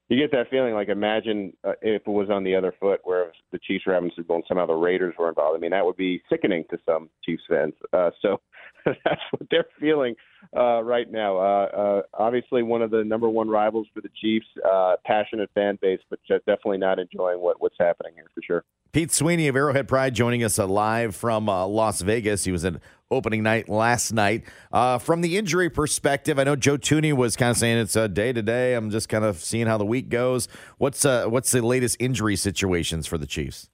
you 0.09 0.19
get 0.19 0.33
that 0.33 0.51
feeling 0.51 0.75
like 0.75 0.89
imagine 0.89 1.53
uh, 1.63 1.75
if 1.81 2.03
it 2.05 2.11
was 2.11 2.29
on 2.29 2.43
the 2.43 2.57
other 2.57 2.75
foot, 2.81 3.03
where 3.05 3.31
the 3.53 3.59
Chiefs 3.61 3.87
were 3.87 3.95
having 3.95 4.11
Super 4.17 4.27
Bowl 4.27 4.37
and 4.39 4.45
somehow 4.49 4.67
the 4.67 4.75
Raiders 4.75 5.15
were 5.17 5.29
involved. 5.29 5.57
I 5.57 5.61
mean, 5.61 5.71
that 5.71 5.87
would 5.87 5.97
be 5.97 6.21
sickening 6.29 6.65
to 6.73 6.79
some 6.85 7.09
Chiefs 7.25 7.45
fans. 7.49 7.75
Uh, 7.93 8.11
so 8.21 8.41
that's 8.85 9.23
what 9.31 9.47
they're 9.49 9.67
feeling 9.79 10.17
uh, 10.57 10.83
right 10.83 11.09
now. 11.09 11.39
Uh, 11.39 11.67
uh, 11.67 12.03
obviously, 12.15 12.65
one 12.65 12.83
of 12.83 12.91
the 12.91 13.05
number 13.05 13.29
one 13.29 13.49
rivals 13.49 13.87
for 13.95 14.01
the 14.01 14.11
Chiefs, 14.21 14.47
uh, 14.69 14.97
passionate 15.07 15.51
fan 15.55 15.79
base, 15.81 16.01
but 16.11 16.19
definitely 16.29 16.79
not 16.79 16.99
enjoying 16.99 17.39
what, 17.39 17.63
what's 17.63 17.77
happening 17.79 18.15
here 18.17 18.27
for 18.35 18.43
sure. 18.45 18.65
Pete 18.95 19.11
Sweeney 19.11 19.49
of 19.49 19.57
Arrowhead 19.57 19.89
Pride 19.89 20.15
joining 20.15 20.45
us 20.45 20.57
uh, 20.57 20.69
live 20.69 21.17
from 21.17 21.49
uh, 21.49 21.67
Las 21.67 22.01
Vegas. 22.01 22.45
He 22.45 22.53
was 22.53 22.65
at 22.65 22.77
opening 23.11 23.43
night 23.43 23.69
last 23.69 24.13
night. 24.13 24.45
Uh, 24.73 24.99
from 24.99 25.21
the 25.21 25.37
injury 25.37 25.69
perspective, 25.69 26.39
I 26.39 26.45
know 26.45 26.55
Joe 26.55 26.79
Thuney 26.79 27.13
was 27.13 27.35
kind 27.35 27.51
of 27.51 27.57
saying 27.57 27.79
it's 27.79 27.97
a 27.97 28.07
day 28.07 28.33
to 28.33 28.41
day. 28.41 28.75
I'm 28.75 28.91
just 28.91 29.09
kind 29.09 29.25
of 29.25 29.39
seeing 29.39 29.67
how 29.67 29.79
the 29.79 29.85
week 29.85 30.11
goes. 30.11 30.47
What's 30.79 31.05
uh, 31.05 31.27
what's 31.27 31.51
the 31.51 31.61
latest 31.61 31.97
injury 31.99 32.37
situations 32.37 33.09
for 33.09 33.19
the 33.19 33.27
Chiefs? 33.27 33.69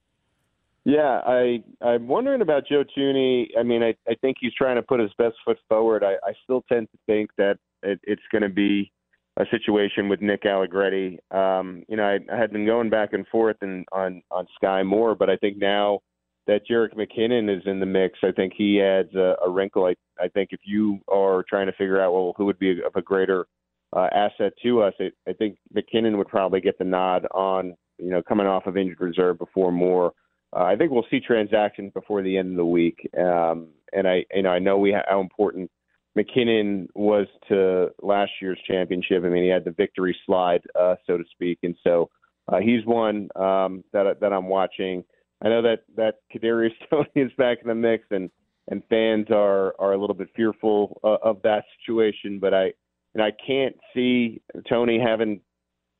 Yeah, 0.85 1.21
I 1.23 1.63
I'm 1.83 2.07
wondering 2.07 2.41
about 2.41 2.63
Joe 2.67 2.83
Thuney. 2.97 3.49
I 3.55 3.61
mean, 3.61 3.83
I 3.83 3.93
I 4.09 4.15
think 4.21 4.37
he's 4.41 4.55
trying 4.55 4.77
to 4.77 4.81
put 4.81 4.99
his 4.99 5.11
best 5.19 5.35
foot 5.45 5.59
forward. 5.69 6.03
I, 6.03 6.13
I 6.27 6.33
still 6.43 6.63
tend 6.67 6.87
to 6.93 6.97
think 7.05 7.29
that 7.37 7.59
it, 7.83 7.99
it's 8.05 8.23
going 8.31 8.41
to 8.41 8.49
be 8.49 8.91
a 9.37 9.45
situation 9.49 10.09
with 10.09 10.21
Nick 10.21 10.45
Allegretti. 10.45 11.19
Um, 11.31 11.83
you 11.87 11.95
know, 11.95 12.03
I, 12.03 12.19
I 12.33 12.37
had 12.37 12.51
been 12.51 12.65
going 12.65 12.89
back 12.89 13.13
and 13.13 13.25
forth 13.27 13.57
and 13.61 13.85
on 13.91 14.21
on 14.31 14.47
Sky 14.55 14.83
Moore, 14.83 15.15
but 15.15 15.29
I 15.29 15.37
think 15.37 15.57
now 15.57 15.99
that 16.47 16.67
Jerick 16.69 16.93
McKinnon 16.95 17.55
is 17.55 17.63
in 17.65 17.79
the 17.79 17.85
mix, 17.85 18.19
I 18.23 18.31
think 18.31 18.53
he 18.57 18.81
adds 18.81 19.13
a, 19.15 19.35
a 19.45 19.49
wrinkle. 19.49 19.85
I 19.85 19.95
I 20.21 20.27
think 20.27 20.49
if 20.51 20.61
you 20.65 20.99
are 21.07 21.43
trying 21.47 21.67
to 21.67 21.73
figure 21.73 22.01
out 22.01 22.13
well 22.13 22.33
who 22.37 22.45
would 22.45 22.59
be 22.59 22.81
of 22.85 22.95
a 22.95 23.01
greater 23.01 23.45
uh, 23.95 24.07
asset 24.13 24.53
to 24.63 24.81
us, 24.81 24.93
I, 24.99 25.11
I 25.27 25.33
think 25.33 25.57
McKinnon 25.75 26.17
would 26.17 26.27
probably 26.27 26.61
get 26.61 26.77
the 26.77 26.83
nod 26.83 27.25
on 27.33 27.75
you 27.97 28.09
know 28.09 28.21
coming 28.21 28.47
off 28.47 28.65
of 28.65 28.77
injured 28.77 28.99
reserve 28.99 29.39
before 29.39 29.71
Moore. 29.71 30.11
Uh, 30.53 30.63
I 30.63 30.75
think 30.75 30.91
we'll 30.91 31.05
see 31.09 31.21
transactions 31.21 31.93
before 31.93 32.21
the 32.21 32.37
end 32.37 32.51
of 32.51 32.57
the 32.57 32.65
week, 32.65 33.09
um, 33.17 33.69
and 33.93 34.07
I 34.07 34.25
you 34.33 34.43
know 34.43 34.51
I 34.51 34.59
know 34.59 34.77
we 34.77 34.91
ha- 34.91 35.05
how 35.07 35.21
important 35.21 35.71
McKinnon 36.17 36.87
was 36.93 37.27
to 37.47 37.89
last 38.01 38.31
year's 38.41 38.59
championship. 38.67 39.23
I 39.23 39.29
mean, 39.29 39.43
he 39.43 39.49
had 39.49 39.63
the 39.63 39.71
victory 39.71 40.15
slide, 40.25 40.61
uh, 40.79 40.95
so 41.07 41.17
to 41.17 41.23
speak, 41.31 41.59
and 41.63 41.75
so 41.83 42.09
uh, 42.47 42.59
he's 42.59 42.85
one 42.85 43.29
um, 43.35 43.83
that 43.93 44.19
that 44.19 44.33
I'm 44.33 44.47
watching. 44.47 45.03
I 45.43 45.49
know 45.49 45.61
that 45.61 45.83
that 45.95 46.15
Kadarius 46.33 46.73
Toney 46.89 47.09
is 47.15 47.31
back 47.37 47.59
in 47.61 47.67
the 47.67 47.75
mix, 47.75 48.05
and 48.11 48.29
and 48.69 48.83
fans 48.89 49.27
are 49.31 49.73
are 49.79 49.93
a 49.93 49.97
little 49.97 50.15
bit 50.15 50.29
fearful 50.35 50.99
uh, 51.03 51.17
of 51.23 51.41
that 51.43 51.63
situation. 51.79 52.39
But 52.39 52.53
I 52.53 52.73
and 53.13 53.23
I 53.23 53.31
can't 53.45 53.75
see 53.93 54.41
Toney 54.67 54.99
having 54.99 55.39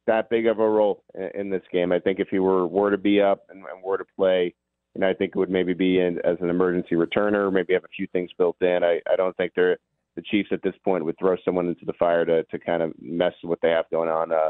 that 0.08 0.30
big 0.30 0.47
of 0.47 0.60
a 0.60 0.67
role 0.67 1.04
in, 1.15 1.41
in 1.41 1.50
this 1.50 1.63
game. 1.71 1.91
I 1.91 2.00
think 2.00 2.19
if 2.19 2.28
he 2.30 2.39
were 2.39 2.67
were 2.67 2.91
to 2.91 2.97
be 2.97 3.21
up 3.21 3.45
and, 3.50 3.60
and 3.60 3.82
were 3.82 3.97
to 3.97 4.06
play, 4.17 4.54
know, 5.00 5.10
I 5.10 5.13
think 5.13 5.32
it 5.36 5.39
would 5.39 5.50
maybe 5.50 5.74
be 5.74 6.00
in, 6.00 6.19
as 6.26 6.38
an 6.41 6.50
emergency 6.50 6.95
returner, 6.95 7.52
maybe 7.52 7.74
have 7.74 7.84
a 7.84 7.95
few 7.95 8.08
things 8.08 8.30
built 8.38 8.62
in. 8.62 8.84
I, 8.84 9.00
I 9.12 9.15
don't 9.15 9.36
think 9.38 9.54
they're 9.56 9.78
the 10.15 10.21
Chiefs 10.21 10.50
at 10.52 10.62
this 10.63 10.76
point 10.84 11.06
would 11.06 11.17
throw 11.19 11.36
someone 11.43 11.67
into 11.67 11.86
the 11.86 11.93
fire 11.93 12.26
to 12.26 12.43
to 12.43 12.60
kind 12.60 12.82
of 12.82 12.93
mess 13.02 13.34
with 13.43 13.50
what 13.50 13.60
they 13.62 13.69
have 13.69 13.86
going 13.91 14.10
on 14.10 14.32
uh, 14.32 14.50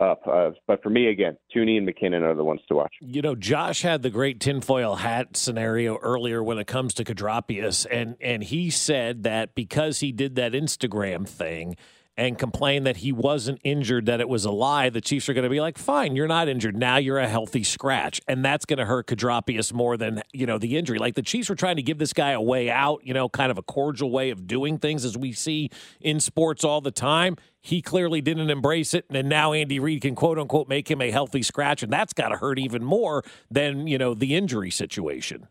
up. 0.00 0.20
Uh, 0.26 0.50
but 0.66 0.82
for 0.82 0.90
me, 0.90 1.08
again, 1.08 1.36
Toney 1.52 1.76
and 1.76 1.88
McKinnon 1.88 2.22
are 2.22 2.34
the 2.34 2.44
ones 2.44 2.60
to 2.68 2.74
watch. 2.74 2.94
You 3.00 3.22
know, 3.22 3.34
Josh 3.34 3.82
had 3.82 4.02
the 4.02 4.10
great 4.10 4.40
tinfoil 4.40 4.96
hat 4.96 5.36
scenario 5.36 5.96
earlier 5.98 6.42
when 6.42 6.58
it 6.58 6.66
comes 6.66 6.94
to 6.94 7.04
Kadarius, 7.04 7.86
and 7.90 8.16
and 8.20 8.42
he 8.42 8.70
said 8.70 9.22
that 9.24 9.54
because 9.54 10.00
he 10.00 10.12
did 10.12 10.36
that 10.36 10.52
Instagram 10.52 11.28
thing 11.28 11.76
and 12.18 12.36
complain 12.36 12.82
that 12.82 12.96
he 12.96 13.12
wasn't 13.12 13.60
injured, 13.62 14.06
that 14.06 14.20
it 14.20 14.28
was 14.28 14.44
a 14.44 14.50
lie, 14.50 14.90
the 14.90 15.00
Chiefs 15.00 15.28
are 15.28 15.34
going 15.34 15.44
to 15.44 15.48
be 15.48 15.60
like, 15.60 15.78
fine, 15.78 16.16
you're 16.16 16.26
not 16.26 16.48
injured. 16.48 16.76
Now 16.76 16.96
you're 16.96 17.20
a 17.20 17.28
healthy 17.28 17.62
scratch. 17.62 18.20
And 18.26 18.44
that's 18.44 18.64
going 18.64 18.80
to 18.80 18.84
hurt 18.84 19.06
Kadarius 19.06 19.72
more 19.72 19.96
than, 19.96 20.22
you 20.32 20.44
know, 20.44 20.58
the 20.58 20.76
injury. 20.76 20.98
Like 20.98 21.14
the 21.14 21.22
Chiefs 21.22 21.48
were 21.48 21.54
trying 21.54 21.76
to 21.76 21.82
give 21.82 21.98
this 21.98 22.12
guy 22.12 22.32
a 22.32 22.40
way 22.40 22.70
out, 22.70 23.02
you 23.04 23.14
know, 23.14 23.28
kind 23.28 23.52
of 23.52 23.56
a 23.56 23.62
cordial 23.62 24.10
way 24.10 24.30
of 24.30 24.48
doing 24.48 24.78
things 24.78 25.04
as 25.04 25.16
we 25.16 25.32
see 25.32 25.70
in 26.00 26.18
sports 26.18 26.64
all 26.64 26.80
the 26.80 26.90
time. 26.90 27.36
He 27.60 27.80
clearly 27.80 28.20
didn't 28.20 28.50
embrace 28.50 28.94
it. 28.94 29.04
And 29.10 29.28
now 29.28 29.52
Andy 29.52 29.78
Reid 29.78 30.02
can 30.02 30.16
quote 30.16 30.40
unquote 30.40 30.68
make 30.68 30.90
him 30.90 31.00
a 31.00 31.12
healthy 31.12 31.44
scratch. 31.44 31.84
And 31.84 31.92
that's 31.92 32.12
got 32.12 32.30
to 32.30 32.36
hurt 32.38 32.58
even 32.58 32.82
more 32.82 33.22
than, 33.48 33.86
you 33.86 33.96
know, 33.96 34.14
the 34.14 34.34
injury 34.34 34.72
situation. 34.72 35.46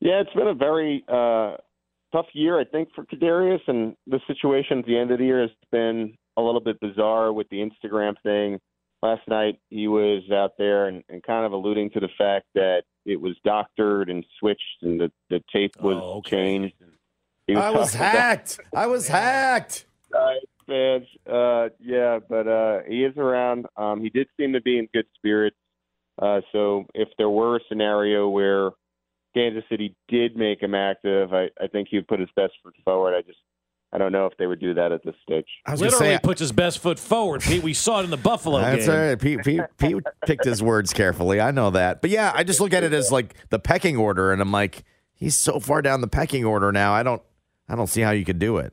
Yeah, 0.00 0.20
it's 0.20 0.34
been 0.34 0.48
a 0.48 0.54
very 0.54 1.04
uh, 1.08 1.58
tough 2.14 2.26
year, 2.32 2.58
I 2.60 2.64
think, 2.64 2.88
for 2.94 3.04
Kadarius, 3.04 3.60
and 3.66 3.96
the 4.06 4.20
situation 4.26 4.78
at 4.78 4.86
the 4.86 4.96
end 4.96 5.10
of 5.10 5.18
the 5.18 5.24
year 5.24 5.40
has 5.42 5.50
been 5.72 6.16
a 6.36 6.42
little 6.42 6.60
bit 6.60 6.78
bizarre 6.80 7.32
with 7.32 7.48
the 7.50 7.58
Instagram 7.58 8.14
thing. 8.22 8.58
Last 9.02 9.22
night, 9.28 9.58
he 9.70 9.86
was 9.88 10.22
out 10.32 10.52
there 10.58 10.86
and, 10.88 11.02
and 11.08 11.22
kind 11.22 11.44
of 11.44 11.52
alluding 11.52 11.90
to 11.90 12.00
the 12.00 12.08
fact 12.16 12.46
that 12.54 12.82
it 13.04 13.20
was 13.20 13.36
doctored 13.44 14.08
and 14.08 14.24
switched, 14.38 14.82
and 14.82 14.98
the 15.00 15.12
the 15.28 15.40
tape 15.52 15.72
was 15.82 15.98
Oh, 16.00 16.22
changed. 16.22 16.74
He 17.46 17.54
I 17.54 17.70
was 17.70 17.92
talking 17.92 18.00
about- 18.00 18.12
hacked. 18.14 18.60
I 18.74 18.86
was 18.86 19.08
hacked. 19.08 19.86
Giants 20.10 20.46
fans. 20.66 21.06
Uh, 21.30 21.68
yeah, 21.80 22.18
but 22.26 22.48
uh, 22.48 22.78
he 22.88 23.04
is 23.04 23.14
around. 23.18 23.66
Um, 23.76 24.00
he 24.00 24.08
did 24.08 24.28
seem 24.38 24.54
to 24.54 24.62
be 24.62 24.78
in 24.78 24.88
good 24.94 25.06
spirits. 25.16 25.56
Uh, 26.20 26.40
so 26.52 26.86
if 26.94 27.08
there 27.18 27.28
were 27.28 27.56
a 27.56 27.60
scenario 27.68 28.28
where 28.28 28.70
Kansas 29.34 29.64
City 29.68 29.94
did 30.08 30.36
make 30.36 30.62
him 30.62 30.74
active, 30.74 31.32
I, 31.34 31.50
I 31.60 31.66
think 31.66 31.88
he 31.90 31.96
would 31.96 32.08
put 32.08 32.20
his 32.20 32.28
best 32.36 32.52
foot 32.62 32.74
forward. 32.84 33.14
I 33.14 33.22
just 33.22 33.38
I 33.92 33.98
don't 33.98 34.10
know 34.10 34.26
if 34.26 34.36
they 34.38 34.46
would 34.48 34.58
do 34.60 34.74
that 34.74 34.90
at 34.90 35.04
this 35.04 35.14
stage. 35.22 35.46
I 35.66 35.70
was 35.72 35.80
Literally 35.80 36.14
say- 36.14 36.20
puts 36.20 36.40
his 36.40 36.50
best 36.50 36.80
foot 36.80 36.98
forward. 36.98 37.42
Pete, 37.42 37.62
we 37.62 37.72
saw 37.74 38.00
it 38.00 38.04
in 38.04 38.10
the 38.10 38.16
Buffalo 38.16 38.60
That's 38.60 38.86
game. 38.86 38.94
all 38.94 39.00
right. 39.08 39.20
Pete, 39.20 39.44
Pete, 39.44 39.60
Pete 39.78 39.96
picked 40.26 40.44
his 40.44 40.60
words 40.62 40.92
carefully. 40.92 41.40
I 41.40 41.52
know 41.52 41.70
that. 41.70 42.00
But 42.00 42.10
yeah, 42.10 42.32
I 42.34 42.42
just 42.42 42.60
look 42.60 42.72
at 42.72 42.82
it 42.82 42.92
as 42.92 43.12
like 43.12 43.34
the 43.50 43.58
pecking 43.60 43.96
order, 43.96 44.32
and 44.32 44.42
I'm 44.42 44.50
like, 44.50 44.82
he's 45.14 45.36
so 45.36 45.60
far 45.60 45.80
down 45.80 46.00
the 46.00 46.08
pecking 46.08 46.44
order 46.44 46.72
now. 46.72 46.92
I 46.92 47.04
don't, 47.04 47.22
I 47.68 47.76
don't 47.76 47.86
see 47.86 48.00
how 48.00 48.10
you 48.10 48.24
could 48.24 48.40
do 48.40 48.56
it. 48.58 48.72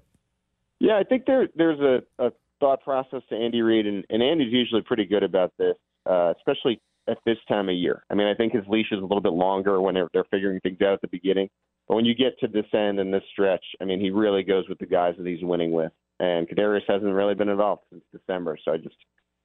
Yeah, 0.80 0.97
I 0.97 1.04
think 1.04 1.26
there 1.28 1.47
there's 1.56 1.80
a, 1.80 2.02
a 2.17 2.32
thought 2.60 2.82
process 2.84 3.21
to 3.30 3.36
Andy 3.36 3.62
Reid, 3.62 3.86
and, 3.86 4.04
and 4.10 4.24
Andy's 4.24 4.52
usually 4.52 4.82
pretty 4.82 5.06
good 5.06 5.21
about 5.21 5.54
this, 5.60 5.76
uh, 6.10 6.34
especially 6.36 6.82
at 7.12 7.17
this 7.26 7.38
time 7.47 7.69
of 7.69 7.76
year. 7.76 8.04
I 8.10 8.15
mean, 8.15 8.28
I 8.28 8.34
think 8.34 8.54
his 8.54 8.63
leash 8.67 8.91
is 8.91 9.00
a 9.00 9.04
little 9.04 9.21
bit 9.21 9.34
longer 9.34 9.82
when 9.82 9.93
they're, 9.95 10.10
figuring 10.32 10.60
things 10.62 10.82
out 10.82 10.93
at 10.93 11.02
the 11.02 11.08
beginning. 11.10 11.50
But 11.88 11.95
when 11.95 12.06
you 12.06 12.15
get 12.15 12.39
to 12.39 12.47
this 12.47 12.65
end 12.74 13.00
and 13.00 13.13
this 13.13 13.24
stretch, 13.34 13.63
I 13.82 13.86
mean, 13.86 14.00
he 14.00 14.12
really 14.12 14.43
goes 14.43 14.67
with 14.69 14.80
the 14.80 14.86
guys 14.86 15.15
that 15.17 15.28
he's 15.28 15.43
winning 15.43 15.71
with. 15.71 15.91
And 16.19 16.47
Kadarius 16.47 16.84
hasn't 16.88 17.12
really 17.12 17.36
been 17.36 17.50
involved 17.50 17.82
since 17.89 18.04
December, 18.13 18.58
so 18.63 18.71
I 18.71 18.78
just 18.78 18.95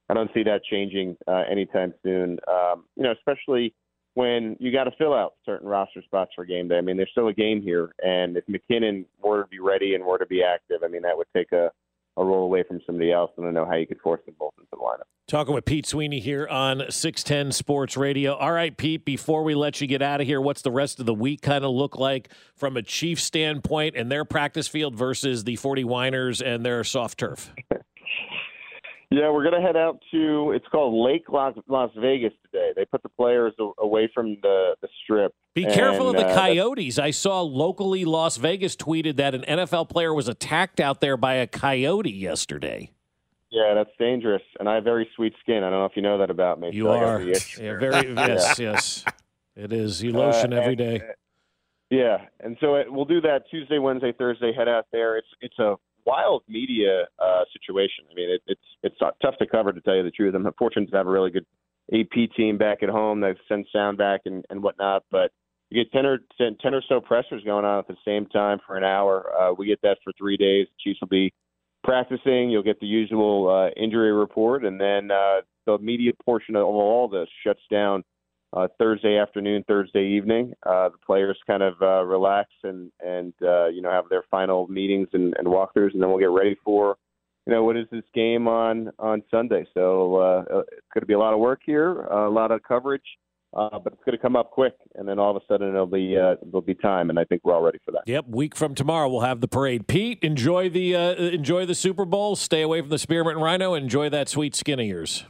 I 0.09 0.13
don't 0.13 0.29
see 0.33 0.43
that 0.43 0.63
changing 0.63 1.17
uh, 1.27 1.43
anytime 1.49 1.93
soon. 2.03 2.37
Um, 2.47 2.85
you 2.95 3.03
know, 3.03 3.11
especially 3.11 3.73
when 4.13 4.55
you 4.59 4.71
got 4.71 4.85
to 4.85 4.91
fill 4.97 5.13
out 5.13 5.33
certain 5.45 5.67
roster 5.67 6.01
spots 6.03 6.31
for 6.35 6.45
game 6.45 6.67
day. 6.67 6.77
I 6.77 6.81
mean, 6.81 6.95
there's 6.95 7.11
still 7.11 7.27
a 7.27 7.33
game 7.33 7.61
here, 7.61 7.91
and 8.03 8.37
if 8.37 8.45
McKinnon 8.45 9.05
were 9.21 9.43
to 9.43 9.49
be 9.49 9.59
ready 9.59 9.95
and 9.95 10.05
were 10.05 10.17
to 10.17 10.25
be 10.25 10.43
active, 10.43 10.83
I 10.83 10.87
mean, 10.87 11.01
that 11.01 11.17
would 11.17 11.27
take 11.35 11.51
a 11.51 11.71
a 12.17 12.25
roll 12.25 12.43
away 12.43 12.63
from 12.63 12.81
somebody 12.85 13.11
else. 13.11 13.31
And 13.37 13.45
I 13.45 13.47
don't 13.47 13.53
know 13.53 13.65
how 13.65 13.75
you 13.75 13.87
could 13.87 14.01
force 14.01 14.21
them 14.25 14.35
both 14.37 14.53
into 14.57 14.67
the 14.71 14.77
lineup. 14.77 15.03
Talking 15.27 15.53
with 15.53 15.65
Pete 15.65 15.85
Sweeney 15.85 16.19
here 16.19 16.47
on 16.47 16.83
610 16.89 17.51
Sports 17.51 17.97
Radio. 17.97 18.33
All 18.33 18.53
right, 18.53 18.75
Pete, 18.75 19.03
before 19.03 19.43
we 19.43 19.55
let 19.55 19.81
you 19.81 19.87
get 19.87 20.01
out 20.01 20.21
of 20.21 20.27
here, 20.27 20.39
what's 20.39 20.61
the 20.61 20.71
rest 20.71 20.99
of 20.99 21.05
the 21.05 21.13
week 21.13 21.41
kind 21.41 21.65
of 21.65 21.71
look 21.71 21.97
like 21.97 22.29
from 22.55 22.77
a 22.77 22.81
Chiefs 22.81 23.23
standpoint 23.23 23.95
and 23.97 24.09
their 24.09 24.23
practice 24.23 24.67
field 24.67 24.95
versus 24.95 25.43
the 25.43 25.57
40 25.57 25.83
Winers 25.83 26.41
and 26.41 26.65
their 26.65 26.83
soft 26.83 27.19
turf? 27.19 27.53
Yeah, 29.09 29.31
we're 29.31 29.45
gonna 29.45 29.61
head 29.61 29.77
out 29.77 30.01
to 30.11 30.51
it's 30.51 30.67
called 30.67 30.93
Lake 30.93 31.29
Las, 31.29 31.55
Las 31.67 31.91
Vegas 31.97 32.33
today. 32.43 32.71
They 32.75 32.83
put 32.83 33.03
the 33.03 33.09
players 33.09 33.53
away 33.79 34.09
from 34.13 34.37
the 34.41 34.75
the 34.81 34.89
strip. 35.03 35.33
Be 35.53 35.63
careful 35.65 36.09
of 36.09 36.17
the 36.17 36.27
uh, 36.27 36.35
coyotes. 36.35 36.99
I 36.99 37.11
saw 37.11 37.41
locally 37.41 38.03
Las 38.03 38.35
Vegas 38.35 38.75
tweeted 38.75 39.15
that 39.15 39.33
an 39.33 39.43
NFL 39.47 39.87
player 39.89 40.13
was 40.13 40.27
attacked 40.27 40.81
out 40.81 40.99
there 40.99 41.15
by 41.15 41.35
a 41.35 41.47
coyote 41.47 42.11
yesterday. 42.11 42.91
Yeah, 43.49 43.73
that's 43.75 43.89
dangerous. 43.97 44.41
And 44.59 44.67
I 44.67 44.75
have 44.75 44.83
very 44.83 45.09
sweet 45.15 45.33
skin. 45.39 45.63
I 45.63 45.69
don't 45.69 45.79
know 45.79 45.85
if 45.85 45.95
you 45.95 46.01
know 46.01 46.17
that 46.17 46.29
about 46.29 46.59
me. 46.59 46.71
You 46.73 46.83
so 46.83 46.91
are. 46.91 47.21
Yeah, 47.21 47.39
very 47.79 48.13
yes, 48.13 48.59
yes. 48.59 49.05
It 49.55 49.71
is. 49.71 50.03
You 50.03 50.11
lotion 50.11 50.51
Uh, 50.51 50.57
every 50.57 50.73
and- 50.73 50.77
day. 50.77 51.01
Yeah, 51.89 52.17
and 52.41 52.57
so 52.59 52.75
it, 52.75 52.91
we'll 52.91 53.05
do 53.05 53.21
that 53.21 53.43
Tuesday, 53.49 53.79
Wednesday, 53.79 54.11
Thursday. 54.11 54.51
Head 54.51 54.67
out 54.67 54.87
there. 54.91 55.17
It's 55.17 55.27
it's 55.39 55.57
a 55.57 55.75
wild 56.07 56.41
media 56.47 57.05
uh, 57.19 57.43
situation. 57.51 58.05
I 58.09 58.15
mean, 58.15 58.31
it, 58.31 58.41
it's 58.47 58.61
it's 58.81 58.95
tough 58.99 59.37
to 59.39 59.45
cover 59.45 59.73
to 59.73 59.81
tell 59.81 59.95
you 59.95 60.03
the 60.03 60.11
truth. 60.11 60.33
I'm 60.33 60.47
fortunate 60.57 60.89
to 60.89 60.97
have 60.97 61.07
a 61.07 61.11
really 61.11 61.29
good 61.29 61.45
AP 61.93 62.31
team 62.35 62.57
back 62.57 62.81
at 62.81 62.89
home 62.89 63.23
sends 63.47 63.67
sound 63.71 63.97
back 63.97 64.21
and 64.25 64.43
and 64.49 64.63
whatnot. 64.63 65.03
But 65.11 65.31
you 65.69 65.83
get 65.83 65.91
ten 65.91 66.05
or 66.05 66.19
ten, 66.37 66.57
10 66.61 66.73
or 66.73 66.81
so 66.87 67.01
pressers 67.01 67.43
going 67.43 67.65
on 67.65 67.79
at 67.79 67.87
the 67.87 67.97
same 68.05 68.25
time 68.27 68.59
for 68.65 68.77
an 68.77 68.85
hour. 68.85 69.29
Uh, 69.37 69.53
we 69.53 69.67
get 69.67 69.81
that 69.83 69.97
for 70.03 70.13
three 70.17 70.37
days. 70.37 70.67
Chiefs 70.79 70.99
will 71.01 71.09
be 71.09 71.33
practicing. 71.83 72.49
You'll 72.49 72.63
get 72.63 72.79
the 72.79 72.87
usual 72.87 73.49
uh, 73.49 73.81
injury 73.81 74.13
report, 74.13 74.65
and 74.65 74.79
then 74.79 75.11
uh, 75.11 75.41
the 75.65 75.77
media 75.79 76.13
portion 76.23 76.55
of 76.55 76.65
all 76.65 77.09
this 77.09 77.27
shuts 77.45 77.61
down 77.69 78.03
uh, 78.53 78.67
Thursday 78.79 79.17
afternoon, 79.17 79.63
Thursday 79.67 80.05
evening. 80.05 80.53
Uh, 80.65 80.89
the 80.89 80.97
players 81.05 81.37
kind 81.47 81.63
of 81.63 81.73
uh, 81.81 82.03
relax 82.03 82.49
and 82.63 82.91
and 83.03 83.33
uh, 83.41 83.67
you 83.67 83.81
know 83.81 83.91
have 83.91 84.09
their 84.09 84.23
final 84.29 84.67
meetings 84.67 85.07
and, 85.13 85.33
and 85.37 85.47
walkthroughs, 85.47 85.93
and 85.93 86.01
then 86.01 86.09
we'll 86.09 86.19
get 86.19 86.31
ready 86.31 86.55
for 86.63 86.97
you 87.47 87.53
know, 87.53 87.63
what 87.63 87.77
is 87.77 87.85
this 87.91 88.03
game 88.13 88.47
on 88.47 88.91
on 88.99 89.23
Sunday? 89.31 89.65
So 89.73 90.15
uh, 90.17 90.41
it's 90.59 90.87
going 90.93 91.01
to 91.01 91.05
be 91.05 91.13
a 91.13 91.19
lot 91.19 91.33
of 91.33 91.39
work 91.39 91.61
here, 91.65 92.01
a 92.01 92.29
lot 92.29 92.51
of 92.51 92.61
coverage, 92.61 93.05
uh, 93.53 93.79
but 93.79 93.93
it's 93.93 94.03
going 94.03 94.17
to 94.17 94.21
come 94.21 94.35
up 94.35 94.51
quick, 94.51 94.73
and 94.95 95.07
then 95.07 95.17
all 95.17 95.31
of 95.31 95.41
a 95.41 95.45
sudden 95.47 95.69
it'll 95.69 95.85
be 95.85 96.17
uh, 96.17 96.35
there'll 96.43 96.61
be 96.61 96.75
time, 96.75 97.09
and 97.09 97.17
I 97.17 97.23
think 97.23 97.43
we're 97.45 97.55
all 97.55 97.61
ready 97.61 97.79
for 97.85 97.91
that. 97.91 98.01
Yep, 98.05 98.25
week 98.27 98.53
from 98.53 98.75
tomorrow 98.75 99.07
we'll 99.07 99.21
have 99.21 99.39
the 99.39 99.47
parade. 99.47 99.87
Pete, 99.87 100.19
enjoy 100.23 100.69
the 100.69 100.93
uh, 100.93 101.13
enjoy 101.13 101.65
the 101.65 101.73
Super 101.73 102.03
Bowl. 102.03 102.35
Stay 102.35 102.61
away 102.61 102.81
from 102.81 102.89
the 102.89 102.99
spearmint 102.99 103.37
rhino. 103.37 103.75
Enjoy 103.75 104.09
that 104.09 104.27
sweet 104.27 104.53
skin 104.53 104.81
of 104.81 104.85
yours. 104.85 105.23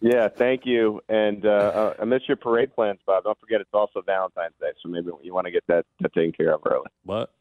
Yeah, 0.00 0.28
thank 0.28 0.66
you. 0.66 1.00
And 1.08 1.44
uh, 1.44 1.48
uh, 1.48 1.94
I 2.00 2.04
miss 2.04 2.22
your 2.28 2.36
parade 2.36 2.74
plans, 2.74 3.00
Bob. 3.06 3.24
Don't 3.24 3.38
forget 3.38 3.60
it's 3.60 3.70
also 3.72 4.02
Valentine's 4.02 4.54
Day, 4.60 4.70
so 4.82 4.88
maybe 4.88 5.10
you 5.22 5.34
want 5.34 5.46
to 5.46 5.50
get 5.50 5.64
that, 5.68 5.86
that 6.00 6.12
taken 6.12 6.32
care 6.32 6.54
of 6.54 6.62
early. 6.64 6.86
What? 7.04 7.32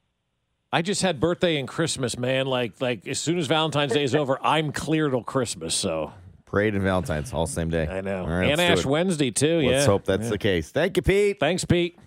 I 0.72 0.82
just 0.82 1.02
had 1.02 1.20
birthday 1.20 1.58
and 1.58 1.68
Christmas, 1.68 2.18
man. 2.18 2.46
Like 2.46 2.80
like 2.80 3.08
as 3.08 3.20
soon 3.20 3.40
as 3.40 3.48
Valentine's 3.48 3.94
Day 3.94 4.04
is 4.04 4.14
over, 4.14 4.40
I'm 4.46 4.72
clear 4.72 5.10
till 5.10 5.24
Christmas. 5.24 5.74
So 5.74 6.14
Parade 6.46 6.76
and 6.76 6.84
Valentine's 6.84 7.34
all 7.34 7.48
same 7.48 7.70
day. 7.70 7.88
I 7.88 8.02
know. 8.02 8.22
All 8.22 8.28
right, 8.28 8.52
and 8.52 8.62
Ash. 8.62 8.86
Wednesday 8.86 9.32
too. 9.32 9.58
Let's 9.62 9.70
yeah. 9.82 9.86
hope 9.86 10.06
that's 10.06 10.26
Yeah. 10.26 10.30
the 10.30 10.38
case. 10.38 10.72
Thank 10.72 10.98
you, 10.98 11.04
Pete. 11.04 11.40
Thanks, 11.40 11.66
Pete. 11.66 11.98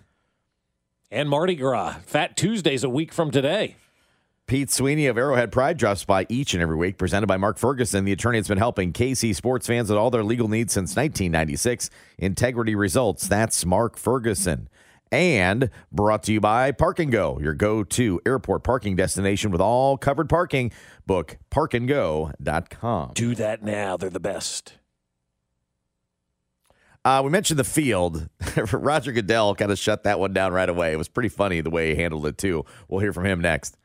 And 1.11 1.28
Mardi 1.28 1.57
Gras. 1.57 1.97
Fat 2.07 2.36
Tuesday's 2.36 2.84
a 2.84 2.88
week 2.88 3.12
from 3.12 3.30
today. 3.30 3.76
Pete 4.53 4.70
Sweeney 4.70 5.07
of 5.07 5.16
Arrowhead 5.16 5.50
Pride 5.50 5.78
drops 5.78 6.05
by 6.05 6.26
each 6.28 6.53
and 6.53 6.62
every 6.62 6.76
week, 6.76 6.98
presented 6.98 7.26
by 7.26 7.38
Mark 7.38 7.57
Ferguson, 7.57 8.05
the 8.05 8.12
attorney 8.12 8.38
that's 8.38 8.48
been 8.48 8.59
helping 8.59 8.92
KC 8.92 9.34
sports 9.34 9.66
fans 9.66 9.88
with 9.88 9.96
all 9.96 10.11
their 10.11 10.22
legal 10.22 10.46
needs 10.46 10.74
since 10.74 10.90
1996. 10.90 11.88
Integrity 12.18 12.74
results. 12.74 13.26
That's 13.26 13.64
Mark 13.64 13.96
Ferguson. 13.96 14.68
And 15.11 15.70
brought 15.90 16.24
to 16.24 16.34
you 16.34 16.40
by 16.42 16.70
Park 16.70 16.98
and 16.98 17.11
Go, 17.11 17.38
your 17.40 17.55
go 17.55 17.82
to 17.82 18.20
airport 18.26 18.62
parking 18.62 18.94
destination 18.94 19.53
with 19.53 19.62
all 19.62 19.96
covered 19.96 20.28
parking. 20.28 20.70
Book 21.07 21.38
parkandgo.com. 21.50 23.12
Do 23.14 23.34
that 23.34 23.62
now. 23.62 23.96
They're 23.96 24.11
the 24.11 24.20
best. 24.20 24.74
Uh, 27.07 27.22
we 27.24 27.30
mentioned 27.30 27.59
the 27.59 27.64
field. 27.64 28.28
Roger 28.70 29.12
Goodell 29.12 29.55
kind 29.55 29.72
of 29.72 29.78
shut 29.78 30.03
that 30.03 30.20
one 30.20 30.34
down 30.34 30.53
right 30.53 30.68
away. 30.68 30.92
It 30.92 30.96
was 30.96 31.09
pretty 31.09 31.30
funny 31.30 31.62
the 31.62 31.70
way 31.70 31.94
he 31.94 32.03
handled 32.03 32.26
it, 32.26 32.36
too. 32.36 32.66
We'll 32.88 33.00
hear 33.00 33.14
from 33.14 33.24
him 33.24 33.40
next. 33.40 33.78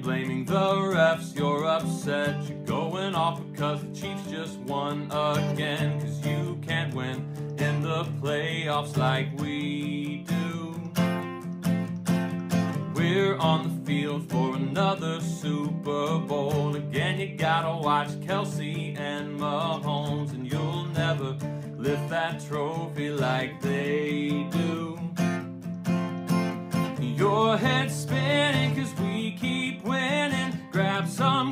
Blaming 0.00 0.44
the 0.44 0.54
refs, 0.54 1.36
you're 1.36 1.66
upset. 1.66 2.42
You're 2.48 2.64
going 2.64 3.14
off 3.14 3.40
because 3.50 3.82
the 3.82 3.94
Chiefs 3.94 4.30
just 4.30 4.58
won 4.60 5.10
again. 5.12 6.00
Cause 6.00 6.26
you 6.26 6.58
can't 6.62 6.94
win 6.94 7.18
in 7.58 7.82
the 7.82 8.04
playoffs 8.20 8.96
like 8.96 9.28
we 9.38 10.24
do. 10.26 10.90
We're 12.94 13.36
on 13.36 13.62
the 13.62 13.86
field 13.86 14.30
for 14.30 14.56
another 14.56 15.20
Super 15.20 16.18
Bowl. 16.18 16.74
Again, 16.74 17.20
you 17.20 17.36
gotta 17.36 17.76
watch 17.76 18.08
Kelce 18.26 18.98
and 18.98 19.38
Mahomes, 19.38 20.32
and 20.32 20.50
you'll 20.50 20.86
never 20.86 21.36
lift 21.76 22.08
that 22.08 22.44
trophy 22.44 23.10
like 23.10 23.60
they 23.60 24.46
do. 24.50 24.98
Your 27.00 27.56
head's 27.56 27.71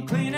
Some 0.09 0.30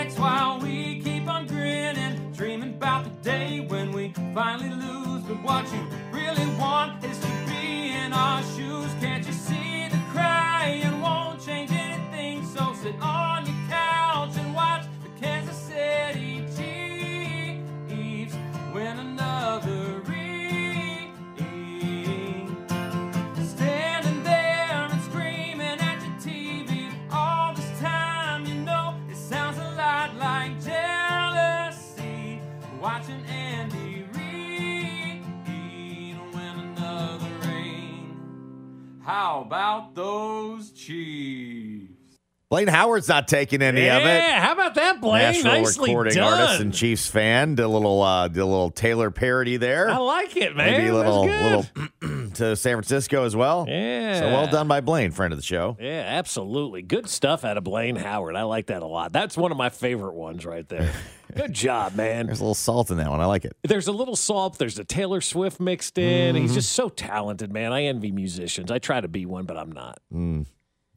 Blaine 42.53 42.67
Howard's 42.67 43.07
not 43.07 43.27
taking 43.27 43.63
any 43.63 43.89
of 43.89 44.03
it. 44.03 44.05
Yeah, 44.05 44.39
how 44.39 44.51
about 44.51 44.75
that, 44.75 45.01
Blaine? 45.01 45.23
Nashville 45.23 45.51
Nicely 45.53 45.89
recording 45.89 46.13
done. 46.13 46.39
artist 46.39 46.61
and 46.61 46.71
Chiefs 46.71 47.07
fan. 47.07 47.55
Did 47.55 47.63
a 47.63 47.67
little, 47.67 47.99
uh, 47.99 48.27
did 48.27 48.41
a 48.41 48.45
little 48.45 48.69
Taylor 48.69 49.09
parody 49.09 49.57
there. 49.57 49.89
I 49.89 49.97
like 49.97 50.37
it, 50.37 50.55
man. 50.55 50.71
Maybe 50.71 50.89
a 50.89 50.93
little, 50.93 51.25
good. 51.25 51.67
little 52.03 52.29
to 52.35 52.55
San 52.55 52.75
Francisco 52.75 53.25
as 53.25 53.35
well. 53.35 53.65
Yeah. 53.67 54.19
So 54.19 54.25
well 54.27 54.45
done 54.45 54.67
by 54.67 54.81
Blaine, 54.81 55.09
friend 55.09 55.33
of 55.33 55.39
the 55.39 55.43
show. 55.43 55.77
Yeah, 55.81 56.03
absolutely. 56.05 56.83
Good 56.83 57.09
stuff 57.09 57.43
out 57.43 57.57
of 57.57 57.63
Blaine 57.63 57.95
Howard. 57.95 58.35
I 58.35 58.43
like 58.43 58.67
that 58.67 58.83
a 58.83 58.87
lot. 58.87 59.11
That's 59.11 59.35
one 59.35 59.51
of 59.51 59.57
my 59.57 59.69
favorite 59.69 60.13
ones 60.13 60.45
right 60.45 60.69
there. 60.69 60.93
Good 61.35 61.53
job, 61.53 61.95
man. 61.95 62.27
There's 62.27 62.39
a 62.39 62.43
little 62.43 62.53
salt 62.53 62.91
in 62.91 62.97
that 62.97 63.09
one. 63.09 63.19
I 63.19 63.25
like 63.25 63.45
it. 63.45 63.57
There's 63.63 63.87
a 63.87 63.91
little 63.91 64.15
salt. 64.15 64.59
There's 64.59 64.77
a 64.77 64.83
Taylor 64.85 65.21
Swift 65.21 65.59
mixed 65.59 65.97
in. 65.97 66.35
He's 66.35 66.51
Mhm. 66.51 66.53
just 66.53 66.73
so 66.73 66.89
talented, 66.89 67.51
man. 67.51 67.73
I 67.73 67.85
envy 67.85 68.11
musicians. 68.11 68.69
I 68.69 68.77
try 68.77 69.01
to 69.01 69.07
be 69.07 69.25
one, 69.25 69.45
but 69.45 69.57
I'm 69.57 69.71
not. 69.71 69.97
Mm. 70.13 70.45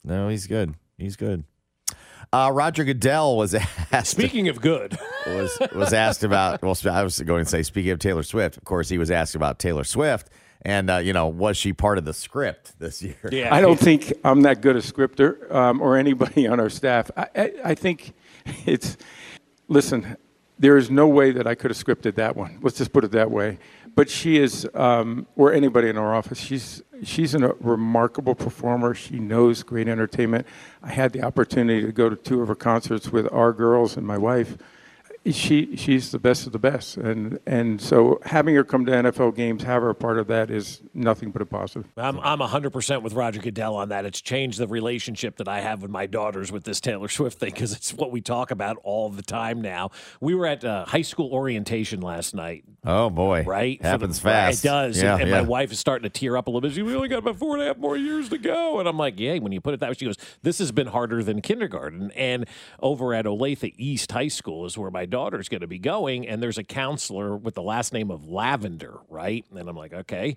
No, 0.05 0.29
he's 0.29 0.47
good. 0.47 0.75
He's 0.99 1.17
good. 1.17 1.45
Uh, 2.33 2.51
Roger 2.53 2.85
Goodell 2.85 3.37
was 3.37 3.55
asked. 3.93 4.11
Speaking 4.11 4.49
of 4.49 4.61
good, 4.61 4.99
was 5.27 5.59
was 5.75 5.93
asked 5.93 6.25
about. 6.25 6.63
Well, 6.63 6.77
I 6.91 7.03
was 7.03 7.21
going 7.21 7.45
to 7.45 7.51
say, 7.51 7.63
speaking 7.63 7.93
of 7.93 7.99
Taylor 7.99 8.23
Swift, 8.23 8.57
of 8.57 8.65
course, 8.65 8.89
he 8.89 8.99
was 8.99 9.11
asked 9.11 9.35
about 9.35 9.59
Taylor 9.59 9.85
Swift, 9.85 10.31
and 10.63 10.91
uh, 10.91 10.97
you 10.97 11.13
know, 11.13 11.29
was 11.29 11.57
she 11.57 11.73
part 11.73 11.99
of 11.99 12.05
the 12.05 12.13
script 12.13 12.79
this 12.79 13.03
year? 13.03 13.17
I 13.53 13.61
don't 13.61 13.79
think 13.79 14.13
I'm 14.25 14.43
that 14.43 14.61
good 14.61 14.77
a 14.77 14.83
scripter 14.83 15.47
um, 15.55 15.81
or 15.81 15.97
anybody 15.97 16.47
on 16.47 16.59
our 16.59 16.69
staff. 16.71 17.11
I, 17.17 17.29
I, 17.37 17.53
I 17.65 17.75
think 17.75 18.15
it's, 18.67 18.97
listen, 19.69 20.17
there 20.59 20.77
is 20.77 20.91
no 20.91 21.07
way 21.07 21.31
that 21.31 21.47
I 21.47 21.55
could 21.55 21.71
have 21.71 21.79
scripted 21.79 22.17
that 22.17 22.35
one. 22.37 22.59
Let's 22.63 22.79
just 22.79 22.93
put 22.93 23.05
it 23.05 23.13
that 23.13 23.31
way. 23.31 23.59
But 23.97 24.11
she 24.11 24.37
is, 24.37 24.69
um, 24.75 25.27
or 25.37 25.55
anybody 25.55 25.89
in 25.89 25.97
our 25.97 26.15
office, 26.15 26.39
she's, 26.39 26.83
she's 27.03 27.35
a 27.35 27.55
remarkable 27.61 28.35
performer. 28.35 28.95
She 28.95 29.19
knows 29.19 29.63
great 29.63 29.89
entertainment. 29.89 30.47
I 30.83 30.91
had 30.93 31.15
the 31.15 31.23
opportunity 31.23 31.81
to 31.81 31.93
go 31.93 32.11
to 32.11 32.15
two 32.15 32.43
of 32.43 32.49
her 32.49 32.55
concerts 32.55 33.09
with 33.09 33.27
our 33.33 33.55
girls 33.55 33.97
and 33.97 34.07
my 34.07 34.19
wife. 34.19 34.59
She, 35.31 35.77
she's 35.77 36.11
the 36.11 36.19
best 36.19 36.47
of 36.47 36.53
the 36.53 36.59
best. 36.59 36.97
And, 36.97 37.39
and 37.47 37.81
so 37.81 38.21
having 38.25 38.55
her 38.55 38.65
come 38.65 38.87
to 38.87 38.93
NFL 38.93 39.35
games, 39.35 39.63
have 39.63 39.83
her 39.83 39.91
a 39.91 39.95
part 39.95 40.19
of 40.19 40.27
that 40.29 40.51
is 40.51 40.83
nothing 40.95 41.31
but 41.31 41.43
a 41.43 41.47
positive. 41.47 41.87
I'm 41.97 42.19
I'm 42.21 42.39
100% 42.39 43.03
with 43.03 43.13
Roger 43.13 43.41
Goodell 43.41 43.77
on 43.77 43.91
that. 43.91 44.05
It's 44.05 44.21
changed 44.21 44.59
the 44.59 44.67
relationship 44.67 45.37
that 45.37 45.49
I 45.49 45.61
have 45.61 45.83
with 45.83 45.91
my 45.91 46.07
daughters 46.07 46.51
with 46.51 46.65
this 46.65 46.81
Taylor 46.81 47.09
Swift 47.09 47.39
thing 47.39 47.51
because 47.53 47.73
it's 47.75 47.93
what 47.93 48.11
we 48.11 48.21
talk 48.21 48.51
about 48.51 48.79
all 48.83 49.11
the 49.11 49.23
time 49.23 49.61
now. 49.61 49.91
We 50.21 50.35
were 50.35 50.47
at 50.47 50.65
uh, 50.65 50.85
high 50.87 51.03
school 51.03 51.33
orientation 51.33 52.01
last 52.01 52.35
night. 52.35 52.65
Oh 52.85 53.11
boy, 53.11 53.43
Right? 53.43 53.79
For 53.79 53.83
the- 53.83 53.89
Happens 53.89 54.19
fast. 54.19 54.65
It 54.65 54.69
does. 54.69 55.03
Yeah, 55.03 55.15
and 55.15 55.23
and 55.23 55.31
yeah. 55.31 55.43
my 55.43 55.49
wife 55.49 55.73
is 55.73 55.79
starting 55.81 56.09
to 56.09 56.19
tear 56.19 56.37
up 56.37 56.47
a 56.47 56.51
little 56.51 56.61
bit. 56.61 56.73
She 56.73 56.83
we 56.83 56.95
only 56.95 57.09
got 57.09 57.19
about 57.19 57.37
four 57.37 57.55
and 57.55 57.63
a 57.63 57.67
half 57.67 57.79
more 57.79 57.97
years 57.97 58.29
to 58.29 58.39
go. 58.39 58.79
And 58.79 58.89
I'm 58.89 58.97
like, 58.97 59.19
yeah, 59.19 59.39
when 59.39 59.51
you 59.51 59.61
put 59.61 59.75
it 59.75 59.81
that 59.81 59.89
way, 59.89 59.95
she 59.95 60.05
goes, 60.05 60.17
this 60.43 60.59
has 60.59 60.71
been 60.71 60.87
harder 60.89 61.23
than 61.23 61.43
kindergarten. 61.43 62.13
And 62.13 62.47
over 62.81 63.13
at 63.13 63.25
Olathe 63.25 63.75
East 63.77 64.13
High 64.13 64.29
School 64.29 64.65
is 64.67 64.79
where 64.79 64.91
my 64.91 65.05
daughter's 65.17 65.49
going 65.49 65.63
to 65.63 65.67
be 65.67 65.79
going. 65.79 66.29
And 66.29 66.43
there's 66.43 66.59
a 66.59 66.63
counselor 66.63 67.35
with 67.35 67.55
the 67.55 67.63
last 67.63 67.95
name 67.95 68.11
of 68.11 68.29
Lavender, 68.29 68.99
right? 69.09 69.47
And 69.51 69.67
I'm 69.67 69.75
like, 69.75 69.95
okay. 69.95 70.37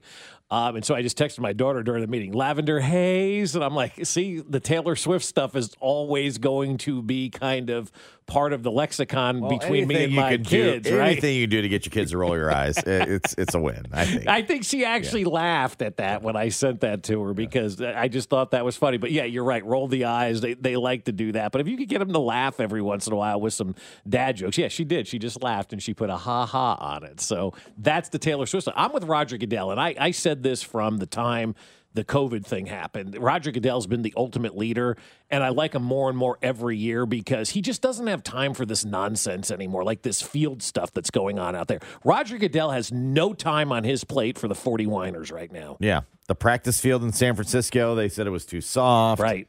Um, 0.49 0.77
and 0.77 0.85
so 0.85 0.95
I 0.95 1.01
just 1.01 1.17
texted 1.17 1.39
my 1.39 1.51
daughter 1.51 1.83
during 1.83 1.99
the 1.99 2.07
meeting, 2.07 2.31
Lavender 2.31 2.79
Haze. 2.79 3.55
And 3.55 3.63
I'm 3.63 3.75
like, 3.75 4.05
see, 4.05 4.39
the 4.39 4.61
Taylor 4.61 4.95
Swift 4.95 5.25
stuff 5.25 5.53
is 5.53 5.75
always 5.81 6.37
going 6.37 6.77
to 6.77 7.01
be 7.01 7.29
kind 7.29 7.69
of 7.69 7.91
part 8.29 8.53
of 8.53 8.63
the 8.63 8.71
lexicon 8.71 9.41
Well, 9.41 9.57
between 9.57 9.87
me 9.87 10.05
and 10.05 10.13
my 10.13 10.37
kids, 10.37 10.87
do, 10.87 10.97
right? 10.97 11.11
Anything 11.11 11.35
you 11.35 11.47
do 11.47 11.61
to 11.61 11.67
get 11.67 11.85
your 11.85 11.91
kids 11.91 12.11
to 12.11 12.17
roll 12.17 12.37
your 12.37 12.53
eyes, 12.53 12.77
it's 12.85 13.35
it's 13.37 13.55
a 13.55 13.59
win. 13.59 13.85
I 13.91 14.05
think. 14.05 14.27
I 14.27 14.41
think 14.43 14.63
she 14.63 14.85
actually 14.85 15.25
laughed 15.25 15.81
at 15.81 15.97
that 15.97 16.21
when 16.21 16.35
I 16.35 16.49
sent 16.49 16.81
that 16.81 17.03
to 17.03 17.21
her 17.23 17.33
because 17.33 17.81
I 17.81 18.07
just 18.07 18.29
thought 18.29 18.51
that 18.51 18.63
was 18.63 18.77
funny. 18.77 18.97
But 18.97 19.11
yeah, 19.11 19.25
you're 19.25 19.43
right. 19.43 19.65
Roll 19.65 19.87
the 19.87 20.05
eyes. 20.05 20.41
They, 20.41 20.53
they 20.53 20.75
like 20.75 21.05
to 21.05 21.11
do 21.11 21.31
that. 21.33 21.51
But 21.51 21.61
if 21.61 21.67
you 21.67 21.75
could 21.75 21.89
get 21.89 21.99
them 21.99 22.13
to 22.13 22.19
laugh 22.19 22.59
every 22.59 22.81
once 22.81 23.07
in 23.07 23.13
a 23.13 23.15
while 23.15 23.41
with 23.41 23.53
some 23.53 23.75
dad 24.07 24.37
jokes, 24.37 24.57
yeah, 24.57 24.67
she 24.67 24.83
did. 24.85 25.07
She 25.07 25.19
just 25.19 25.41
laughed 25.41 25.73
and 25.73 25.81
she 25.81 25.93
put 25.93 26.09
a 26.09 26.17
ha 26.17 26.45
ha 26.45 26.75
on 26.75 27.03
it. 27.03 27.19
So 27.19 27.53
that's 27.77 28.09
the 28.09 28.19
Taylor 28.19 28.45
Swift. 28.45 28.67
I'm 28.75 28.93
with 28.93 29.05
Roger 29.05 29.37
Goodell. 29.37 29.71
And 29.71 29.79
I, 29.79 29.95
I 29.99 30.11
said 30.11 30.43
this 30.43 30.61
from 30.61 30.97
the 30.97 31.05
time 31.05 31.55
the 31.93 32.03
COVID 32.03 32.45
thing 32.45 32.67
happened. 32.67 33.17
Roger 33.17 33.51
Goodell's 33.51 33.87
been 33.87 34.03
the 34.03 34.13
ultimate 34.15 34.55
leader, 34.55 34.95
and 35.29 35.43
I 35.43 35.49
like 35.49 35.73
him 35.73 35.83
more 35.83 36.07
and 36.09 36.17
more 36.17 36.37
every 36.41 36.77
year 36.77 37.05
because 37.05 37.49
he 37.49 37.61
just 37.61 37.81
doesn't 37.81 38.05
have 38.07 38.23
time 38.23 38.53
for 38.53 38.65
this 38.65 38.85
nonsense 38.85 39.49
anymore, 39.49 39.83
like 39.83 40.03
this 40.03 40.21
field 40.21 40.61
stuff 40.61 40.93
that's 40.93 41.09
going 41.09 41.39
on 41.39 41.55
out 41.55 41.67
there. 41.67 41.79
Roger 42.03 42.37
Goodell 42.37 42.69
has 42.71 42.91
no 42.91 43.33
time 43.33 43.71
on 43.71 43.83
his 43.83 44.03
plate 44.03 44.37
for 44.37 44.47
the 44.47 44.55
40 44.55 44.85
whiners 44.87 45.31
right 45.31 45.51
now. 45.51 45.77
Yeah. 45.79 46.01
The 46.27 46.35
practice 46.35 46.79
field 46.79 47.03
in 47.03 47.11
San 47.11 47.33
Francisco, 47.35 47.95
they 47.95 48.07
said 48.07 48.27
it 48.27 48.31
was 48.31 48.45
too 48.45 48.61
soft. 48.61 49.19
Right. 49.21 49.47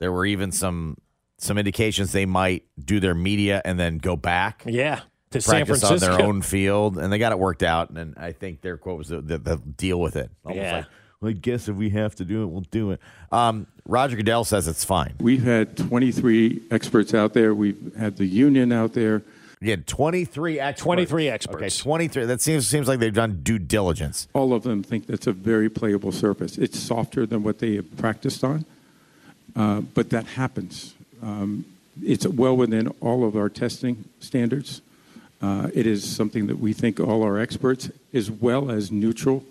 There 0.00 0.10
were 0.12 0.26
even 0.26 0.50
some 0.52 0.96
some 1.40 1.56
indications 1.56 2.10
they 2.10 2.26
might 2.26 2.64
do 2.84 2.98
their 2.98 3.14
media 3.14 3.62
and 3.64 3.78
then 3.78 3.98
go 3.98 4.16
back. 4.16 4.64
Yeah. 4.66 5.02
To 5.30 5.40
San 5.40 5.66
practice 5.66 5.84
on 5.84 5.88
Francisco. 5.90 6.16
their 6.16 6.26
own 6.26 6.42
field, 6.42 6.98
and 6.98 7.12
they 7.12 7.18
got 7.18 7.30
it 7.32 7.38
worked 7.38 7.62
out. 7.62 7.90
And 7.90 8.14
I 8.16 8.32
think 8.32 8.60
their 8.62 8.76
quote 8.78 8.98
was 8.98 9.08
the, 9.08 9.20
the, 9.20 9.38
the 9.38 9.56
deal 9.58 10.00
with 10.00 10.16
it. 10.16 10.30
Almost 10.44 10.56
Yeah. 10.64 10.76
like, 10.78 10.86
I 11.20 11.32
guess 11.32 11.66
if 11.66 11.74
we 11.74 11.90
have 11.90 12.14
to 12.16 12.24
do 12.24 12.44
it, 12.44 12.46
we'll 12.46 12.60
do 12.70 12.92
it. 12.92 13.00
Um, 13.32 13.66
Roger 13.84 14.16
Goodell 14.16 14.44
says 14.44 14.68
it's 14.68 14.84
fine. 14.84 15.14
We've 15.18 15.42
had 15.42 15.76
23 15.76 16.62
experts 16.70 17.12
out 17.12 17.34
there. 17.34 17.52
We've 17.54 17.92
had 17.96 18.18
the 18.18 18.26
union 18.26 18.70
out 18.70 18.92
there. 18.92 19.22
Again, 19.60 19.82
23 19.84 20.60
experts. 20.60 20.82
23 20.84 21.28
experts. 21.28 21.56
Okay, 21.56 21.82
23. 21.82 22.24
That 22.26 22.40
seems 22.40 22.68
seems 22.68 22.86
like 22.86 23.00
they've 23.00 23.12
done 23.12 23.40
due 23.42 23.58
diligence. 23.58 24.28
All 24.32 24.52
of 24.52 24.62
them 24.62 24.84
think 24.84 25.08
that's 25.08 25.26
a 25.26 25.32
very 25.32 25.68
playable 25.68 26.12
surface. 26.12 26.56
It's 26.56 26.78
softer 26.78 27.26
than 27.26 27.42
what 27.42 27.58
they 27.58 27.74
have 27.74 27.96
practiced 27.96 28.44
on, 28.44 28.64
uh, 29.56 29.80
but 29.80 30.10
that 30.10 30.24
happens. 30.26 30.94
Um, 31.20 31.64
it's 32.00 32.28
well 32.28 32.56
within 32.56 32.86
all 33.00 33.26
of 33.26 33.34
our 33.34 33.48
testing 33.48 34.04
standards. 34.20 34.82
Uh, 35.42 35.70
it 35.74 35.84
is 35.84 36.08
something 36.08 36.46
that 36.46 36.60
we 36.60 36.72
think 36.72 37.00
all 37.00 37.24
our 37.24 37.40
experts, 37.40 37.90
as 38.14 38.30
well 38.30 38.70
as 38.70 38.92
neutral 38.92 39.44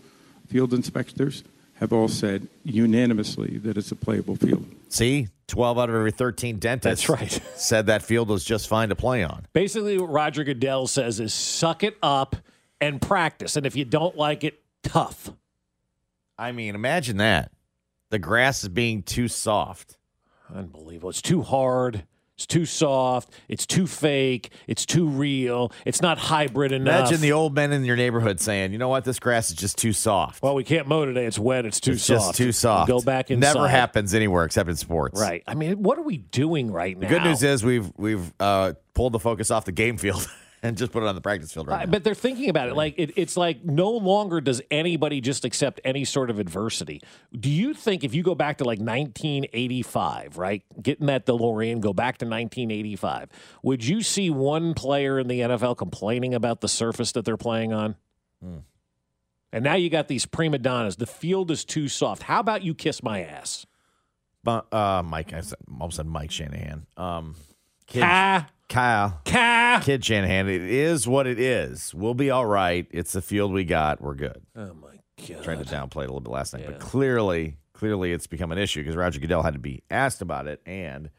field 0.47 0.73
inspectors, 0.73 1.43
have 1.79 1.93
all 1.93 2.07
said 2.07 2.47
unanimously 2.63 3.57
that 3.59 3.77
it's 3.77 3.91
a 3.91 3.95
playable 3.95 4.35
field. 4.35 4.65
See, 4.89 5.27
12 5.47 5.79
out 5.79 5.89
of 5.89 5.95
every 5.95 6.11
13 6.11 6.59
dentists 6.59 7.07
That's 7.07 7.21
right. 7.21 7.41
said 7.55 7.87
that 7.87 8.01
field 8.01 8.29
was 8.29 8.43
just 8.43 8.67
fine 8.67 8.89
to 8.89 8.95
play 8.95 9.23
on. 9.23 9.45
Basically, 9.53 9.97
what 9.97 10.09
Roger 10.09 10.43
Goodell 10.43 10.87
says 10.87 11.19
is 11.19 11.33
suck 11.33 11.83
it 11.83 11.97
up 12.01 12.35
and 12.81 13.01
practice. 13.01 13.55
And 13.55 13.65
if 13.65 13.75
you 13.75 13.85
don't 13.85 14.15
like 14.17 14.43
it, 14.43 14.61
tough. 14.83 15.31
I 16.37 16.51
mean, 16.51 16.75
imagine 16.75 17.17
that. 17.17 17.51
The 18.09 18.19
grass 18.19 18.63
is 18.63 18.69
being 18.69 19.03
too 19.03 19.27
soft. 19.27 19.97
Unbelievable. 20.53 21.09
It's 21.09 21.21
too 21.21 21.41
hard. 21.41 22.05
It's 22.37 22.45
too 22.45 22.65
soft. 22.67 23.31
It's 23.49 23.65
too 23.65 23.87
fake. 23.87 24.51
It's 24.67 24.85
too 24.85 25.07
real. 25.07 25.71
It's 25.85 26.03
not 26.03 26.19
hybrid 26.19 26.71
enough. 26.71 26.99
Imagine 27.07 27.21
the 27.21 27.31
old 27.31 27.55
men 27.55 27.73
in 27.73 27.83
your 27.83 27.95
neighborhood 27.95 28.39
saying, 28.39 28.71
"You 28.71 28.77
know 28.77 28.89
what? 28.89 29.05
This 29.05 29.17
grass 29.17 29.49
is 29.49 29.55
just 29.55 29.75
too 29.79 29.91
soft. 29.91 30.43
Well, 30.43 30.53
we 30.53 30.63
can't 30.63 30.87
mow 30.87 31.03
today. 31.05 31.25
It's 31.25 31.39
wet. 31.39 31.65
It's 31.65 31.79
too 31.79 31.93
it's 31.93 32.03
soft. 32.03 32.19
just 32.27 32.35
too 32.37 32.51
soft. 32.51 32.89
Go 32.89 33.01
back 33.01 33.31
inside. 33.31 33.55
Never 33.55 33.67
happens 33.67 34.13
anywhere 34.13 34.45
except 34.45 34.69
in 34.69 34.75
sports. 34.75 35.19
Right. 35.19 35.41
I 35.47 35.55
mean, 35.55 35.81
what 35.81 35.97
are 35.97 36.03
we 36.03 36.17
doing 36.17 36.71
right 36.71 36.95
The 36.99 37.07
now? 37.07 37.09
good 37.09 37.23
news 37.23 37.41
is 37.41 37.65
we've 37.65 37.91
we've 37.97 38.31
uh, 38.39 38.73
pulled 38.93 39.13
the 39.13 39.19
focus 39.19 39.49
off 39.49 39.65
the 39.65 39.71
game 39.71 39.97
field 39.97 40.29
and 40.63 40.75
just 40.77 40.91
put 40.91 41.03
it 41.03 41.07
on 41.07 41.15
the 41.15 41.21
practice 41.21 41.53
field 41.53 41.67
right 41.67 41.81
Uh, 41.81 41.85
now. 41.85 41.91
But 41.91 42.03
they're 42.03 42.15
thinking 42.15 42.49
about 42.49 42.67
it 42.69 42.75
like 42.75 42.95
it, 42.97 43.11
it's 43.15 43.37
like 43.37 43.63
no 43.63 43.91
longer 43.91 44.41
does 44.41 44.61
anybody 44.71 45.21
just 45.21 45.45
accept 45.45 45.79
any 45.85 46.03
sort 46.05 46.29
of 46.29 46.39
adversity. 46.39 47.01
Do 47.37 47.49
you 47.49 47.73
think 47.73 48.03
if 48.03 48.13
you 48.15 48.23
go 48.23 48.35
back 48.35 48.57
to 48.57 48.63
like 48.63 48.79
1985, 48.79 50.37
right, 50.37 50.63
getting 50.81 51.07
that 51.07 51.25
DeLorean, 51.25 51.79
go 51.79 51.93
back 51.93 52.17
to 52.19 52.25
1985, 52.25 53.29
would 53.63 53.85
you 53.85 54.01
see 54.01 54.29
one 54.29 54.73
player 54.73 55.19
in 55.19 55.27
the 55.27 55.41
NFL 55.41 55.77
complaining 55.77 56.33
about 56.33 56.61
the 56.61 56.67
surface 56.67 57.11
that 57.13 57.25
they're 57.25 57.37
playing 57.37 57.73
on? 57.73 57.95
Hmm. 58.41 58.57
And 59.53 59.63
now 59.63 59.75
you 59.75 59.89
got 59.89 60.07
these 60.07 60.25
prima 60.25 60.57
donnas. 60.57 60.97
The 60.97 61.05
field 61.07 61.51
is 61.51 61.63
too 61.63 61.87
soft. 61.87 62.23
How 62.23 62.39
about 62.41 62.63
you 62.63 62.75
kiss 62.75 63.01
my 63.01 63.23
ass? 63.23 63.65
But 64.43 64.71
uh, 64.73 65.03
Mike, 65.03 65.33
I 65.33 65.41
said, 65.41 65.57
almost 65.71 65.97
said 65.97 66.05
Mike 66.05 66.31
Shanahan. 66.31 66.85
Um, 66.97 67.35
kid, 67.87 68.01
Ka. 68.01 68.47
Kyle, 68.69 69.21
Ka. 69.25 69.81
Kid 69.83 70.03
Shanahan. 70.03 70.49
It 70.49 70.61
is 70.61 71.07
what 71.07 71.25
it 71.27 71.39
is. 71.39 71.93
We'll 71.93 72.13
be 72.13 72.29
all 72.29 72.45
right. 72.45 72.85
It's 72.91 73.13
the 73.13 73.21
field 73.21 73.53
we 73.53 73.63
got. 73.63 74.01
We're 74.01 74.15
good. 74.15 74.41
Oh 74.55 74.73
my 74.73 74.99
god! 75.27 75.43
Tried 75.43 75.65
to 75.65 75.65
downplay 75.65 76.03
it 76.03 76.09
a 76.09 76.13
little 76.13 76.19
bit 76.19 76.31
last 76.31 76.53
night, 76.53 76.65
but 76.65 76.79
clearly, 76.79 77.55
clearly, 77.73 78.11
it's 78.11 78.27
become 78.27 78.51
an 78.51 78.57
issue 78.57 78.81
because 78.81 78.95
Roger 78.95 79.19
Goodell 79.19 79.43
had 79.43 79.53
to 79.53 79.59
be 79.59 79.83
asked 79.89 80.21
about 80.21 80.47
it, 80.47 80.61
and 80.65 81.09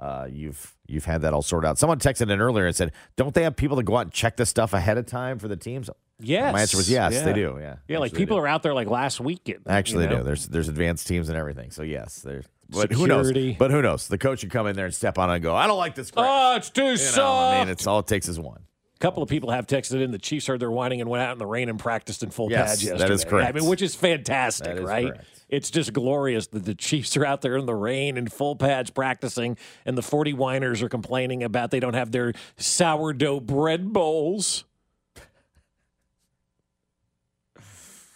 uh, 0.00 0.26
you've 0.28 0.74
you've 0.86 1.04
had 1.04 1.22
that 1.22 1.32
all 1.32 1.42
sorted 1.42 1.68
out. 1.68 1.78
Someone 1.78 1.98
texted 1.98 2.30
in 2.30 2.40
earlier 2.40 2.66
and 2.66 2.74
said, 2.74 2.92
"Don't 3.16 3.34
they 3.34 3.44
have 3.44 3.54
people 3.54 3.76
to 3.76 3.82
go 3.84 3.96
out 3.96 4.06
and 4.06 4.12
check 4.12 4.36
this 4.36 4.50
stuff 4.50 4.72
ahead 4.72 4.98
of 4.98 5.06
time 5.06 5.38
for 5.38 5.46
the 5.48 5.56
teams?" 5.56 5.88
Yes. 6.18 6.52
My 6.54 6.62
answer 6.62 6.78
was 6.78 6.90
yes, 6.90 7.12
Yeah. 7.12 7.24
they 7.24 7.32
do. 7.34 7.58
Yeah, 7.60 7.76
Yeah, 7.88 7.98
like 7.98 8.06
Actually, 8.06 8.18
they 8.18 8.22
people 8.22 8.38
are 8.38 8.48
out 8.48 8.62
there 8.62 8.72
like 8.72 8.88
last 8.88 9.20
weekend. 9.20 9.60
Actually, 9.68 10.04
you 10.04 10.10
they 10.10 10.16
do. 10.16 10.22
There's 10.22 10.46
there's 10.48 10.68
advanced 10.68 11.06
teams 11.06 11.28
and 11.28 11.36
everything. 11.36 11.70
So 11.70 11.82
yes, 11.82 12.20
there's. 12.20 12.46
But 12.68 12.92
who 12.92 13.06
knows? 13.06 13.32
But 13.58 13.70
who 13.70 13.80
knows? 13.82 14.08
The 14.08 14.18
coach 14.18 14.40
should 14.40 14.50
come 14.50 14.66
in 14.66 14.74
there 14.76 14.86
and 14.86 14.94
step 14.94 15.18
on 15.18 15.30
it 15.30 15.34
and 15.34 15.42
go, 15.42 15.54
"I 15.54 15.66
don't 15.66 15.78
like 15.78 15.94
this." 15.94 16.10
Grass. 16.10 16.24
Oh, 16.26 16.28
ah, 16.30 16.56
it's 16.56 16.70
too 16.70 16.82
You 16.82 16.88
know, 16.90 16.96
soft. 16.96 17.54
I 17.56 17.60
mean, 17.60 17.68
it's 17.68 17.86
all 17.86 18.00
it 18.00 18.06
takes 18.06 18.28
is 18.28 18.40
one. 18.40 18.62
A 18.94 18.98
couple 18.98 19.22
of 19.22 19.28
people 19.28 19.50
have 19.50 19.66
texted 19.66 20.00
in. 20.02 20.10
The 20.10 20.18
Chiefs 20.18 20.46
heard 20.46 20.58
their 20.58 20.70
whining 20.70 21.00
and 21.02 21.10
went 21.10 21.22
out 21.22 21.32
in 21.32 21.38
the 21.38 21.46
rain 21.46 21.68
and 21.68 21.78
practiced 21.78 22.22
in 22.22 22.30
full 22.30 22.50
Yes, 22.50 22.70
pads 22.70 22.84
yesterday. 22.84 23.14
is 23.14 23.24
correct. 23.26 23.48
I 23.48 23.52
mean, 23.52 23.68
which 23.68 23.82
is 23.82 23.94
fantastic, 23.94 24.66
That 24.66 24.78
is 24.78 24.82
right? 24.84 25.08
correct. 25.12 25.24
It's 25.48 25.70
just 25.70 25.92
glorious 25.92 26.46
that 26.48 26.64
the 26.64 26.74
Chiefs 26.74 27.16
are 27.16 27.24
out 27.24 27.42
there 27.42 27.56
in 27.58 27.66
the 27.66 27.74
rain 27.74 28.16
in 28.16 28.26
full 28.26 28.56
pads 28.56 28.90
practicing, 28.90 29.56
and 29.84 29.96
the 29.98 30.02
40 30.02 30.32
whiners 30.32 30.82
are 30.82 30.88
complaining 30.88 31.42
about 31.44 31.70
they 31.70 31.78
don't 31.78 31.94
have 31.94 32.10
their 32.10 32.32
sourdough 32.56 33.40
bread 33.40 33.92
bowls. 33.92 34.64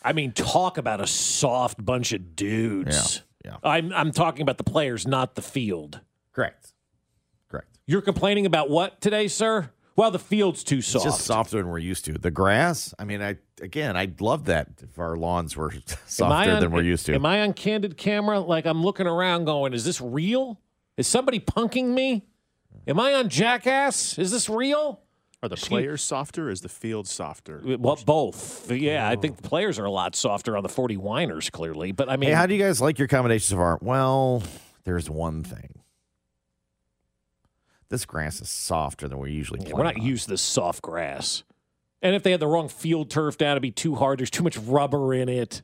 I 0.03 0.13
mean, 0.15 0.33
talk 0.33 0.79
about 0.79 1.01
a 1.01 1.07
soft 1.07 1.85
bunch 1.85 2.13
of 2.13 2.35
dudes. 2.35 3.17
Yeah, 3.17 3.23
I'm, 3.63 3.93
I'm 3.93 4.13
talking 4.13 4.43
about 4.43 4.59
the 4.59 4.65
players, 4.65 5.07
not 5.07 5.35
the 5.35 5.43
field. 5.43 6.01
Correct. 6.33 6.73
Correct. 7.49 7.79
You're 7.87 8.03
complaining 8.03 8.47
about 8.47 8.71
what 8.71 9.01
today, 9.01 9.29
sir? 9.29 9.71
Well, 9.97 10.11
the 10.11 10.19
field's 10.19 10.65
too 10.65 10.81
soft. 10.81 11.05
It's 11.07 11.17
just 11.17 11.27
softer 11.27 11.59
than 11.59 11.69
we're 11.69 11.79
used 11.79 12.05
to. 12.07 12.13
The 12.15 12.31
grass. 12.31 12.95
I 12.99 13.05
mean, 13.05 13.21
I 13.21 13.37
again, 13.61 13.97
I'd 13.97 14.21
love 14.21 14.47
that 14.47 14.69
if 14.83 14.99
our 14.99 15.17
lawns 15.17 15.57
were 15.57 15.73
softer 16.07 16.53
on- 16.53 16.61
than 16.61 16.71
we're 16.71 16.83
used 16.83 17.07
to. 17.07 17.15
Am 17.15 17.27
I 17.27 17.43
on 17.43 17.53
candid 17.53 17.97
camera? 17.97 18.41
Like 18.41 18.67
I'm 18.67 18.83
looking 18.83 19.07
around 19.07 19.45
going, 19.45 19.75
is 19.75 19.85
this 19.85 20.01
real? 20.01 20.61
Is 20.97 21.07
somebody 21.07 21.41
punking 21.41 21.89
me? 21.89 22.27
Am 22.87 22.99
I 22.99 23.15
on 23.15 23.29
Jackass? 23.29 24.19
Is 24.19 24.31
this 24.31 24.49
real? 24.49 25.01
Are 25.43 25.49
the 25.49 25.57
players 25.57 26.03
softer 26.03 26.49
or 26.49 26.51
is 26.51 26.61
the 26.61 26.69
field 26.69 27.09
softer? 27.09 27.63
Well, 27.65 27.99
both. 28.05 28.71
Yeah, 28.71 29.09
I 29.09 29.17
think 29.17 29.37
the 29.37 29.49
players 29.49 29.79
are 29.79 29.87
a 29.87 29.91
lot 29.91 30.15
softer 30.15 30.55
on 30.55 30.63
the 30.63 30.69
40 30.69 30.99
whiners, 30.99 31.49
clearly. 31.49 31.93
But 31.93 32.11
I 32.11 32.17
mean, 32.17 32.29
hey, 32.31 32.35
how 32.35 32.45
do 32.47 32.55
you 32.55 32.63
guys 32.63 32.81
like 32.81 32.99
your 32.99 33.09
combinations 33.09 33.53
of 33.53 33.59
art? 33.59 33.83
Well, 33.83 34.43
there's 34.85 35.09
one 35.09 35.43
thing. 35.43 35.81
This 37.89 38.05
grass 38.05 38.41
is 38.41 38.51
softer 38.51 39.09
than 39.09 39.19
we 39.19 39.33
usually 39.33 39.61
play. 39.61 39.73
we're 39.73 39.83
not 39.83 40.01
used 40.01 40.25
to 40.25 40.31
this 40.31 40.43
soft 40.43 40.83
grass. 40.83 41.43
And 42.03 42.15
if 42.15 42.23
they 42.23 42.31
had 42.31 42.41
the 42.41 42.47
wrong 42.47 42.69
field 42.69 43.11
turf 43.11 43.37
down, 43.37 43.53
it'd 43.53 43.63
be 43.63 43.71
too 43.71 43.95
hard. 43.95 44.21
There's 44.21 44.31
too 44.31 44.45
much 44.45 44.57
rubber 44.59 45.13
in 45.15 45.29
it. 45.29 45.63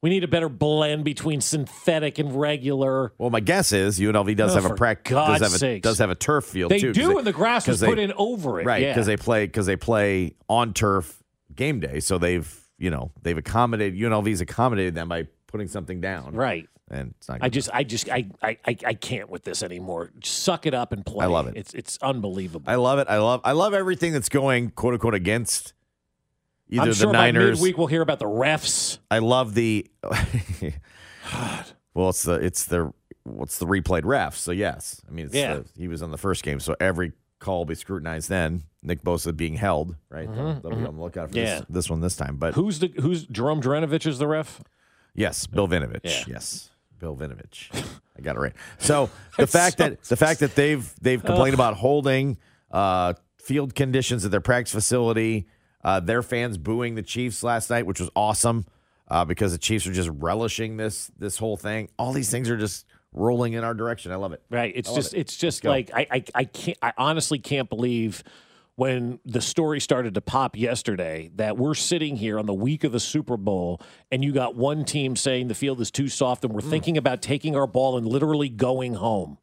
We 0.00 0.10
need 0.10 0.22
a 0.22 0.28
better 0.28 0.48
blend 0.48 1.04
between 1.04 1.40
synthetic 1.40 2.18
and 2.20 2.38
regular. 2.38 3.12
Well, 3.18 3.30
my 3.30 3.40
guess 3.40 3.72
is 3.72 3.98
UNLV 3.98 4.36
does 4.36 4.52
Oh, 4.56 4.60
have 4.62 4.70
a 4.70 4.74
practice 4.74 5.12
does 5.12 5.40
have 5.40 5.52
a, 5.54 5.58
sakes. 5.58 5.82
does 5.82 5.98
have 5.98 6.10
a 6.10 6.14
turf 6.14 6.44
field 6.44 6.70
too. 6.70 6.76
They 6.76 6.80
too. 6.80 6.92
do, 6.92 7.18
and 7.18 7.26
the 7.26 7.32
grass 7.32 7.66
was 7.66 7.80
they- 7.80 7.88
put 7.88 7.98
in 7.98 8.12
over 8.16 8.60
it, 8.60 8.66
right? 8.66 8.80
yeah. 8.82 8.92
Because 8.92 9.06
they 9.06 9.16
play 9.16 9.46
because 9.46 9.66
they 9.66 9.76
play 9.76 10.34
on 10.48 10.72
turf 10.72 11.20
game 11.54 11.80
day, 11.80 11.98
so 12.00 12.16
they've 12.18 12.48
you 12.78 12.90
know 12.90 13.10
they've 13.22 13.36
accommodated 13.38 13.98
UNLV's 13.98 14.40
accommodated 14.40 14.94
them 14.94 15.08
by 15.08 15.26
putting 15.48 15.66
something 15.66 16.00
down, 16.00 16.34
Right. 16.34 16.68
And 16.90 17.12
it's 17.18 17.28
not. 17.28 17.40
I 17.42 17.50
just, 17.50 17.68
I 17.74 17.84
just, 17.84 18.08
I, 18.08 18.30
I, 18.42 18.56
I 18.64 18.94
can't 18.94 19.28
with 19.28 19.44
this 19.44 19.62
anymore. 19.62 20.10
Suck 20.24 20.64
it 20.64 20.72
up 20.72 20.90
and 20.90 21.04
play. 21.04 21.24
I 21.26 21.28
love 21.28 21.46
it. 21.46 21.54
It's, 21.54 21.74
it's 21.74 21.98
unbelievable. 22.00 22.64
I 22.70 22.76
love 22.76 22.98
it. 22.98 23.08
I 23.10 23.18
love 23.18 23.42
I 23.44 23.52
love 23.52 23.74
everything 23.74 24.14
that's 24.14 24.30
going 24.30 24.70
quote 24.70 24.94
unquote 24.94 25.12
against 25.14 25.74
either 26.70 26.82
I'm 26.82 26.88
the 26.88 26.94
sure 26.94 27.12
by 27.12 27.30
Niners. 27.30 27.58
midweek 27.58 27.78
we'll 27.78 27.86
hear 27.86 28.02
about 28.02 28.18
the 28.18 28.26
refs. 28.26 28.98
I 29.10 29.18
love 29.20 29.54
the. 29.54 29.86
well, 31.94 32.10
it's 32.10 32.22
the 32.22 32.34
it's 32.34 32.64
the 32.66 32.92
what's 33.24 33.58
the 33.58 33.66
replayed 33.66 34.02
refs. 34.02 34.34
So 34.36 34.52
yes, 34.52 35.00
I 35.08 35.12
mean 35.12 35.26
it's 35.26 35.34
Yeah. 35.34 35.56
the, 35.56 35.64
he 35.76 35.88
was 35.88 36.02
on 36.02 36.10
the 36.10 36.18
first 36.18 36.42
game, 36.42 36.60
so 36.60 36.74
every 36.80 37.12
call 37.38 37.58
will 37.58 37.64
be 37.66 37.74
scrutinized. 37.74 38.28
Then 38.28 38.64
Nick 38.82 39.02
Bosa 39.02 39.36
being 39.36 39.56
held, 39.56 39.96
right? 40.10 40.26
They'll, 40.32 40.44
Mhm, 40.44 40.62
they'll 40.62 40.70
be 40.72 40.76
mhm. 40.78 40.88
on 40.88 40.96
the 40.96 41.02
lookout 41.02 41.30
for 41.30 41.36
Yeah. 41.38 41.58
this, 41.58 41.66
this 41.68 41.90
one 41.90 42.00
this 42.00 42.16
time. 42.16 42.36
But 42.36 42.54
Who's 42.54 42.78
the 42.78 42.92
who's 43.00 43.24
Jerome 43.26 43.60
Drenovich 43.60 44.06
is 44.06 44.18
the 44.18 44.26
ref? 44.26 44.60
Yes, 45.14 45.46
Bill 45.46 45.66
Vinovich. 45.68 46.00
Yeah. 46.04 46.24
Yes, 46.28 46.70
Bill 46.98 47.16
Vinovich. 47.16 47.68
I 48.16 48.20
got 48.22 48.36
it 48.36 48.40
right. 48.40 48.52
So 48.78 49.10
the 49.36 49.46
fact 49.58 49.78
that 49.78 50.02
the 50.04 50.16
fact 50.16 50.40
that 50.40 50.54
they've 50.54 50.92
they've 51.00 51.22
complained 51.22 51.54
about 51.54 51.74
holding 51.74 52.38
uh, 52.70 53.14
field 53.38 53.74
conditions 53.74 54.24
at 54.24 54.30
their 54.30 54.40
practice 54.40 54.72
facility, 54.72 55.46
uh, 55.84 56.00
their 56.00 56.22
fans 56.22 56.58
booing 56.58 56.94
the 56.94 57.02
Chiefs 57.02 57.42
last 57.42 57.70
night, 57.70 57.86
which 57.86 58.00
was 58.00 58.10
awesome 58.16 58.66
uh, 59.08 59.24
because 59.24 59.52
the 59.52 59.58
Chiefs 59.58 59.86
are 59.86 59.92
just 59.92 60.10
relishing 60.12 60.76
this 60.76 61.10
this 61.18 61.38
whole 61.38 61.56
thing. 61.56 61.88
All 61.98 62.12
these 62.12 62.30
things 62.30 62.50
are 62.50 62.56
just 62.56 62.86
rolling 63.12 63.54
in 63.54 63.64
our 63.64 63.74
direction. 63.74 64.12
I 64.12 64.16
love 64.16 64.32
it. 64.32 64.42
Right. 64.50 64.72
It's 64.76 64.92
just 64.92 65.14
it. 65.14 65.20
it's 65.20 65.36
just 65.36 65.64
like 65.64 65.90
I, 65.94 66.06
I 66.10 66.24
I 66.34 66.44
can't 66.44 66.78
I 66.82 66.92
honestly 66.98 67.38
can't 67.38 67.68
believe 67.68 68.22
when 68.76 69.18
the 69.24 69.40
story 69.40 69.80
started 69.80 70.14
to 70.14 70.20
pop 70.20 70.56
yesterday 70.56 71.30
that 71.34 71.56
we're 71.58 71.74
sitting 71.74 72.14
here 72.14 72.38
on 72.38 72.46
the 72.46 72.54
week 72.54 72.84
of 72.84 72.92
the 72.92 73.00
Super 73.00 73.36
Bowl 73.36 73.80
and 74.12 74.22
you 74.22 74.30
got 74.32 74.54
one 74.54 74.84
team 74.84 75.16
saying 75.16 75.48
the 75.48 75.54
field 75.54 75.80
is 75.80 75.90
too 75.90 76.06
soft 76.08 76.44
and 76.44 76.52
we're 76.54 76.60
Hmm. 76.60 76.70
thinking 76.70 76.96
about 76.98 77.20
taking 77.20 77.56
our 77.56 77.66
ball 77.66 77.96
and 77.96 78.06
literally 78.06 78.48
going 78.48 78.94
home. 78.94 79.38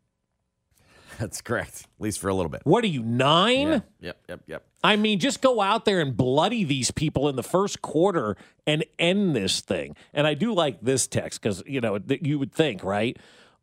That's 1.20 1.42
correct, 1.42 1.82
at 1.82 2.02
least 2.02 2.20
for 2.20 2.30
a 2.30 2.34
little 2.34 2.50
bit. 2.50 2.62
What 2.64 2.84
are 2.84 2.88
you, 2.88 3.04
nine? 3.04 3.68
Yeah. 3.68 3.80
Yep, 4.02 4.18
yep, 4.30 4.40
yep. 4.48 4.66
I 4.84 4.96
mean, 4.96 5.20
just 5.20 5.42
go 5.42 5.62
out 5.62 5.86
there 5.86 6.00
and 6.00 6.16
bloody 6.16 6.64
these 6.64 6.92
people 6.92 7.30
in 7.30 7.36
the 7.36 7.44
first 7.44 7.82
quarter 7.82 8.38
and 8.68 8.86
end 9.00 9.36
this 9.36 9.62
thing. 9.62 9.96
And 10.14 10.28
I 10.28 10.34
do 10.34 10.54
like 10.54 10.82
this 10.82 11.08
text 11.08 11.42
because, 11.42 11.64
you 11.66 11.82
know, 11.82 11.98
th- 11.98 12.22
you 12.24 12.38
would 12.38 12.52
think, 12.52 12.84
right? 12.84 13.18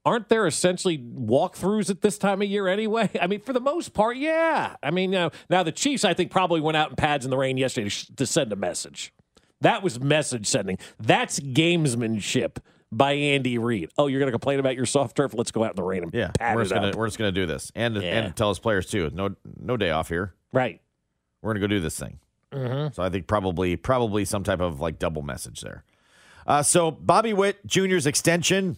Aren't 0.04 0.28
there 0.28 0.46
essentially 0.46 0.98
walkthroughs 0.98 1.90
at 1.90 2.00
this 2.00 2.18
time 2.18 2.42
of 2.42 2.48
year 2.48 2.66
anyway? 2.66 3.10
I 3.20 3.26
mean, 3.26 3.40
for 3.40 3.52
the 3.52 3.60
most 3.60 3.92
part, 3.92 4.16
yeah. 4.16 4.76
I 4.82 4.90
mean, 4.90 5.10
now, 5.10 5.30
now 5.48 5.62
the 5.62 5.72
Chiefs, 5.72 6.04
I 6.04 6.14
think, 6.14 6.30
probably 6.30 6.60
went 6.60 6.76
out 6.76 6.90
in 6.90 6.96
pads 6.96 7.24
in 7.24 7.30
the 7.30 7.36
rain 7.36 7.56
yesterday 7.56 7.84
to, 7.84 7.90
sh- 7.90 8.06
to 8.16 8.26
send 8.26 8.52
a 8.52 8.56
message. 8.56 9.12
That 9.60 9.82
was 9.82 10.00
message 10.00 10.46
sending. 10.46 10.78
That's 10.98 11.38
gamesmanship 11.38 12.56
by 12.92 13.12
Andy 13.14 13.58
Reid. 13.58 13.90
Oh, 13.98 14.06
you're 14.06 14.20
going 14.20 14.28
to 14.28 14.32
complain 14.32 14.60
about 14.60 14.76
your 14.76 14.86
soft 14.86 15.16
turf? 15.16 15.32
Let's 15.34 15.50
go 15.50 15.64
out 15.64 15.70
in 15.70 15.76
the 15.76 15.82
rain 15.82 16.04
and 16.04 16.14
Yeah, 16.14 16.30
we're 16.54 16.62
just 16.62 16.74
gonna 16.74 16.92
we're 16.96 17.06
just 17.06 17.18
gonna 17.18 17.32
do 17.32 17.46
this, 17.46 17.72
and 17.74 17.96
Yeah. 17.96 18.02
and 18.02 18.36
tell 18.36 18.50
his 18.50 18.58
players 18.58 18.86
too. 18.86 19.10
No 19.12 19.34
no 19.58 19.76
day 19.76 19.90
off 19.90 20.08
here. 20.08 20.34
Right. 20.52 20.80
We're 21.40 21.52
gonna 21.54 21.60
go 21.60 21.66
do 21.66 21.80
this 21.80 21.98
thing. 21.98 22.18
Mhm. 22.52 22.94
So 22.94 23.02
I 23.02 23.08
think 23.08 23.26
probably 23.26 23.76
probably 23.76 24.24
some 24.26 24.44
type 24.44 24.60
of 24.60 24.80
like 24.80 24.98
double 24.98 25.22
message 25.22 25.62
there. 25.62 25.84
Uh, 26.46 26.62
so 26.62 26.90
Bobby 26.90 27.32
Witt 27.32 27.66
Jr.'s 27.66 28.06
extension. 28.06 28.76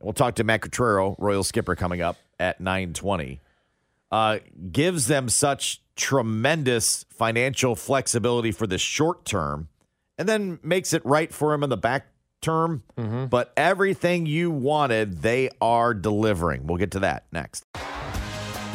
We'll 0.00 0.12
talk 0.12 0.34
to 0.36 0.44
Matt 0.44 0.60
Quatraro, 0.62 1.14
Royal 1.18 1.44
skipper, 1.44 1.74
coming 1.76 2.02
up 2.02 2.16
at 2.38 2.60
nine 2.60 2.92
twenty. 2.92 3.40
Uh, 4.10 4.40
gives 4.70 5.06
them 5.06 5.28
such 5.30 5.80
tremendous 5.96 7.04
financial 7.08 7.74
flexibility 7.76 8.50
for 8.52 8.66
the 8.66 8.76
short 8.78 9.24
term, 9.24 9.68
and 10.18 10.28
then 10.28 10.58
makes 10.62 10.92
it 10.92 11.04
right 11.06 11.32
for 11.32 11.54
him 11.54 11.62
in 11.62 11.70
the 11.70 11.76
back 11.78 12.06
term. 12.42 12.82
Mm-hmm. 12.98 13.26
But 13.26 13.52
everything 13.56 14.26
you 14.26 14.50
wanted, 14.50 15.22
they 15.22 15.48
are 15.60 15.94
delivering. 15.94 16.66
We'll 16.66 16.76
get 16.76 16.90
to 16.92 17.00
that 17.00 17.24
next. 17.32 17.64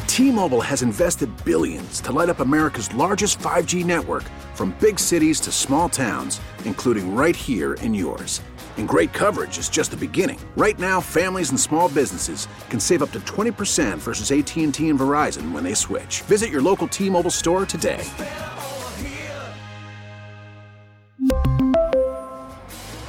T-Mobile 0.08 0.62
has 0.62 0.82
invested 0.82 1.30
billions 1.44 2.00
to 2.00 2.10
light 2.10 2.28
up 2.28 2.40
America's 2.40 2.92
largest 2.92 3.38
5G 3.38 3.84
network 3.84 4.24
from 4.54 4.76
big 4.80 4.98
cities 4.98 5.38
to 5.38 5.52
small 5.52 5.88
towns, 5.88 6.40
including 6.64 7.14
right 7.14 7.36
here 7.36 7.74
in 7.74 7.94
yours. 7.94 8.40
And 8.78 8.88
great 8.88 9.12
coverage 9.12 9.58
is 9.58 9.68
just 9.68 9.90
the 9.90 9.96
beginning. 9.96 10.40
Right 10.56 10.78
now, 10.78 11.00
families 11.00 11.50
and 11.50 11.60
small 11.60 11.88
businesses 11.88 12.48
can 12.68 12.80
save 12.80 13.02
up 13.02 13.12
to 13.12 13.20
20% 13.20 13.98
versus 13.98 14.32
AT&T 14.32 14.64
and 14.64 14.98
Verizon 14.98 15.52
when 15.52 15.62
they 15.62 15.74
switch. 15.74 16.22
Visit 16.22 16.50
your 16.50 16.62
local 16.62 16.88
T-Mobile 16.88 17.30
store 17.30 17.66
today. 17.66 18.04